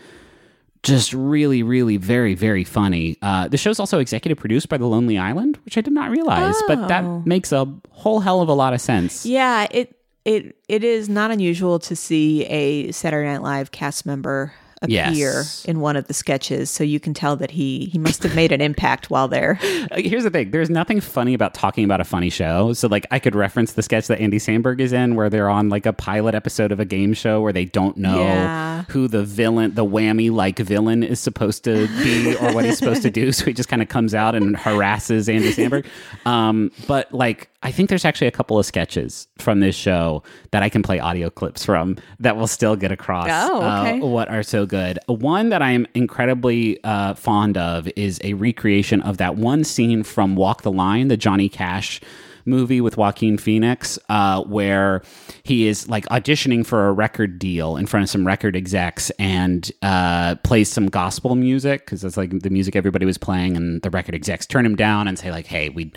just 0.87 1.13
really 1.13 1.61
really 1.63 1.97
very 1.97 2.33
very 2.33 2.63
funny 2.63 3.17
uh, 3.21 3.47
the 3.47 3.57
show's 3.57 3.79
also 3.79 3.99
executive 3.99 4.37
produced 4.37 4.69
by 4.69 4.77
the 4.77 4.85
lonely 4.87 5.17
island 5.17 5.57
which 5.65 5.77
i 5.77 5.81
did 5.81 5.93
not 5.93 6.09
realize 6.09 6.55
but 6.67 6.79
Oh. 6.79 6.87
that 6.87 7.03
makes 7.27 7.51
a 7.51 7.67
whole 7.91 8.19
hell 8.21 8.41
of 8.41 8.49
a 8.49 8.53
lot 8.53 8.73
of 8.73 8.81
sense 8.81 9.25
yeah, 9.25 9.67
it 9.71 9.93
it 10.25 10.55
it 10.67 10.83
is 10.83 11.07
not 11.07 11.31
unusual 11.31 11.79
to 11.79 11.95
see 11.95 12.43
a 12.45 12.91
Saturday 12.91 13.27
Night 13.29 13.41
Live 13.41 13.71
cast 13.71 14.05
member 14.05 14.53
appear 14.81 15.01
Yes. 15.11 15.65
in 15.65 15.79
one 15.79 15.95
of 15.95 16.07
the 16.07 16.13
sketches, 16.13 16.69
so 16.69 16.83
you 16.83 16.99
can 16.99 17.13
tell 17.13 17.35
that 17.37 17.51
he 17.51 17.85
he 17.85 17.97
must 17.97 18.23
have 18.23 18.35
made 18.35 18.51
an 18.51 18.61
impact 18.61 19.09
while 19.09 19.27
there. 19.27 19.59
Uh, 19.89 20.01
Here's 20.01 20.23
the 20.23 20.29
thing: 20.29 20.51
there's 20.51 20.69
nothing 20.69 20.99
funny 20.99 21.33
about 21.33 21.53
talking 21.53 21.85
about 21.85 22.01
a 22.01 22.03
funny 22.03 22.29
show. 22.29 22.73
So, 22.73 22.87
like, 22.89 23.05
I 23.11 23.19
could 23.19 23.35
reference 23.35 23.73
the 23.73 23.81
sketch 23.81 24.07
that 24.07 24.19
Andy 24.19 24.37
Samberg 24.37 24.79
is 24.81 24.91
in, 24.91 25.15
where 25.15 25.29
they're 25.29 25.49
on 25.49 25.69
like 25.69 25.85
a 25.85 25.93
pilot 25.93 26.35
episode 26.35 26.71
of 26.73 26.79
a 26.81 26.85
game 26.85 27.13
show 27.13 27.41
where 27.41 27.53
they 27.53 27.63
don't 27.65 27.95
know 27.95 28.19
Yeah. 28.19 28.83
who 28.89 29.07
the 29.07 29.23
villain, 29.23 29.75
the 29.75 29.85
whammy 29.85 30.29
like 30.31 30.59
villain, 30.59 31.03
is 31.03 31.19
supposed 31.21 31.63
to 31.65 31.87
be 32.03 32.35
or 32.35 32.53
what 32.53 32.65
he's 32.65 32.77
supposed 32.77 33.01
to 33.03 33.09
do. 33.11 33.31
So 33.37 33.45
he 33.45 33.53
just 33.53 33.69
kind 33.69 33.81
of 33.81 33.87
comes 33.87 34.13
out 34.13 34.35
and 34.35 34.55
harasses 34.57 35.29
Andy 35.29 35.53
Samberg. 35.53 35.85
Um, 36.25 36.71
but 36.87 37.13
like, 37.13 37.49
I 37.63 37.71
think 37.71 37.89
there's 37.89 38.05
actually 38.05 38.27
a 38.27 38.31
couple 38.31 38.59
of 38.59 38.65
sketches 38.67 39.27
from 39.39 39.61
this 39.61 39.75
show 39.75 40.21
that 40.51 40.61
I 40.61 40.69
can 40.69 40.83
play 40.83 40.99
audio 40.99 41.29
clips 41.31 41.65
from 41.65 41.97
that 42.19 42.37
will 42.37 42.45
still 42.47 42.75
get 42.75 42.91
across 42.91 43.27
Oh, 43.31 43.57
okay. 43.57 43.99
uh, 43.99 44.05
what 44.05 44.29
are 44.29 44.43
so 44.43 44.67
good. 44.67 44.99
One 45.07 45.49
that 45.49 45.61
I'm 45.63 45.87
incredibly 45.95 46.81
uh, 46.83 47.15
fond 47.15 47.57
of 47.57 47.89
is 47.95 48.21
a 48.23 48.33
recreation 48.33 49.01
of 49.01 49.17
that 49.17 49.37
one 49.37 49.63
scene 49.63 50.03
from 50.03 50.35
Walk 50.35 50.61
the 50.61 50.71
Line, 50.71 51.07
the 51.07 51.17
Johnny 51.17 51.49
Cash 51.49 51.99
movie 52.47 52.81
with 52.81 52.97
Joaquin 52.97 53.37
Phoenix, 53.37 53.99
uh, 54.09 54.43
where 54.43 55.03
he 55.43 55.67
is 55.67 55.87
like 55.87 56.05
auditioning 56.05 56.65
for 56.65 56.87
a 56.87 56.91
record 56.93 57.37
deal 57.37 57.77
in 57.77 57.85
front 57.85 58.03
of 58.03 58.09
some 58.09 58.25
record 58.25 58.55
execs 58.55 59.09
and 59.19 59.71
uh, 59.81 60.35
plays 60.37 60.71
some 60.71 60.87
gospel 60.87 61.35
music 61.35 61.85
because 61.85 62.01
that's 62.01 62.17
like 62.17 62.39
the 62.39 62.49
music 62.49 62.75
everybody 62.75 63.05
was 63.05 63.17
playing, 63.17 63.55
and 63.55 63.81
the 63.81 63.89
record 63.89 64.15
execs 64.15 64.45
turn 64.45 64.65
him 64.65 64.75
down 64.75 65.07
and 65.07 65.19
say 65.19 65.31
like, 65.31 65.45
"Hey, 65.45 65.69
we." 65.69 65.91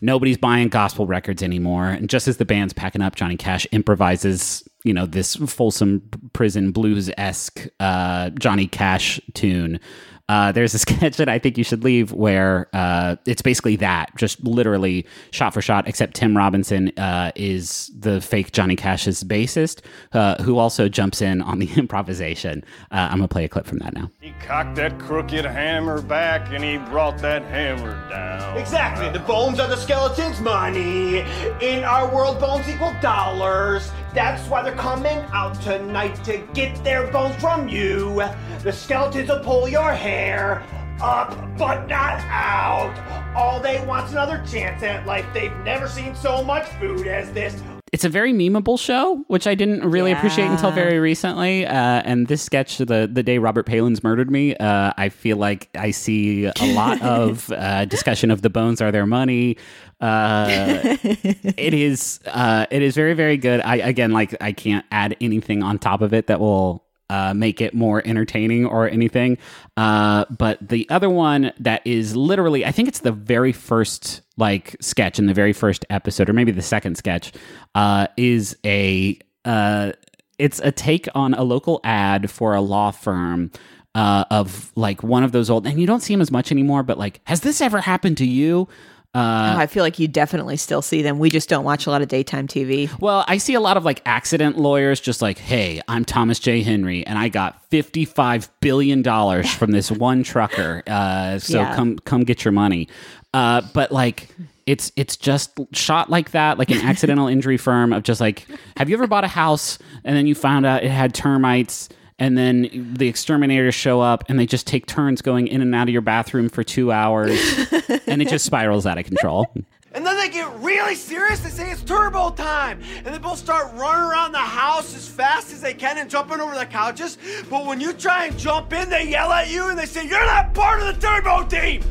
Nobody's 0.00 0.36
buying 0.36 0.68
gospel 0.68 1.06
records 1.06 1.42
anymore. 1.42 1.86
And 1.86 2.10
just 2.10 2.28
as 2.28 2.36
the 2.36 2.44
band's 2.44 2.74
packing 2.74 3.00
up, 3.00 3.14
Johnny 3.16 3.36
Cash 3.36 3.66
improvises, 3.72 4.62
you 4.82 4.92
know, 4.92 5.06
this 5.06 5.36
Folsom 5.36 6.02
prison 6.34 6.72
blues 6.72 7.10
esque 7.16 7.68
uh, 7.80 8.28
Johnny 8.30 8.66
Cash 8.66 9.20
tune. 9.32 9.80
Uh, 10.28 10.52
there's 10.52 10.74
a 10.74 10.78
sketch 10.84 11.16
that 11.16 11.28
I 11.28 11.38
think 11.38 11.58
you 11.58 11.64
should 11.64 11.84
leave 11.84 12.12
where 12.12 12.68
uh, 12.72 13.16
it's 13.26 13.42
basically 13.42 13.76
that, 13.76 14.10
just 14.16 14.42
literally 14.42 15.06
shot 15.30 15.52
for 15.52 15.60
shot, 15.60 15.86
except 15.86 16.14
Tim 16.14 16.36
Robinson 16.36 16.96
uh, 16.98 17.32
is 17.34 17.90
the 17.98 18.20
fake 18.20 18.52
Johnny 18.52 18.76
Cash's 18.76 19.22
bassist, 19.24 19.80
uh, 20.12 20.42
who 20.42 20.58
also 20.58 20.88
jumps 20.88 21.20
in 21.20 21.42
on 21.42 21.58
the 21.58 21.70
improvisation. 21.76 22.64
Uh, 22.90 23.08
I'm 23.10 23.18
going 23.18 23.28
to 23.28 23.32
play 23.32 23.44
a 23.44 23.48
clip 23.48 23.66
from 23.66 23.78
that 23.78 23.94
now. 23.94 24.10
He 24.20 24.32
cocked 24.40 24.76
that 24.76 24.98
crooked 24.98 25.44
hammer 25.44 26.00
back 26.00 26.52
and 26.52 26.64
he 26.64 26.78
brought 26.78 27.18
that 27.18 27.42
hammer 27.44 28.08
down. 28.08 28.56
Exactly. 28.56 29.10
The 29.10 29.24
bones 29.24 29.60
are 29.60 29.68
the 29.68 29.76
skeleton's 29.76 30.40
money. 30.40 31.18
In 31.60 31.84
our 31.84 32.12
world, 32.12 32.40
bones 32.40 32.68
equal 32.68 32.94
dollars. 33.00 33.90
That's 34.14 34.48
why 34.48 34.62
they're 34.62 34.76
coming 34.76 35.18
out 35.32 35.60
tonight 35.60 36.22
to 36.24 36.38
get 36.54 36.82
their 36.84 37.08
bones 37.08 37.34
from 37.40 37.68
you. 37.68 38.22
The 38.62 38.72
skeletons 38.72 39.28
will 39.28 39.40
pull 39.40 39.68
your 39.68 39.92
hair 39.92 40.62
up, 41.02 41.36
but 41.58 41.88
not 41.88 42.20
out. 42.28 42.94
All 43.34 43.58
they 43.58 43.84
want's 43.84 44.12
another 44.12 44.40
chance 44.46 44.84
at 44.84 45.04
life. 45.04 45.26
They've 45.34 45.56
never 45.64 45.88
seen 45.88 46.14
so 46.14 46.44
much 46.44 46.66
food 46.78 47.08
as 47.08 47.32
this. 47.32 47.60
It's 47.94 48.04
a 48.04 48.08
very 48.08 48.32
memeable 48.32 48.76
show, 48.76 49.24
which 49.28 49.46
I 49.46 49.54
didn't 49.54 49.88
really 49.88 50.10
appreciate 50.10 50.46
until 50.48 50.72
very 50.72 50.98
recently. 50.98 51.64
Uh, 51.64 52.02
and 52.04 52.26
this 52.26 52.42
sketch, 52.42 52.78
the 52.78 53.08
the 53.10 53.22
day 53.22 53.38
Robert 53.38 53.66
Palin's 53.66 54.02
murdered 54.02 54.32
me, 54.32 54.56
uh, 54.56 54.92
I 54.96 55.10
feel 55.10 55.36
like 55.36 55.68
I 55.76 55.92
see 55.92 56.46
a 56.46 56.74
lot 56.74 57.00
of 57.02 57.52
uh, 57.52 57.84
discussion 57.84 58.32
of 58.32 58.42
the 58.42 58.50
bones 58.50 58.82
are 58.82 58.90
their 58.90 59.06
money. 59.06 59.58
Uh, 60.00 60.80
it 61.02 61.72
is 61.72 62.18
uh, 62.26 62.66
it 62.68 62.82
is 62.82 62.96
very 62.96 63.14
very 63.14 63.36
good. 63.36 63.60
I 63.60 63.76
again 63.76 64.10
like 64.10 64.34
I 64.40 64.50
can't 64.50 64.84
add 64.90 65.16
anything 65.20 65.62
on 65.62 65.78
top 65.78 66.02
of 66.02 66.12
it 66.12 66.26
that 66.26 66.40
will. 66.40 66.83
Uh, 67.10 67.34
make 67.34 67.60
it 67.60 67.74
more 67.74 68.02
entertaining 68.06 68.64
or 68.64 68.88
anything. 68.88 69.36
Uh, 69.76 70.24
but 70.30 70.58
the 70.66 70.88
other 70.88 71.10
one 71.10 71.52
that 71.60 71.82
is 71.86 72.16
literally, 72.16 72.64
I 72.64 72.72
think 72.72 72.88
it's 72.88 73.00
the 73.00 73.12
very 73.12 73.52
first 73.52 74.22
like 74.38 74.74
sketch 74.80 75.18
in 75.18 75.26
the 75.26 75.34
very 75.34 75.52
first 75.52 75.84
episode, 75.90 76.30
or 76.30 76.32
maybe 76.32 76.50
the 76.50 76.62
second 76.62 76.96
sketch, 76.96 77.32
uh, 77.74 78.06
is 78.16 78.56
a 78.64 79.18
uh, 79.44 79.92
it's 80.38 80.60
a 80.60 80.72
take 80.72 81.06
on 81.14 81.34
a 81.34 81.42
local 81.42 81.80
ad 81.84 82.30
for 82.30 82.54
a 82.54 82.60
law 82.60 82.90
firm. 82.90 83.50
Uh, 83.94 84.24
of 84.28 84.72
like 84.74 85.04
one 85.04 85.22
of 85.22 85.30
those 85.30 85.48
old, 85.48 85.68
and 85.68 85.80
you 85.80 85.86
don't 85.86 86.00
see 86.00 86.12
him 86.12 86.20
as 86.20 86.32
much 86.32 86.50
anymore. 86.50 86.82
But 86.82 86.98
like, 86.98 87.20
has 87.26 87.42
this 87.42 87.60
ever 87.60 87.80
happened 87.80 88.16
to 88.18 88.26
you? 88.26 88.66
Uh, 89.14 89.54
Oh, 89.54 89.58
I 89.58 89.66
feel 89.68 89.82
like 89.84 89.98
you 90.00 90.08
definitely 90.08 90.56
still 90.56 90.82
see 90.82 91.02
them. 91.02 91.18
We 91.20 91.30
just 91.30 91.48
don't 91.48 91.64
watch 91.64 91.86
a 91.86 91.90
lot 91.90 92.02
of 92.02 92.08
daytime 92.08 92.48
TV. 92.48 92.90
Well, 93.00 93.24
I 93.28 93.38
see 93.38 93.54
a 93.54 93.60
lot 93.60 93.76
of 93.76 93.84
like 93.84 94.02
accident 94.04 94.58
lawyers 94.58 95.00
just 95.00 95.22
like, 95.22 95.38
hey, 95.38 95.80
I'm 95.86 96.04
Thomas 96.04 96.38
J. 96.40 96.62
Henry 96.62 97.06
and 97.06 97.16
I 97.18 97.28
got 97.28 97.68
$55 97.70 98.48
billion 98.60 99.02
from 99.44 99.70
this 99.70 99.90
one 99.92 100.22
trucker. 100.24 100.82
Uh, 100.86 101.38
so 101.38 101.60
Yeah. 101.60 101.76
come 101.76 101.98
come 102.00 102.24
get 102.24 102.44
your 102.44 102.52
money. 102.52 102.88
Uh, 103.32 103.62
but 103.72 103.92
like, 103.92 104.28
it's 104.66 104.90
it's 104.96 105.16
just 105.16 105.50
shot 105.72 106.08
like 106.10 106.30
that, 106.30 106.58
like 106.58 106.70
an 106.70 106.78
accidental 106.80 107.26
injury 107.34 107.56
firm 107.56 107.92
of 107.92 108.02
just 108.02 108.20
like, 108.20 108.46
have 108.76 108.88
you 108.88 108.96
ever 108.96 109.06
bought 109.06 109.24
a 109.24 109.28
house 109.28 109.78
and 110.04 110.16
then 110.16 110.26
you 110.26 110.34
found 110.34 110.66
out 110.66 110.82
it 110.82 110.90
had 110.90 111.14
termites? 111.14 111.88
And 112.18 112.38
then 112.38 112.94
the 112.96 113.08
exterminators 113.08 113.74
show 113.74 114.00
up 114.00 114.24
and 114.28 114.38
they 114.38 114.46
just 114.46 114.66
take 114.66 114.86
turns 114.86 115.20
going 115.20 115.48
in 115.48 115.60
and 115.60 115.74
out 115.74 115.88
of 115.88 115.92
your 115.92 116.02
bathroom 116.02 116.48
for 116.48 116.62
two 116.62 116.92
hours 116.92 117.30
and 118.06 118.22
it 118.22 118.28
just 118.28 118.44
spirals 118.44 118.86
out 118.86 118.98
of 118.98 119.04
control. 119.04 119.52
And 119.94 120.04
then 120.04 120.16
they 120.16 120.28
get 120.28 120.52
really 120.56 120.96
serious. 120.96 121.40
They 121.40 121.50
say 121.50 121.70
it's 121.70 121.82
turbo 121.82 122.30
time. 122.30 122.80
And 123.04 123.14
they 123.14 123.18
both 123.18 123.38
start 123.38 123.72
running 123.74 124.10
around 124.10 124.32
the 124.32 124.38
house 124.38 124.94
as 124.94 125.08
fast 125.08 125.52
as 125.52 125.60
they 125.60 125.72
can 125.72 125.98
and 125.98 126.10
jumping 126.10 126.40
over 126.40 126.54
the 126.54 126.66
couches. 126.66 127.16
But 127.48 127.64
when 127.64 127.80
you 127.80 127.92
try 127.92 128.26
and 128.26 128.36
jump 128.36 128.72
in, 128.72 128.90
they 128.90 129.08
yell 129.08 129.30
at 129.30 129.48
you 129.48 129.68
and 129.68 129.78
they 129.78 129.86
say, 129.86 130.06
You're 130.06 130.26
not 130.26 130.52
part 130.52 130.82
of 130.82 130.94
the 130.94 131.00
turbo 131.00 131.46
team. 131.46 131.82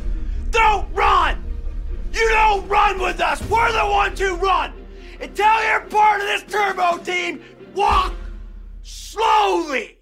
Don't 0.50 0.86
run. 0.94 1.42
You 2.12 2.28
don't 2.28 2.68
run 2.68 3.00
with 3.00 3.20
us. 3.20 3.40
We're 3.48 3.72
the 3.72 3.90
ones 3.90 4.20
who 4.20 4.36
run. 4.36 4.72
Until 5.20 5.64
you're 5.64 5.80
part 5.80 6.20
of 6.20 6.26
this 6.26 6.42
turbo 6.42 6.98
team, 6.98 7.42
walk 7.74 8.12
slowly. 8.82 9.93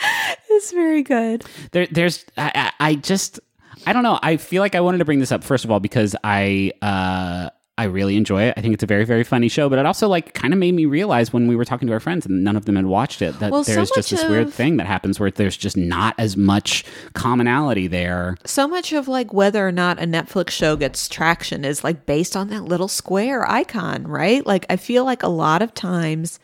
It's 0.52 0.72
very 0.72 1.02
good. 1.02 1.44
there, 1.70 1.86
there's 1.86 2.24
I, 2.36 2.72
I 2.80 2.94
just 2.96 3.40
I 3.86 3.92
don't 3.92 4.02
know. 4.02 4.18
I 4.22 4.36
feel 4.36 4.60
like 4.60 4.74
I 4.74 4.80
wanted 4.80 4.98
to 4.98 5.04
bring 5.04 5.20
this 5.20 5.32
up 5.32 5.44
first 5.44 5.64
of 5.64 5.70
all 5.70 5.80
because 5.80 6.14
I 6.24 6.72
uh 6.82 7.50
I 7.78 7.84
really 7.84 8.16
enjoy 8.16 8.42
it. 8.42 8.54
I 8.58 8.60
think 8.60 8.74
it's 8.74 8.82
a 8.82 8.86
very 8.86 9.06
very 9.06 9.24
funny 9.24 9.48
show, 9.48 9.70
but 9.70 9.78
it 9.78 9.86
also 9.86 10.06
like 10.06 10.34
kind 10.34 10.52
of 10.52 10.58
made 10.58 10.74
me 10.74 10.84
realize 10.84 11.32
when 11.32 11.46
we 11.46 11.56
were 11.56 11.64
talking 11.64 11.86
to 11.88 11.94
our 11.94 12.00
friends 12.00 12.26
and 12.26 12.44
none 12.44 12.56
of 12.56 12.66
them 12.66 12.76
had 12.76 12.84
watched 12.84 13.22
it 13.22 13.38
that 13.38 13.50
Well, 13.50 13.64
so 13.64 13.72
there's 13.72 13.90
just 13.90 14.12
much 14.12 14.20
this 14.20 14.28
weird 14.28 14.52
thing 14.52 14.76
that 14.76 14.86
happens 14.86 15.18
where 15.18 15.30
there's 15.30 15.56
just 15.56 15.78
not 15.78 16.14
as 16.18 16.36
much 16.36 16.84
commonality 17.14 17.86
there. 17.86 18.36
So 18.44 18.68
much 18.68 18.92
of 18.92 19.08
like 19.08 19.32
whether 19.32 19.66
or 19.66 19.72
not 19.72 19.98
a 19.98 20.04
Netflix 20.04 20.50
show 20.50 20.76
gets 20.76 21.08
traction 21.08 21.64
is 21.64 21.82
like 21.82 22.04
based 22.04 22.36
on 22.36 22.48
that 22.48 22.64
little 22.64 22.88
square 22.88 23.50
icon, 23.50 24.06
right? 24.06 24.44
Like 24.44 24.66
I 24.68 24.76
feel 24.76 25.04
like 25.06 25.22
a 25.22 25.28
lot 25.28 25.62
of 25.62 25.72
times 25.72 26.38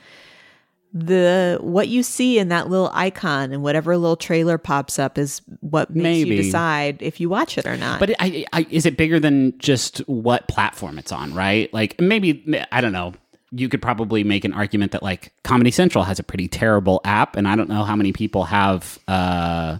the 0.93 1.59
what 1.61 1.89
you 1.89 2.03
see 2.03 2.39
in 2.39 2.49
that 2.49 2.69
little 2.69 2.91
icon 2.93 3.53
and 3.53 3.63
whatever 3.63 3.97
little 3.97 4.17
trailer 4.17 4.57
pops 4.57 4.99
up 4.99 5.19
is 5.19 5.43
what 5.61 5.91
makes 5.91 6.03
Maybe. 6.03 6.37
you 6.37 6.43
decide 6.43 7.03
if 7.03 7.21
you 7.21 7.29
watch 7.29 7.59
it 7.59 7.67
or 7.67 7.77
not. 7.77 8.01
But 8.01 8.11
I, 8.19 8.47
I, 8.53 8.67
is 8.71 8.87
it 8.87 8.97
bigger 8.97 9.21
than 9.21 9.59
just 9.59 9.99
what 10.07 10.49
platform 10.49 10.99
it's 10.99 11.13
on, 11.13 11.35
right? 11.35 11.73
Like 11.75 12.01
maybe 12.01 12.65
I 12.73 12.81
don't 12.81 12.93
know. 12.93 13.15
You 13.53 13.69
could 13.69 13.81
probably 13.81 14.25
make 14.25 14.45
an 14.45 14.53
argument 14.53 14.93
that 14.93 15.03
like 15.03 15.33
Comedy 15.45 15.71
Central 15.71 16.05
has 16.05 16.19
a 16.19 16.23
pretty 16.23 16.49
terrible 16.49 17.01
app, 17.05 17.37
and 17.37 17.47
I 17.47 17.57
don't 17.57 17.69
know 17.69 17.85
how 17.85 17.95
many 17.95 18.13
people 18.13 18.45
have 18.45 18.99
uh, 19.07 19.79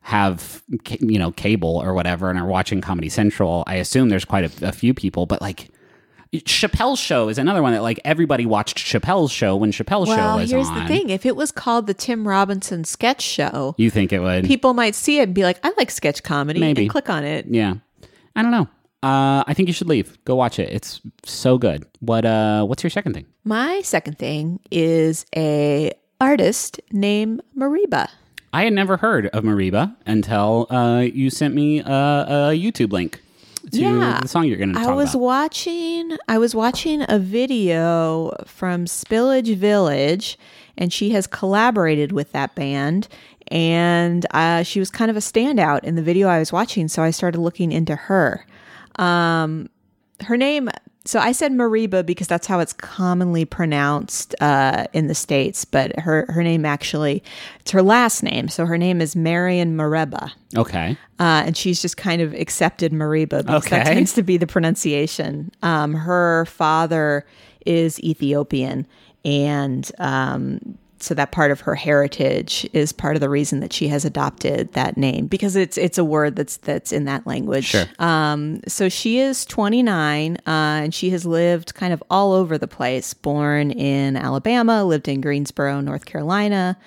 have 0.00 0.62
you 1.00 1.18
know 1.18 1.32
cable 1.32 1.80
or 1.82 1.92
whatever 1.94 2.30
and 2.30 2.38
are 2.38 2.46
watching 2.46 2.80
Comedy 2.80 3.08
Central. 3.08 3.64
I 3.66 3.76
assume 3.76 4.08
there's 4.08 4.24
quite 4.24 4.62
a, 4.62 4.68
a 4.68 4.72
few 4.72 4.94
people, 4.94 5.26
but 5.26 5.40
like 5.40 5.68
Chappelle's 6.34 6.98
show 6.98 7.28
is 7.28 7.36
another 7.36 7.62
one 7.62 7.72
that 7.72 7.82
like 7.82 8.00
everybody 8.04 8.46
watched 8.46 8.78
Chappelle's 8.78 9.30
show 9.30 9.54
when 9.54 9.70
Chappelle's 9.70 10.08
show 10.08 10.14
was 10.16 10.16
well, 10.16 10.38
here's 10.38 10.68
on. 10.68 10.74
the 10.82 10.86
thing: 10.88 11.10
if 11.10 11.26
it 11.26 11.36
was 11.36 11.52
called 11.52 11.86
the 11.86 11.94
Tim 11.94 12.26
Robinson 12.26 12.84
Sketch 12.84 13.20
Show, 13.20 13.74
You 13.76 13.90
think 13.90 14.12
it 14.12 14.20
would? 14.20 14.44
people 14.46 14.72
might 14.72 14.94
see 14.94 15.18
it 15.20 15.24
and 15.24 15.34
be 15.34 15.42
like, 15.42 15.58
"I 15.62 15.72
like 15.76 15.90
sketch 15.90 16.22
comedy," 16.22 16.58
Maybe. 16.60 16.82
and 16.82 16.90
click 16.90 17.10
on 17.10 17.24
it. 17.24 17.46
Yeah. 17.50 17.74
I 18.34 18.40
don't 18.42 18.50
know. 18.50 18.68
Uh, 19.02 19.44
I 19.46 19.52
think 19.52 19.68
you 19.68 19.72
should 19.74 19.88
leave. 19.88 20.16
Go 20.24 20.34
watch 20.36 20.58
it. 20.58 20.70
It's 20.70 21.00
so 21.24 21.58
good. 21.58 21.84
What 22.00 22.24
uh 22.24 22.64
what's 22.64 22.82
your 22.82 22.90
second 22.90 23.12
thing? 23.14 23.26
My 23.44 23.82
second 23.82 24.16
thing 24.18 24.60
is 24.70 25.26
a 25.36 25.92
artist 26.20 26.80
named 26.92 27.42
Mereba. 27.58 28.08
I 28.54 28.64
had 28.64 28.72
never 28.72 28.96
heard 28.96 29.26
of 29.28 29.44
Mereba 29.44 29.94
until 30.06 30.66
uh, 30.70 31.00
you 31.00 31.30
sent 31.30 31.54
me 31.54 31.80
a, 31.80 31.84
a 31.84 32.52
YouTube 32.54 32.92
link 32.92 33.20
to 33.70 34.18
the 34.22 34.28
song 34.28 34.44
you're 34.44 34.56
going 34.56 34.72
to 34.72 34.78
talk 34.78 34.88
I 34.88 34.92
was 34.92 35.14
about. 35.14 35.22
watching 35.22 36.16
I 36.28 36.38
was 36.38 36.54
watching 36.54 37.04
a 37.08 37.18
video 37.18 38.32
from 38.46 38.86
Spillage 38.86 39.54
Village 39.56 40.38
and 40.76 40.92
she 40.92 41.10
has 41.10 41.26
collaborated 41.26 42.12
with 42.12 42.32
that 42.32 42.54
band 42.54 43.08
and 43.48 44.26
uh, 44.32 44.62
she 44.62 44.80
was 44.80 44.90
kind 44.90 45.10
of 45.10 45.16
a 45.16 45.20
standout 45.20 45.84
in 45.84 45.94
the 45.94 46.02
video 46.02 46.28
I 46.28 46.38
was 46.38 46.52
watching 46.52 46.88
so 46.88 47.02
I 47.02 47.10
started 47.10 47.38
looking 47.38 47.72
into 47.72 47.94
her. 47.96 48.46
Um, 48.96 49.68
her 50.22 50.36
name 50.36 50.68
so 51.04 51.18
I 51.18 51.32
said 51.32 51.52
Mereba 51.52 52.04
because 52.06 52.26
that's 52.28 52.46
how 52.46 52.60
it's 52.60 52.72
commonly 52.72 53.44
pronounced 53.44 54.34
uh, 54.40 54.86
in 54.92 55.08
the 55.08 55.14
states, 55.14 55.64
but 55.64 55.98
her 55.98 56.26
her 56.28 56.42
name 56.42 56.64
actually 56.64 57.22
it's 57.60 57.70
her 57.72 57.82
last 57.82 58.22
name. 58.22 58.48
So 58.48 58.66
her 58.66 58.78
name 58.78 59.00
is 59.00 59.16
Marian 59.16 59.76
Mereba. 59.76 60.30
okay. 60.56 60.96
Uh, 61.18 61.42
and 61.46 61.56
she's 61.56 61.80
just 61.82 61.96
kind 61.96 62.20
of 62.22 62.34
accepted 62.34 62.92
Mereba 62.92 63.44
because 63.44 63.64
that 63.66 63.82
Okay. 63.82 63.94
tends 63.94 64.12
to 64.14 64.22
be 64.22 64.36
the 64.36 64.46
pronunciation. 64.46 65.50
Um, 65.62 65.94
her 65.94 66.44
father 66.46 67.24
is 67.66 68.00
Ethiopian, 68.00 68.86
and 69.24 69.90
um, 69.98 70.78
so 71.02 71.14
that 71.14 71.32
part 71.32 71.50
of 71.50 71.60
her 71.60 71.74
heritage 71.74 72.68
is 72.72 72.92
part 72.92 73.16
of 73.16 73.20
the 73.20 73.28
reason 73.28 73.60
that 73.60 73.72
she 73.72 73.88
has 73.88 74.04
adopted 74.04 74.72
that 74.72 74.96
name 74.96 75.26
because 75.26 75.56
it's 75.56 75.76
it's 75.76 75.98
a 75.98 76.04
word 76.04 76.36
that's 76.36 76.58
that's 76.58 76.92
in 76.92 77.04
that 77.04 77.26
language. 77.26 77.64
Sure. 77.64 77.86
Um, 77.98 78.60
so 78.68 78.88
she 78.88 79.18
is 79.18 79.44
29, 79.44 80.36
uh, 80.36 80.40
and 80.46 80.94
she 80.94 81.10
has 81.10 81.26
lived 81.26 81.74
kind 81.74 81.92
of 81.92 82.02
all 82.10 82.32
over 82.32 82.56
the 82.56 82.68
place. 82.68 83.14
Born 83.14 83.70
in 83.72 84.16
Alabama, 84.16 84.84
lived 84.84 85.08
in 85.08 85.20
Greensboro, 85.20 85.80
North 85.80 86.04
Carolina. 86.04 86.78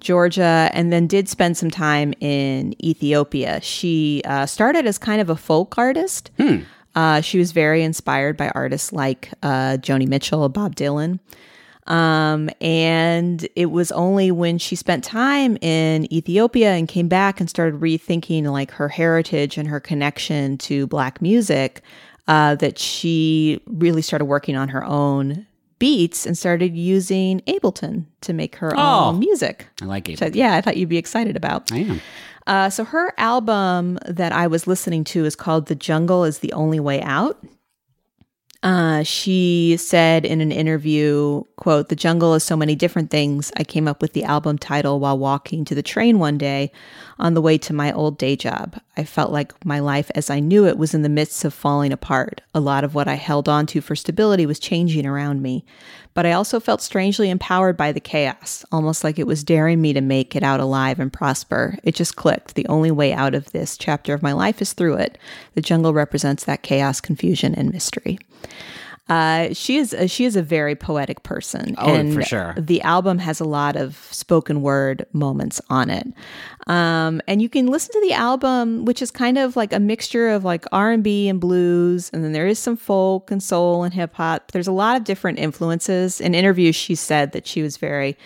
Georgia, 0.00 0.68
and 0.74 0.92
then 0.92 1.06
did 1.06 1.30
spend 1.30 1.56
some 1.56 1.70
time 1.70 2.12
in 2.20 2.74
Ethiopia. 2.84 3.58
She 3.62 4.20
uh, 4.26 4.44
started 4.44 4.86
as 4.86 4.98
kind 4.98 5.18
of 5.18 5.30
a 5.30 5.36
folk 5.36 5.78
artist. 5.78 6.30
Uh, 6.94 7.22
she 7.22 7.38
was 7.38 7.52
very 7.52 7.82
inspired 7.82 8.36
by 8.36 8.50
artists 8.50 8.92
like 8.92 9.30
uh, 9.42 9.78
Joni 9.80 10.06
Mitchell, 10.06 10.46
Bob 10.50 10.76
Dylan. 10.76 11.20
Um, 11.86 12.48
and 12.60 13.46
it 13.56 13.66
was 13.70 13.92
only 13.92 14.30
when 14.30 14.58
she 14.58 14.74
spent 14.74 15.04
time 15.04 15.58
in 15.60 16.12
Ethiopia 16.12 16.72
and 16.72 16.88
came 16.88 17.08
back 17.08 17.40
and 17.40 17.50
started 17.50 17.80
rethinking 17.80 18.44
like 18.50 18.70
her 18.72 18.88
heritage 18.88 19.58
and 19.58 19.68
her 19.68 19.80
connection 19.80 20.56
to 20.58 20.86
black 20.86 21.20
music 21.20 21.82
uh, 22.26 22.54
that 22.56 22.78
she 22.78 23.60
really 23.66 24.00
started 24.00 24.24
working 24.24 24.56
on 24.56 24.68
her 24.70 24.82
own 24.84 25.46
beats 25.78 26.24
and 26.24 26.38
started 26.38 26.74
using 26.74 27.40
Ableton 27.42 28.06
to 28.22 28.32
make 28.32 28.56
her 28.56 28.72
Oh. 28.76 29.06
own 29.10 29.18
music. 29.18 29.66
I 29.82 29.84
like 29.84 30.08
it. 30.08 30.18
So, 30.18 30.30
yeah, 30.32 30.54
I 30.54 30.62
thought 30.62 30.78
you'd 30.78 30.88
be 30.88 30.96
excited 30.96 31.36
about. 31.36 31.70
I 31.70 31.78
am. 31.80 32.00
Uh, 32.46 32.70
so 32.70 32.84
her 32.84 33.12
album 33.18 33.98
that 34.06 34.32
I 34.32 34.46
was 34.46 34.66
listening 34.66 35.04
to 35.04 35.24
is 35.24 35.34
called 35.36 35.66
"The 35.66 35.74
Jungle 35.74 36.24
Is 36.24 36.38
the 36.38 36.52
Only 36.54 36.78
Way 36.80 37.02
Out." 37.02 37.42
Uh, 38.64 39.02
she 39.02 39.76
said 39.78 40.24
in 40.24 40.40
an 40.40 40.50
interview, 40.50 41.44
"quote 41.56 41.90
The 41.90 41.96
jungle 41.96 42.32
is 42.34 42.42
so 42.42 42.56
many 42.56 42.74
different 42.74 43.10
things. 43.10 43.52
I 43.58 43.62
came 43.62 43.86
up 43.86 44.00
with 44.00 44.14
the 44.14 44.24
album 44.24 44.56
title 44.56 44.98
while 45.00 45.18
walking 45.18 45.66
to 45.66 45.74
the 45.74 45.82
train 45.82 46.18
one 46.18 46.38
day 46.38 46.72
on 47.18 47.34
the 47.34 47.40
way 47.40 47.58
to 47.58 47.72
my 47.72 47.92
old 47.92 48.18
day 48.18 48.36
job. 48.36 48.80
I 48.96 49.04
felt 49.04 49.32
like 49.32 49.64
my 49.64 49.78
life 49.78 50.10
as 50.14 50.30
I 50.30 50.40
knew 50.40 50.66
it 50.66 50.78
was 50.78 50.94
in 50.94 51.02
the 51.02 51.08
midst 51.08 51.44
of 51.44 51.54
falling 51.54 51.92
apart. 51.92 52.40
A 52.54 52.60
lot 52.60 52.84
of 52.84 52.94
what 52.94 53.08
I 53.08 53.14
held 53.14 53.48
on 53.48 53.66
to 53.66 53.80
for 53.80 53.96
stability 53.96 54.46
was 54.46 54.58
changing 54.58 55.06
around 55.06 55.42
me, 55.42 55.64
but 56.12 56.26
I 56.26 56.32
also 56.32 56.60
felt 56.60 56.82
strangely 56.82 57.30
empowered 57.30 57.76
by 57.76 57.92
the 57.92 58.00
chaos, 58.00 58.64
almost 58.70 59.04
like 59.04 59.18
it 59.18 59.26
was 59.26 59.44
daring 59.44 59.80
me 59.80 59.92
to 59.92 60.00
make 60.00 60.34
it 60.36 60.42
out 60.42 60.60
alive 60.60 61.00
and 61.00 61.12
prosper. 61.12 61.78
It 61.82 61.94
just 61.94 62.16
clicked. 62.16 62.54
The 62.54 62.66
only 62.68 62.90
way 62.90 63.12
out 63.12 63.34
of 63.34 63.50
this 63.52 63.76
chapter 63.76 64.14
of 64.14 64.22
my 64.22 64.32
life 64.32 64.60
is 64.62 64.72
through 64.72 64.94
it. 64.96 65.18
The 65.54 65.62
jungle 65.62 65.92
represents 65.92 66.44
that 66.44 66.62
chaos, 66.62 67.00
confusion, 67.00 67.54
and 67.54 67.72
mystery." 67.72 68.18
Uh, 69.06 69.52
she 69.52 69.76
is 69.76 69.92
a, 69.92 70.08
she 70.08 70.24
is 70.24 70.34
a 70.34 70.42
very 70.42 70.74
poetic 70.74 71.22
person. 71.22 71.74
Oh, 71.76 72.12
for 72.12 72.22
sure. 72.22 72.54
The 72.56 72.80
album 72.80 73.18
has 73.18 73.38
a 73.38 73.44
lot 73.44 73.76
of 73.76 74.08
spoken 74.10 74.62
word 74.62 75.04
moments 75.12 75.60
on 75.68 75.90
it, 75.90 76.06
um, 76.68 77.20
and 77.28 77.42
you 77.42 77.50
can 77.50 77.66
listen 77.66 77.92
to 77.92 78.00
the 78.00 78.14
album, 78.14 78.86
which 78.86 79.02
is 79.02 79.10
kind 79.10 79.36
of 79.36 79.56
like 79.56 79.74
a 79.74 79.78
mixture 79.78 80.30
of 80.30 80.42
like 80.42 80.64
R 80.72 80.90
and 80.90 81.04
B 81.04 81.28
and 81.28 81.38
blues, 81.38 82.10
and 82.14 82.24
then 82.24 82.32
there 82.32 82.46
is 82.46 82.58
some 82.58 82.78
folk 82.78 83.30
and 83.30 83.42
soul 83.42 83.84
and 83.84 83.92
hip 83.92 84.14
hop. 84.14 84.52
There's 84.52 84.68
a 84.68 84.72
lot 84.72 84.96
of 84.96 85.04
different 85.04 85.38
influences. 85.38 86.18
In 86.18 86.34
interviews, 86.34 86.74
she 86.74 86.94
said 86.94 87.32
that 87.32 87.46
she 87.46 87.60
was 87.60 87.76
very 87.76 88.16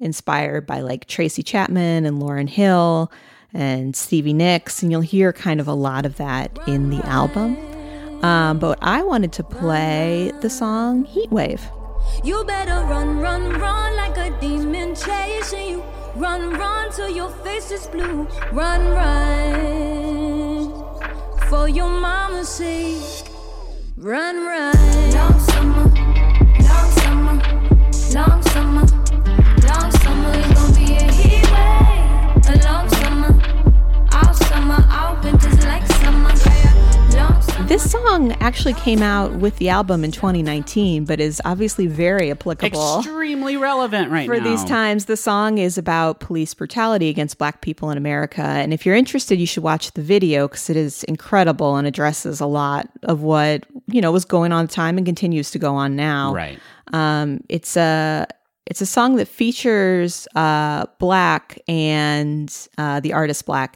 inspired 0.00 0.66
by 0.66 0.80
like 0.80 1.06
Tracy 1.08 1.42
Chapman 1.42 2.06
and 2.06 2.22
Lauryn 2.22 2.48
Hill 2.48 3.12
and 3.52 3.94
Stevie 3.94 4.32
Nicks, 4.32 4.82
and 4.82 4.90
you'll 4.90 5.02
hear 5.02 5.30
kind 5.30 5.60
of 5.60 5.68
a 5.68 5.74
lot 5.74 6.06
of 6.06 6.16
that 6.16 6.58
in 6.66 6.88
the 6.88 7.06
album. 7.06 7.58
Um, 8.22 8.58
but 8.58 8.78
I 8.80 9.02
wanted 9.02 9.32
to 9.32 9.42
play 9.42 10.32
the 10.40 10.48
song 10.48 11.04
Heatwave. 11.06 11.60
You 12.22 12.44
better 12.44 12.84
run, 12.86 13.18
run, 13.18 13.58
run 13.58 13.96
like 13.96 14.16
a 14.16 14.30
demon 14.40 14.94
chasing 14.94 15.68
you. 15.68 15.82
Run, 16.14 16.50
run 16.50 16.92
till 16.92 17.10
your 17.10 17.30
face 17.30 17.70
is 17.72 17.86
blue. 17.88 18.28
Run, 18.52 18.90
run 18.90 20.70
for 21.48 21.68
your 21.68 21.88
mama's 21.88 22.48
sake. 22.48 23.28
Run, 23.96 24.36
run. 24.46 25.10
Long 25.12 25.40
summer, 25.40 25.84
long 26.68 26.90
summer, 27.00 27.36
long 28.14 28.42
summer, 28.42 28.86
This 37.60 37.90
song 37.90 38.32
actually 38.40 38.74
came 38.74 39.02
out 39.02 39.34
with 39.34 39.56
the 39.56 39.68
album 39.68 40.04
in 40.04 40.10
2019, 40.10 41.04
but 41.04 41.20
is 41.20 41.40
obviously 41.44 41.86
very 41.86 42.30
applicable. 42.30 42.98
Extremely 42.98 43.56
relevant 43.56 44.10
right 44.10 44.26
for 44.26 44.38
now. 44.38 44.44
these 44.44 44.64
times. 44.64 45.04
The 45.04 45.16
song 45.16 45.58
is 45.58 45.78
about 45.78 46.20
police 46.20 46.54
brutality 46.54 47.08
against 47.08 47.38
black 47.38 47.60
people 47.60 47.90
in 47.90 47.98
America. 47.98 48.42
And 48.42 48.74
if 48.74 48.84
you're 48.84 48.96
interested, 48.96 49.38
you 49.38 49.46
should 49.46 49.62
watch 49.62 49.92
the 49.92 50.02
video 50.02 50.48
because 50.48 50.68
it 50.70 50.76
is 50.76 51.04
incredible 51.04 51.76
and 51.76 51.86
addresses 51.86 52.40
a 52.40 52.46
lot 52.46 52.88
of 53.04 53.22
what, 53.22 53.64
you 53.86 54.00
know, 54.00 54.12
was 54.12 54.24
going 54.24 54.52
on 54.52 54.64
at 54.64 54.70
the 54.70 54.74
time 54.74 54.96
and 54.96 55.06
continues 55.06 55.50
to 55.52 55.58
go 55.58 55.74
on 55.74 55.94
now. 55.94 56.34
Right. 56.34 56.58
Um, 56.92 57.44
it's 57.48 57.76
a 57.76 58.26
it's 58.66 58.80
a 58.80 58.86
song 58.86 59.16
that 59.16 59.28
features 59.28 60.28
uh, 60.34 60.86
6LACK 60.86 61.58
and 61.68 62.68
uh, 62.78 63.00
the 63.00 63.12
artist 63.12 63.44
6LACK, 63.46 63.74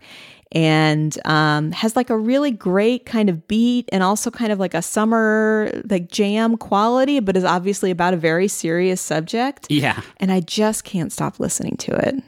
and 0.53 1.19
um, 1.27 1.73
has 1.73 1.97
like 1.97 2.11
a 2.11 2.17
really 2.17 2.51
great 2.51 3.05
kind 3.05 3.29
of 3.29 3.47
beat 3.49 3.89
and 3.93 4.03
also 4.03 4.31
kind 4.31 4.53
of 4.53 4.59
like 4.59 4.75
a 4.75 4.83
summer 4.83 5.71
like 5.89 6.09
jam 6.09 6.57
quality, 6.57 7.21
but 7.21 7.37
is 7.37 7.45
obviously 7.45 7.91
about 7.91 8.15
a 8.15 8.17
very 8.17 8.49
serious 8.49 9.01
subject. 9.01 9.67
Yeah. 9.71 10.01
And 10.19 10.31
I 10.31 10.41
just 10.41 10.85
can't 10.85 11.13
stop 11.13 11.41
listening 11.41 11.77
to 11.79 11.95
it. 11.95 12.23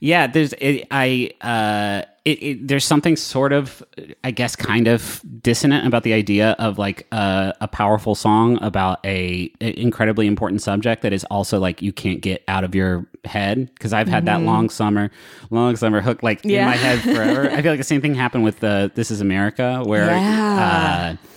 Yeah, 0.00 0.26
there's 0.26 0.54
I 0.90 1.30
uh 1.40 2.06
it, 2.26 2.42
it, 2.42 2.68
there's 2.68 2.84
something 2.84 3.14
sort 3.16 3.52
of 3.52 3.82
I 4.24 4.32
guess 4.32 4.56
kind 4.56 4.88
of 4.88 5.22
dissonant 5.42 5.86
about 5.86 6.02
the 6.02 6.12
idea 6.12 6.56
of 6.58 6.76
like 6.76 7.06
uh, 7.12 7.52
a 7.60 7.68
powerful 7.68 8.14
song 8.14 8.58
about 8.60 8.98
a, 9.06 9.50
a 9.60 9.80
incredibly 9.80 10.26
important 10.26 10.60
subject 10.60 11.02
that 11.02 11.12
is 11.12 11.24
also 11.30 11.58
like 11.60 11.80
you 11.80 11.92
can't 11.92 12.20
get 12.20 12.42
out 12.48 12.64
of 12.64 12.74
your 12.74 13.06
head 13.24 13.70
because 13.74 13.92
I've 13.92 14.08
had 14.08 14.26
that 14.26 14.42
long 14.42 14.68
summer 14.70 15.10
long 15.50 15.76
summer 15.76 16.00
hook 16.00 16.22
like 16.22 16.44
in 16.44 16.64
my 16.64 16.76
head 16.76 17.00
forever. 17.00 17.48
I 17.50 17.62
feel 17.62 17.72
like 17.72 17.80
the 17.80 17.84
same 17.84 18.00
thing 18.02 18.14
happened 18.16 18.42
with 18.44 18.58
the 18.60 18.90
This 18.94 19.10
Is 19.10 19.20
America 19.20 19.82
where 19.84 20.06
Yeah. 20.10 21.16
uh 21.18 21.35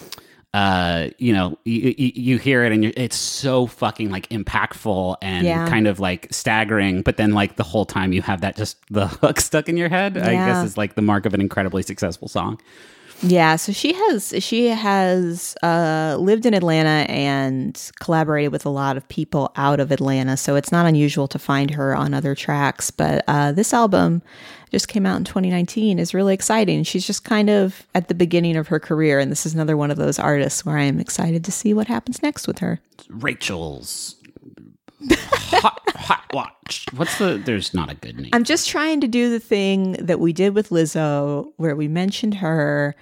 uh, 0.53 1.09
you 1.19 1.31
know, 1.31 1.57
you, 1.63 1.93
you, 1.97 2.37
hear 2.39 2.63
it 2.63 2.71
and 2.71 2.83
you're, 2.83 2.93
it's 2.97 3.15
so 3.15 3.67
fucking 3.67 4.09
like 4.09 4.27
impactful 4.29 5.15
and 5.21 5.45
Yeah. 5.45 5.69
kind 5.69 5.87
of 5.87 5.99
like 5.99 6.27
staggering. 6.31 7.03
But 7.03 7.17
then, 7.17 7.33
like 7.33 7.55
the 7.55 7.63
whole 7.63 7.85
time, 7.85 8.13
you 8.13 8.23
have 8.23 8.41
that 8.41 8.55
just 8.55 8.77
the 8.89 9.07
hook 9.21 9.39
stuck 9.39 9.69
in 9.69 9.77
your 9.77 9.89
head. 9.89 10.17
I 10.17 10.33
guess 10.33 10.65
is 10.65 10.77
like 10.77 10.95
the 10.95 11.03
mark 11.03 11.25
of 11.27 11.33
an 11.35 11.41
incredibly 11.41 11.83
successful 11.83 12.27
song. 12.27 12.59
Yeah, 13.21 13.57
so 13.57 13.73
she 13.73 13.93
has 13.93 14.33
she 14.39 14.67
has 14.67 15.55
uh, 15.61 16.15
lived 16.19 16.45
in 16.45 16.53
Atlanta 16.53 17.05
and 17.11 17.91
collaborated 17.99 18.51
with 18.51 18.65
a 18.65 18.69
lot 18.69 18.95
of 18.95 19.07
people 19.09 19.51
out 19.57 19.79
of 19.79 19.91
Atlanta. 19.91 20.37
So 20.37 20.55
it's 20.55 20.71
not 20.71 20.85
unusual 20.85 21.27
to 21.29 21.39
find 21.39 21.71
her 21.71 21.95
on 21.95 22.13
other 22.13 22.33
tracks. 22.33 22.91
But 22.91 23.25
uh, 23.27 23.51
this 23.51 23.73
album 23.73 24.21
just 24.71 24.87
came 24.87 25.05
out 25.05 25.17
in 25.17 25.25
2019 25.25 25.99
is 25.99 26.13
really 26.13 26.33
exciting. 26.33 26.83
She's 26.83 27.05
just 27.05 27.23
kind 27.23 27.49
of 27.49 27.85
at 27.93 28.07
the 28.07 28.15
beginning 28.15 28.55
of 28.55 28.67
her 28.69 28.79
career, 28.79 29.19
and 29.19 29.31
this 29.31 29.45
is 29.45 29.53
another 29.53 29.75
one 29.75 29.91
of 29.91 29.97
those 29.97 30.19
artists 30.19 30.65
where 30.65 30.77
I 30.77 30.83
am 30.83 30.99
excited 30.99 31.43
to 31.45 31.51
see 31.51 31.73
what 31.73 31.87
happens 31.87 32.23
next 32.23 32.47
with 32.47 32.59
her. 32.59 32.79
Rachel's 33.09 34.15
hot, 35.11 35.81
hot 35.95 36.23
watch. 36.33 36.85
What's 36.95 37.17
the? 37.17 37.41
There's 37.43 37.73
not 37.73 37.91
a 37.91 37.95
good 37.95 38.17
name. 38.19 38.29
I'm 38.33 38.43
just 38.43 38.69
trying 38.69 39.01
to 39.01 39.07
do 39.07 39.29
the 39.29 39.39
thing 39.39 39.93
that 39.93 40.19
we 40.19 40.33
did 40.33 40.55
with 40.55 40.69
Lizzo, 40.69 41.51
where 41.57 41.75
we 41.75 41.87
mentioned 41.87 42.35
her, 42.35 42.95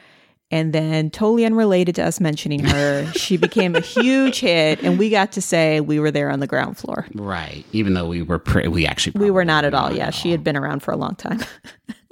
and 0.51 0.71
then 0.73 1.09
totally 1.09 1.45
unrelated 1.45 1.95
to 1.95 2.03
us 2.03 2.19
mentioning 2.19 2.63
her, 2.63 3.11
she 3.15 3.35
became 3.37 3.75
a 3.75 3.81
huge 3.81 4.39
hit, 4.39 4.81
and 4.83 4.97
we 4.97 5.09
got 5.09 5.31
to 5.33 5.41
say 5.41 5.81
we 5.81 5.99
were 5.99 6.11
there 6.11 6.29
on 6.29 6.39
the 6.39 6.47
ground 6.47 6.77
floor. 6.77 7.05
right. 7.15 7.65
Even 7.73 7.93
though 7.93 8.07
we 8.07 8.21
were, 8.21 8.39
pre- 8.39 8.67
we 8.67 8.85
actually 8.85 9.19
We 9.19 9.31
were 9.31 9.45
not 9.45 9.65
at 9.65 9.73
all. 9.73 9.93
Yeah, 9.93 10.09
she 10.09 10.31
had 10.31 10.43
been 10.43 10.55
around 10.55 10.81
for 10.83 10.91
a 10.91 10.97
long 10.97 11.15
time. 11.15 11.39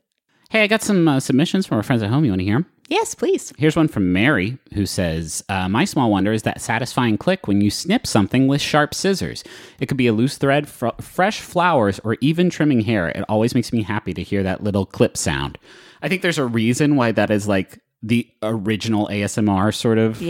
Hey, 0.49 0.63
I 0.63 0.67
got 0.67 0.81
some 0.81 1.07
uh, 1.07 1.19
submissions 1.19 1.65
from 1.65 1.77
our 1.77 1.83
friends 1.83 2.01
at 2.03 2.09
home. 2.09 2.23
You 2.25 2.31
want 2.31 2.39
to 2.41 2.45
hear 2.45 2.55
'em? 2.55 2.65
yes, 2.87 3.15
please. 3.15 3.51
Here's 3.57 3.75
one 3.75 3.87
from 3.87 4.13
Mary 4.13 4.59
who 4.75 4.85
says, 4.85 5.43
uh, 5.49 5.67
My 5.67 5.85
small 5.85 6.11
wonder 6.11 6.31
is 6.31 6.43
that 6.43 6.61
satisfying 6.61 7.17
click 7.17 7.47
when 7.47 7.59
you 7.61 7.71
snip 7.71 8.05
something 8.05 8.45
with 8.47 8.61
sharp 8.61 8.93
scissors. 8.93 9.43
It 9.79 9.87
could 9.87 9.97
be 9.97 10.05
a 10.07 10.13
loose 10.13 10.37
thread, 10.37 10.69
fr- 10.69 10.89
fresh 11.01 11.41
flowers, 11.41 11.99
or 12.03 12.15
even 12.21 12.49
trimming 12.51 12.81
hair. 12.81 13.07
It 13.09 13.25
always 13.27 13.55
makes 13.55 13.73
me 13.73 13.81
happy 13.81 14.13
to 14.13 14.21
hear 14.21 14.43
that 14.43 14.63
little 14.63 14.85
clip 14.85 15.17
sound. 15.17 15.57
I 16.03 16.07
think 16.09 16.21
there's 16.21 16.37
a 16.37 16.45
reason 16.45 16.95
why 16.95 17.11
that 17.13 17.31
is 17.31 17.47
like 17.47 17.79
the 18.03 18.27
original 18.43 19.07
ASMR 19.07 19.73
sort 19.73 19.97
of 19.97 20.21
uh, 20.21 20.25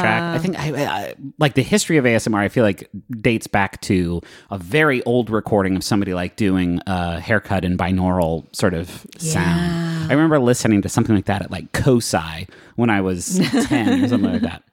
track. 0.00 0.22
I 0.22 0.38
think 0.38 0.58
I, 0.58 0.84
I 0.84 1.14
like 1.38 1.54
the 1.54 1.62
history 1.62 1.96
of 1.96 2.04
ASMR. 2.04 2.38
I 2.38 2.48
feel 2.48 2.64
like 2.64 2.90
dates 3.20 3.46
back 3.46 3.80
to 3.82 4.20
a 4.50 4.58
very 4.58 5.02
old 5.04 5.30
recording 5.30 5.76
of 5.76 5.84
somebody 5.84 6.12
like 6.12 6.34
doing 6.36 6.80
a 6.86 7.20
haircut 7.20 7.64
in 7.64 7.76
binaural 7.76 8.44
sort 8.54 8.74
of 8.74 9.06
sound. 9.16 10.10
I 10.10 10.14
remember 10.14 10.38
listening 10.40 10.82
to 10.82 10.88
something 10.88 11.14
like 11.14 11.26
that 11.26 11.42
at 11.42 11.50
like 11.50 11.72
COSI 11.72 12.48
when 12.76 12.90
I 12.90 13.00
was 13.00 13.38
ten 13.66 14.04
or 14.04 14.08
something 14.08 14.32
like 14.32 14.42
that. 14.42 14.64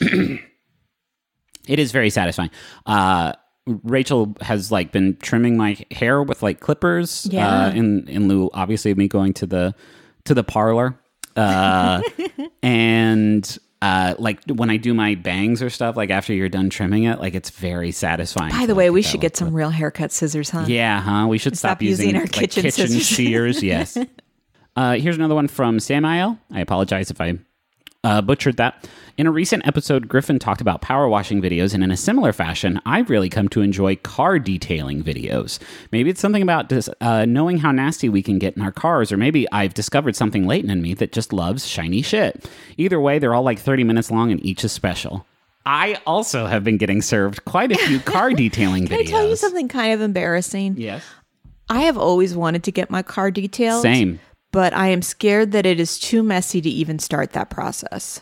it 1.68 1.78
is 1.78 1.92
very 1.92 2.10
satisfying. 2.10 2.50
Uh, 2.86 3.34
Rachel 3.66 4.34
has 4.40 4.72
like 4.72 4.90
been 4.90 5.16
trimming 5.18 5.56
my 5.56 5.76
hair 5.90 6.22
with 6.22 6.42
like 6.42 6.60
clippers. 6.60 7.26
Yeah. 7.30 7.66
Uh, 7.66 7.70
in 7.72 8.08
in 8.08 8.28
lieu, 8.28 8.50
obviously, 8.54 8.90
of 8.90 8.98
me 8.98 9.06
going 9.06 9.34
to 9.34 9.46
the 9.46 9.74
to 10.24 10.34
the 10.34 10.44
parlor. 10.44 10.98
Uh, 11.40 12.02
and 12.62 13.58
uh, 13.82 14.14
like 14.18 14.40
when 14.46 14.70
I 14.70 14.76
do 14.76 14.92
my 14.92 15.14
bangs 15.14 15.62
or 15.62 15.70
stuff, 15.70 15.96
like 15.96 16.10
after 16.10 16.34
you're 16.34 16.48
done 16.48 16.70
trimming 16.70 17.04
it, 17.04 17.18
like 17.18 17.34
it's 17.34 17.50
very 17.50 17.92
satisfying. 17.92 18.52
By 18.52 18.66
the 18.66 18.74
way, 18.74 18.90
we 18.90 19.02
should 19.02 19.20
get 19.20 19.36
some 19.36 19.54
real 19.54 19.70
haircut 19.70 20.12
scissors, 20.12 20.50
huh? 20.50 20.64
yeah, 20.68 21.00
huh? 21.00 21.26
We 21.26 21.38
should 21.38 21.56
stop, 21.56 21.78
Stop 21.78 21.82
using 21.82 22.14
our 22.16 22.22
like, 22.22 22.32
kitchen 22.32 22.62
kitchen 22.64 22.88
scissors. 22.88 23.06
shears. 23.06 23.62
Yes. 23.62 23.96
uh, 24.76 24.94
here's 24.94 25.16
another 25.16 25.34
one 25.34 25.48
from 25.48 25.80
Samael. 25.80 26.38
I 26.52 26.60
apologize 26.60 27.10
if 27.10 27.20
I 27.20 27.38
uh, 28.04 28.22
butchered 28.22 28.56
that. 28.56 28.88
In 29.16 29.26
a 29.26 29.30
recent 29.30 29.66
episode, 29.66 30.08
Griffin 30.08 30.38
talked 30.38 30.60
about 30.60 30.80
power 30.80 31.08
washing 31.08 31.42
videos, 31.42 31.74
and 31.74 31.84
in 31.84 31.90
a 31.90 31.96
similar 31.96 32.32
fashion, 32.32 32.80
I've 32.86 33.10
really 33.10 33.28
come 33.28 33.48
to 33.50 33.60
enjoy 33.60 33.96
car 33.96 34.38
detailing 34.38 35.02
videos. 35.02 35.58
Maybe 35.92 36.08
it's 36.10 36.20
something 36.20 36.42
about 36.42 36.68
dis- 36.68 36.88
uh, 37.00 37.26
knowing 37.26 37.58
how 37.58 37.72
nasty 37.72 38.08
we 38.08 38.22
can 38.22 38.38
get 38.38 38.56
in 38.56 38.62
our 38.62 38.72
cars, 38.72 39.12
or 39.12 39.16
maybe 39.16 39.50
I've 39.52 39.74
discovered 39.74 40.16
something 40.16 40.46
latent 40.46 40.70
in 40.70 40.80
me 40.80 40.94
that 40.94 41.12
just 41.12 41.32
loves 41.32 41.66
shiny 41.66 42.00
shit. 42.02 42.48
Either 42.78 43.00
way, 43.00 43.18
they're 43.18 43.34
all 43.34 43.42
like 43.42 43.58
30 43.58 43.84
minutes 43.84 44.10
long, 44.10 44.30
and 44.32 44.44
each 44.44 44.64
is 44.64 44.72
special. 44.72 45.26
I 45.66 46.00
also 46.06 46.46
have 46.46 46.64
been 46.64 46.78
getting 46.78 47.02
served 47.02 47.44
quite 47.44 47.70
a 47.70 47.76
few 47.76 48.00
car 48.00 48.30
detailing 48.30 48.86
Can 48.86 48.96
videos. 48.98 49.08
I 49.08 49.10
tell 49.10 49.28
you 49.28 49.36
something 49.36 49.68
kind 49.68 49.92
of 49.92 50.00
embarrassing? 50.00 50.76
Yes. 50.78 51.04
I 51.68 51.82
have 51.82 51.98
always 51.98 52.34
wanted 52.34 52.64
to 52.64 52.72
get 52.72 52.90
my 52.90 53.02
car 53.02 53.30
detailed. 53.30 53.82
Same. 53.82 54.18
But 54.52 54.72
I 54.72 54.88
am 54.88 55.02
scared 55.02 55.52
that 55.52 55.64
it 55.66 55.78
is 55.78 55.98
too 55.98 56.22
messy 56.22 56.60
to 56.60 56.68
even 56.68 56.98
start 56.98 57.32
that 57.32 57.50
process. 57.50 58.20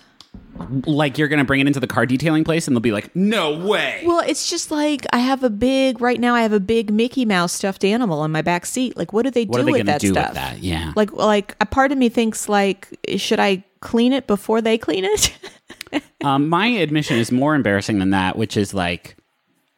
like 0.86 1.16
you're 1.16 1.28
gonna 1.28 1.44
bring 1.44 1.60
it 1.60 1.66
into 1.66 1.80
the 1.80 1.86
car 1.86 2.04
detailing 2.04 2.44
place 2.44 2.66
and 2.66 2.74
they'll 2.76 2.80
be 2.80 2.90
like 2.92 3.14
no 3.14 3.56
way 3.66 4.02
Well, 4.04 4.20
it's 4.26 4.50
just 4.50 4.70
like 4.70 5.06
I 5.12 5.18
have 5.20 5.42
a 5.44 5.50
big 5.50 6.00
right 6.00 6.18
now. 6.20 6.34
I 6.34 6.42
have 6.42 6.52
a 6.52 6.60
big 6.60 6.92
Mickey 6.92 7.24
Mouse 7.24 7.52
stuffed 7.52 7.84
animal 7.84 8.24
in 8.24 8.30
my 8.32 8.42
back 8.42 8.66
seat. 8.66 8.96
Like, 8.96 9.12
what 9.12 9.22
do 9.22 9.30
they 9.30 9.44
what 9.44 9.56
do 9.58 9.62
are 9.62 9.64
they 9.64 9.72
with 9.72 9.78
gonna 9.80 9.92
that 9.92 10.00
do 10.00 10.12
stuff? 10.12 10.28
with 10.30 10.34
that 10.34 10.58
yeah 10.58 10.92
Like, 10.96 11.12
like 11.12 11.56
a 11.60 11.66
part 11.66 11.92
of 11.92 11.98
me 11.98 12.08
thinks 12.08 12.48
like, 12.48 12.88
should 13.16 13.40
I 13.40 13.64
clean 13.80 14.12
it 14.12 14.26
before 14.26 14.60
they 14.60 14.76
clean 14.78 15.04
it? 15.04 15.38
um, 16.24 16.48
my 16.48 16.66
admission 16.66 17.16
is 17.18 17.30
more 17.32 17.54
embarrassing 17.54 17.98
than 18.00 18.10
that 18.10 18.36
which 18.36 18.56
is 18.56 18.74
like 18.74 19.16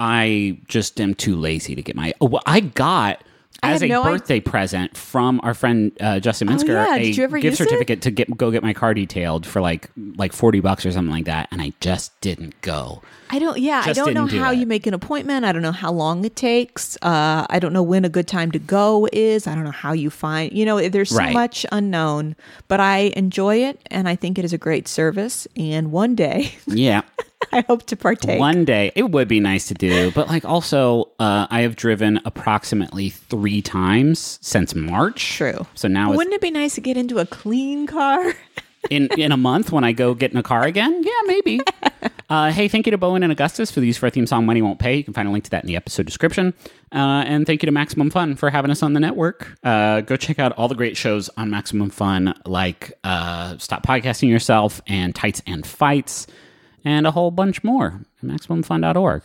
i 0.01 0.59
just 0.67 1.01
am 1.01 1.15
too 1.15 1.37
lazy 1.37 1.75
to 1.77 1.83
get 1.83 1.95
my 1.95 2.13
oh, 2.21 2.27
well, 2.27 2.43
i 2.47 2.59
got 2.61 3.23
as 3.63 3.83
a 3.83 3.89
no 3.89 4.03
birthday 4.03 4.41
present 4.41 4.97
from 4.97 5.41
our 5.43 5.55
friend 5.55 5.93
uh, 6.01 6.21
Justin 6.21 6.49
Minsker, 6.49 6.69
yeah. 6.69 6.95
a 6.97 6.99
Did 6.99 7.17
you 7.17 7.25
ever 7.25 7.39
gift 7.39 7.59
use 7.59 7.61
it? 7.61 7.65
certificate 7.65 8.03
to 8.03 8.11
get 8.11 8.37
go 8.37 8.51
get 8.51 8.63
my 8.63 8.73
car 8.73 8.95
detailed 8.95 9.47
for 9.47 9.61
like 9.61 9.91
like 10.17 10.33
forty 10.33 10.61
bucks 10.61 10.85
or 10.87 10.93
something 10.93 11.13
like 11.13 11.27
that, 11.27 11.49
and 11.51 11.61
I 11.61 11.73
just 11.81 12.19
didn't 12.21 12.61
go. 12.63 13.03
I 13.33 13.39
don't. 13.39 13.59
Yeah, 13.61 13.83
I 13.87 13.93
don't 13.93 14.13
know 14.13 14.27
do 14.29 14.39
how 14.39 14.51
it. 14.51 14.59
you 14.59 14.67
make 14.67 14.87
an 14.87 14.95
appointment. 14.95 15.45
I 15.45 15.53
don't 15.53 15.63
know 15.63 15.71
how 15.73 15.93
long 15.93 16.25
it 16.25 16.35
takes. 16.35 16.97
Uh, 17.01 17.47
I 17.49 17.59
don't 17.61 17.73
know 17.73 17.83
when 17.83 18.05
a 18.05 18.09
good 18.09 18.27
time 18.27 18.51
to 18.53 18.59
go 18.59 19.09
is. 19.13 19.47
I 19.47 19.55
don't 19.55 19.65
know 19.65 19.71
how 19.71 19.93
you 19.93 20.11
find. 20.11 20.53
You 20.53 20.65
know, 20.65 20.89
there's 20.89 21.11
so 21.11 21.17
Right. 21.19 21.33
much 21.33 21.65
unknown. 21.71 22.35
But 22.69 22.81
I 22.81 23.13
enjoy 23.17 23.59
it, 23.65 23.81
and 23.91 24.09
I 24.09 24.17
think 24.17 24.39
it 24.39 24.45
is 24.45 24.53
a 24.53 24.59
great 24.59 24.89
service. 24.89 25.47
And 25.57 25.93
one 25.93 26.15
day, 26.17 26.53
Yeah. 26.67 27.03
I 27.53 27.65
hope 27.69 27.87
to 27.87 27.97
partake. 27.97 28.39
One 28.39 28.65
day 28.65 28.93
it 28.95 29.11
would 29.11 29.27
be 29.27 29.41
nice 29.41 29.67
to 29.69 29.75
do, 29.75 30.11
but 30.13 30.29
like 30.29 30.45
also, 30.45 31.09
uh, 31.19 31.47
I 31.51 31.61
have 31.63 31.75
driven 31.75 32.21
approximately 32.25 33.09
three 33.11 33.63
times 33.63 34.39
since 34.43 34.75
March. 34.75 35.37
True. 35.37 35.67
So 35.75 35.89
now 35.89 36.13
Wouldn't 36.13 36.35
it 36.35 36.41
be 36.43 36.51
nice 36.51 36.75
to 36.75 36.81
get 36.81 36.97
into 36.97 37.19
a 37.19 37.27
clean 37.27 37.87
car? 37.87 38.35
in 38.91 39.09
in 39.19 39.31
a 39.33 39.37
month 39.37 39.73
when 39.73 39.85
I 39.85 39.93
go 39.93 40.15
get 40.15 40.31
in 40.33 40.37
a 40.37 40.43
car 40.43 40.65
again. 40.65 41.03
Yeah, 41.03 41.13
maybe. 41.27 41.61
Uh, 42.31 42.53
hey, 42.53 42.69
thank 42.69 42.87
you 42.87 42.93
to 42.93 42.97
Bowen 42.99 43.25
and 43.25 43.33
Augustus 43.33 43.73
for 43.73 43.81
the 43.81 43.87
use 43.89 43.97
for 43.97 44.07
our 44.07 44.11
theme 44.11 44.25
song 44.27 44.47
"Money 44.47 44.63
Won't 44.63 44.79
Pay." 44.79 44.97
You 44.99 45.05
can 45.05 45.13
find 45.13 45.29
a 45.29 45.33
link 45.33 45.43
to 45.45 45.51
that 45.51 45.65
in 45.65 45.67
the 45.67 45.75
episode 45.75 46.07
description. 46.07 46.55
Uh, 46.93 47.25
and 47.27 47.45
thank 47.45 47.61
you 47.61 47.67
to 47.67 47.73
Maximum 47.73 48.09
Fun 48.09 48.37
for 48.37 48.51
having 48.51 48.71
us 48.71 48.85
on 48.85 48.93
the 48.93 49.01
network. 49.01 49.59
Uh, 49.65 50.01
go 50.03 50.17
check 50.17 50.39
out 50.39 50.53
all 50.53 50.69
the 50.69 50.77
great 50.77 50.97
shows 50.97 51.29
on 51.37 51.51
Maximum 51.51 51.91
Fun, 51.91 52.33
like 52.47 52.93
uh, 53.03 53.59
Stop 53.59 53.85
Podcasting 53.85 54.29
Yourself 54.29 54.81
and 54.87 55.13
Tights 55.13 55.43
and 55.45 55.67
Fights, 55.67 56.29
and 56.85 57.05
a 57.05 57.11
whole 57.11 57.33
bunch 57.33 57.65
more 57.65 58.01
at 58.23 58.29
MaximumFun.org. 58.29 59.25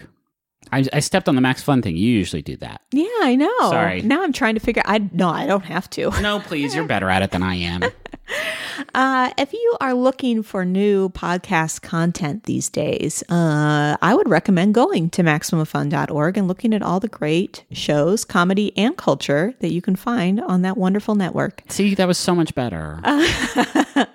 I, 0.71 0.83
I 0.91 0.99
stepped 0.99 1.29
on 1.29 1.35
the 1.35 1.41
Max 1.41 1.61
Fun 1.61 1.83
thing. 1.83 1.95
You 1.95 2.09
usually 2.09 2.41
do 2.41 2.57
that. 2.57 2.81
yeah, 2.91 3.05
I 3.21 3.35
know. 3.35 3.69
Sorry. 3.69 4.01
Now 4.01 4.23
I'm 4.23 4.33
trying 4.33 4.55
to 4.55 4.59
figure. 4.59 4.81
I 4.83 5.07
no, 5.11 5.29
I 5.29 5.45
don't 5.45 5.63
have 5.65 5.87
to. 5.91 6.09
No, 6.21 6.39
please. 6.39 6.73
You're 6.73 6.85
better 6.87 7.07
at 7.09 7.21
it 7.21 7.29
than 7.29 7.43
I 7.43 7.55
am. 7.55 7.83
Uh, 8.93 9.31
if 9.37 9.53
you 9.53 9.77
are 9.79 9.93
looking 9.93 10.43
for 10.43 10.65
new 10.65 11.09
podcast 11.09 11.81
content 11.81 12.43
these 12.43 12.69
days, 12.69 13.23
uh, 13.29 13.95
I 14.01 14.13
would 14.15 14.29
recommend 14.29 14.73
going 14.73 15.09
to 15.11 15.23
MaximumFun.org 15.23 16.37
and 16.37 16.47
looking 16.47 16.73
at 16.73 16.81
all 16.81 16.99
the 16.99 17.07
great 17.07 17.63
shows, 17.71 18.25
comedy, 18.25 18.75
and 18.77 18.97
culture 18.97 19.53
that 19.59 19.71
you 19.71 19.81
can 19.81 19.95
find 19.95 20.41
on 20.41 20.61
that 20.63 20.77
wonderful 20.77 21.15
network. 21.15 21.63
See, 21.69 21.95
that 21.95 22.07
was 22.07 22.17
so 22.17 22.35
much 22.35 22.55
better. 22.55 22.99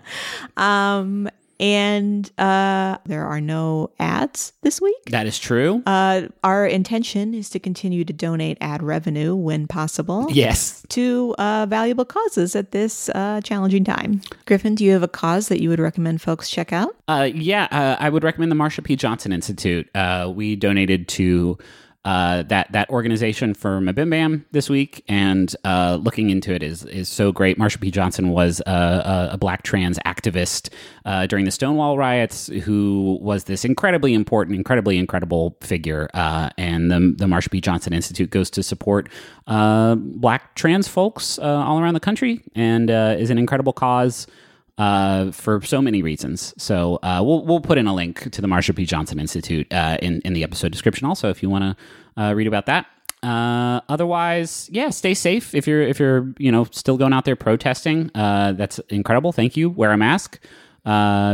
Um, 0.57 1.29
and 1.61 2.31
uh, 2.39 2.97
there 3.05 3.27
are 3.27 3.41
no 3.41 3.91
ads 4.01 4.55
this 4.63 4.81
week. 4.81 4.97
that 5.11 5.27
is 5.27 5.39
true. 5.39 5.83
Uh, 5.87 6.23
our 6.43 6.67
intention 6.67 7.35
is 7.35 7.51
to 7.51 7.59
continue 7.59 8.05
to 8.05 8.13
donate 8.13 8.57
ad 8.63 8.83
revenue 8.83 9.35
when 9.37 9.69
possible. 9.69 10.27
yes. 10.31 10.83
To 10.89 11.35
uh, 11.39 11.67
valuable 11.69 12.07
causes 12.07 12.57
at 12.57 12.73
this 12.73 13.11
uh, 13.11 13.43
challenging 13.43 13.85
time. 13.85 14.23
Griffin, 14.47 14.75
do 14.75 14.85
you 14.85 14.93
have 14.93 15.03
a 15.03 15.09
cause 15.09 15.49
that 15.49 15.61
you 15.61 15.69
would 15.69 15.79
recommend 15.79 16.23
folks 16.23 16.49
check 16.51 16.73
out? 16.73 16.97
Uh, 17.07 17.29
yeah, 17.33 17.69
uh, 17.71 17.97
I 18.01 18.09
would 18.09 18.25
recommend 18.25 18.51
the 18.51 18.57
Marsha 18.57 18.83
P. 18.83 18.97
Johnson 18.97 19.31
Institute. 19.33 19.89
Uh, 19.95 20.33
we 20.35 20.57
donated 20.57 21.07
to 21.09 21.59
uh, 22.05 22.43
that 22.45 22.73
that 22.73 22.89
organization 22.89 23.53
for 23.53 23.79
MBMBaM 23.79 24.45
this 24.53 24.71
week, 24.71 25.05
and 25.07 25.55
uh, 25.65 25.99
looking 26.01 26.31
into 26.31 26.55
it 26.55 26.63
is 26.63 26.85
is 26.87 27.11
so 27.11 27.31
great. 27.31 27.59
Marsha 27.59 27.79
P. 27.79 27.91
Johnson 27.91 28.31
was 28.31 28.61
a, 28.67 29.31
a, 29.33 29.37
black 29.37 29.63
trans 29.63 29.99
activist 30.07 30.71
uh, 31.05 31.27
during 31.27 31.45
the 31.45 31.51
Stonewall 31.51 31.99
riots, 31.99 32.47
who 32.47 33.19
was 33.21 33.45
this 33.45 33.67
incredibly 33.67 34.15
important, 34.15 34.57
incredibly 34.57 34.97
incredible 34.97 35.59
figure. 35.61 36.09
Uh, 36.15 36.49
and 36.57 36.91
the 36.91 37.15
the 37.19 37.27
Marsha 37.27 37.51
P. 37.51 37.61
Johnson 37.61 37.93
Institute 37.93 38.31
goes 38.31 38.49
to 38.51 38.63
support 38.63 39.11
uh, 39.47 39.95
black 39.95 40.55
trans 40.55 40.89
folks 40.89 41.39
all 41.39 41.81
around 41.81 41.95
the 41.95 42.01
country, 42.01 42.41
and 42.55 42.89
is 42.89 43.29
an 43.29 43.37
incredible 43.37 43.75
cause 43.75 44.27
uh, 44.81 45.31
for 45.31 45.61
so 45.61 45.83
many 45.83 46.03
reasons. 46.03 46.55
So 46.57 46.99
uh, 47.03 47.21
we'll 47.23 47.45
we'll 47.45 47.61
put 47.61 47.77
in 47.77 47.87
a 47.87 47.95
link 47.95 48.31
to 48.31 48.41
the 48.41 48.49
Marsha 48.49 48.75
P. 48.75 48.87
Johnson 48.87 49.21
Institute 49.21 49.71
uh, 49.73 49.99
in 50.01 50.23
in 50.23 50.33
the 50.33 50.43
episode 50.43 50.73
description. 50.73 51.07
Also, 51.07 51.29
if 51.29 51.43
you 51.43 51.51
want 51.51 51.77
to 52.17 52.23
uh, 52.23 52.33
read 52.33 52.47
about 52.47 52.65
that. 52.67 52.87
Uh, 53.23 53.83
otherwise, 53.91 54.71
yeah, 54.73 54.89
stay 54.89 55.13
safe 55.13 55.55
if 55.55 55.67
you're 55.67 55.83
if 55.83 56.01
you're 56.01 56.33
you 56.39 56.51
know 56.51 56.65
still 56.71 56.97
going 56.97 57.13
out 57.13 57.27
there 57.27 57.37
protesting. 57.37 58.11
Uh, 58.15 58.53
that's 58.53 58.79
incredible. 58.89 59.33
Thank 59.33 59.55
you. 59.55 59.69
Wear 59.69 59.93
a 59.93 59.99
mask. 59.99 60.41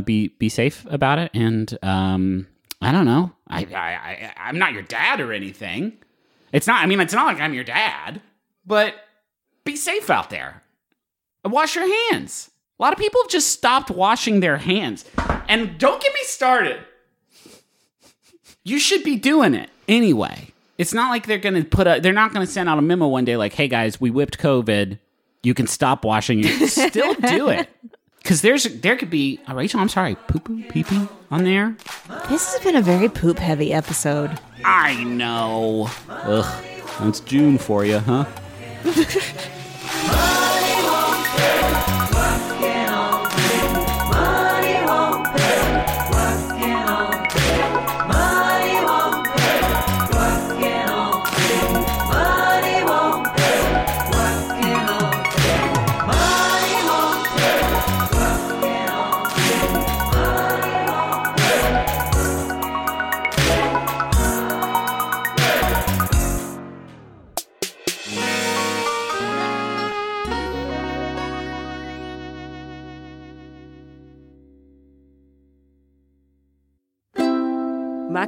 Be 0.05 0.29
be 0.39 0.49
safe 0.49 0.85
about 0.91 1.21
it. 1.21 1.31
And 1.33 1.79
um, 1.85 2.49
I 2.83 2.91
don't 2.91 3.07
know. 3.07 3.31
I, 3.47 3.61
I 3.61 3.77
I 3.77 4.33
I'm 4.39 4.59
not 4.59 4.73
your 4.73 4.83
dad 4.83 5.21
or 5.21 5.33
anything. 5.33 5.93
It's 6.51 6.67
not. 6.67 6.83
I 6.83 6.87
mean, 6.87 6.99
it's 6.99 7.15
not 7.15 7.27
like 7.27 7.41
I'm 7.41 7.55
your 7.55 7.63
dad. 7.63 8.21
But 8.67 8.97
be 9.65 9.77
safe 9.77 10.11
out 10.11 10.31
there. 10.31 10.65
Wash 11.45 11.77
your 11.77 11.87
hands. 12.11 12.51
A 12.79 12.83
lot 12.83 12.93
of 12.93 12.99
people 12.99 13.23
have 13.23 13.31
just 13.31 13.49
stopped 13.49 13.91
washing 13.91 14.41
their 14.41 14.59
hands. 14.59 15.05
And 15.49 15.79
don't 15.79 16.03
get 16.03 16.13
me 16.13 16.21
started. 16.25 16.79
You 18.65 18.79
should 18.79 19.03
be 19.03 19.17
doing 19.17 19.55
it 19.55 19.71
anyway. 19.89 20.49
It's 20.77 20.93
not 20.93 21.09
like 21.11 21.27
they're 21.27 21.39
going 21.39 21.55
to 21.55 21.65
put 21.65 21.87
a, 21.87 22.01
they're 22.01 22.13
not 22.13 22.35
going 22.35 22.45
to 22.45 22.53
send 22.53 22.69
out 22.69 22.79
a 22.79 22.83
memo 22.83 23.07
one 23.07 23.25
day 23.25 23.37
like, 23.37 23.55
hey 23.55 23.69
guys, 23.69 23.99
we 24.01 24.11
whipped 24.11 24.39
COVID. 24.39 24.99
You 25.43 25.55
can 25.55 25.67
stop 25.67 26.05
washing 26.05 26.41
your, 26.41 26.53
still 26.69 27.15
do 27.15 27.49
it. 27.49 27.69
Cause 28.25 28.43
there's, 28.43 28.65
there 28.65 28.97
could 28.97 29.09
be, 29.09 29.41
oh, 29.49 29.55
Rachel, 29.55 29.79
I'm 29.81 29.89
sorry, 29.89 30.17
poo 30.17 30.41
poo, 30.41 30.63
pee 30.65 30.83
pee 30.83 31.09
on 31.31 31.45
there. 31.45 31.77
This 32.29 32.53
has 32.53 32.61
been 32.63 32.75
a 32.75 32.83
very 32.83 33.09
poop 33.09 33.39
heavy 33.39 33.73
episode. 33.73 34.39
I 34.65 35.03
know. 35.05 35.89
Ugh. 36.09 36.65
That's 37.01 37.21
June 37.21 37.57
for 37.57 37.85
you, 37.85 38.01
huh? 38.01 38.25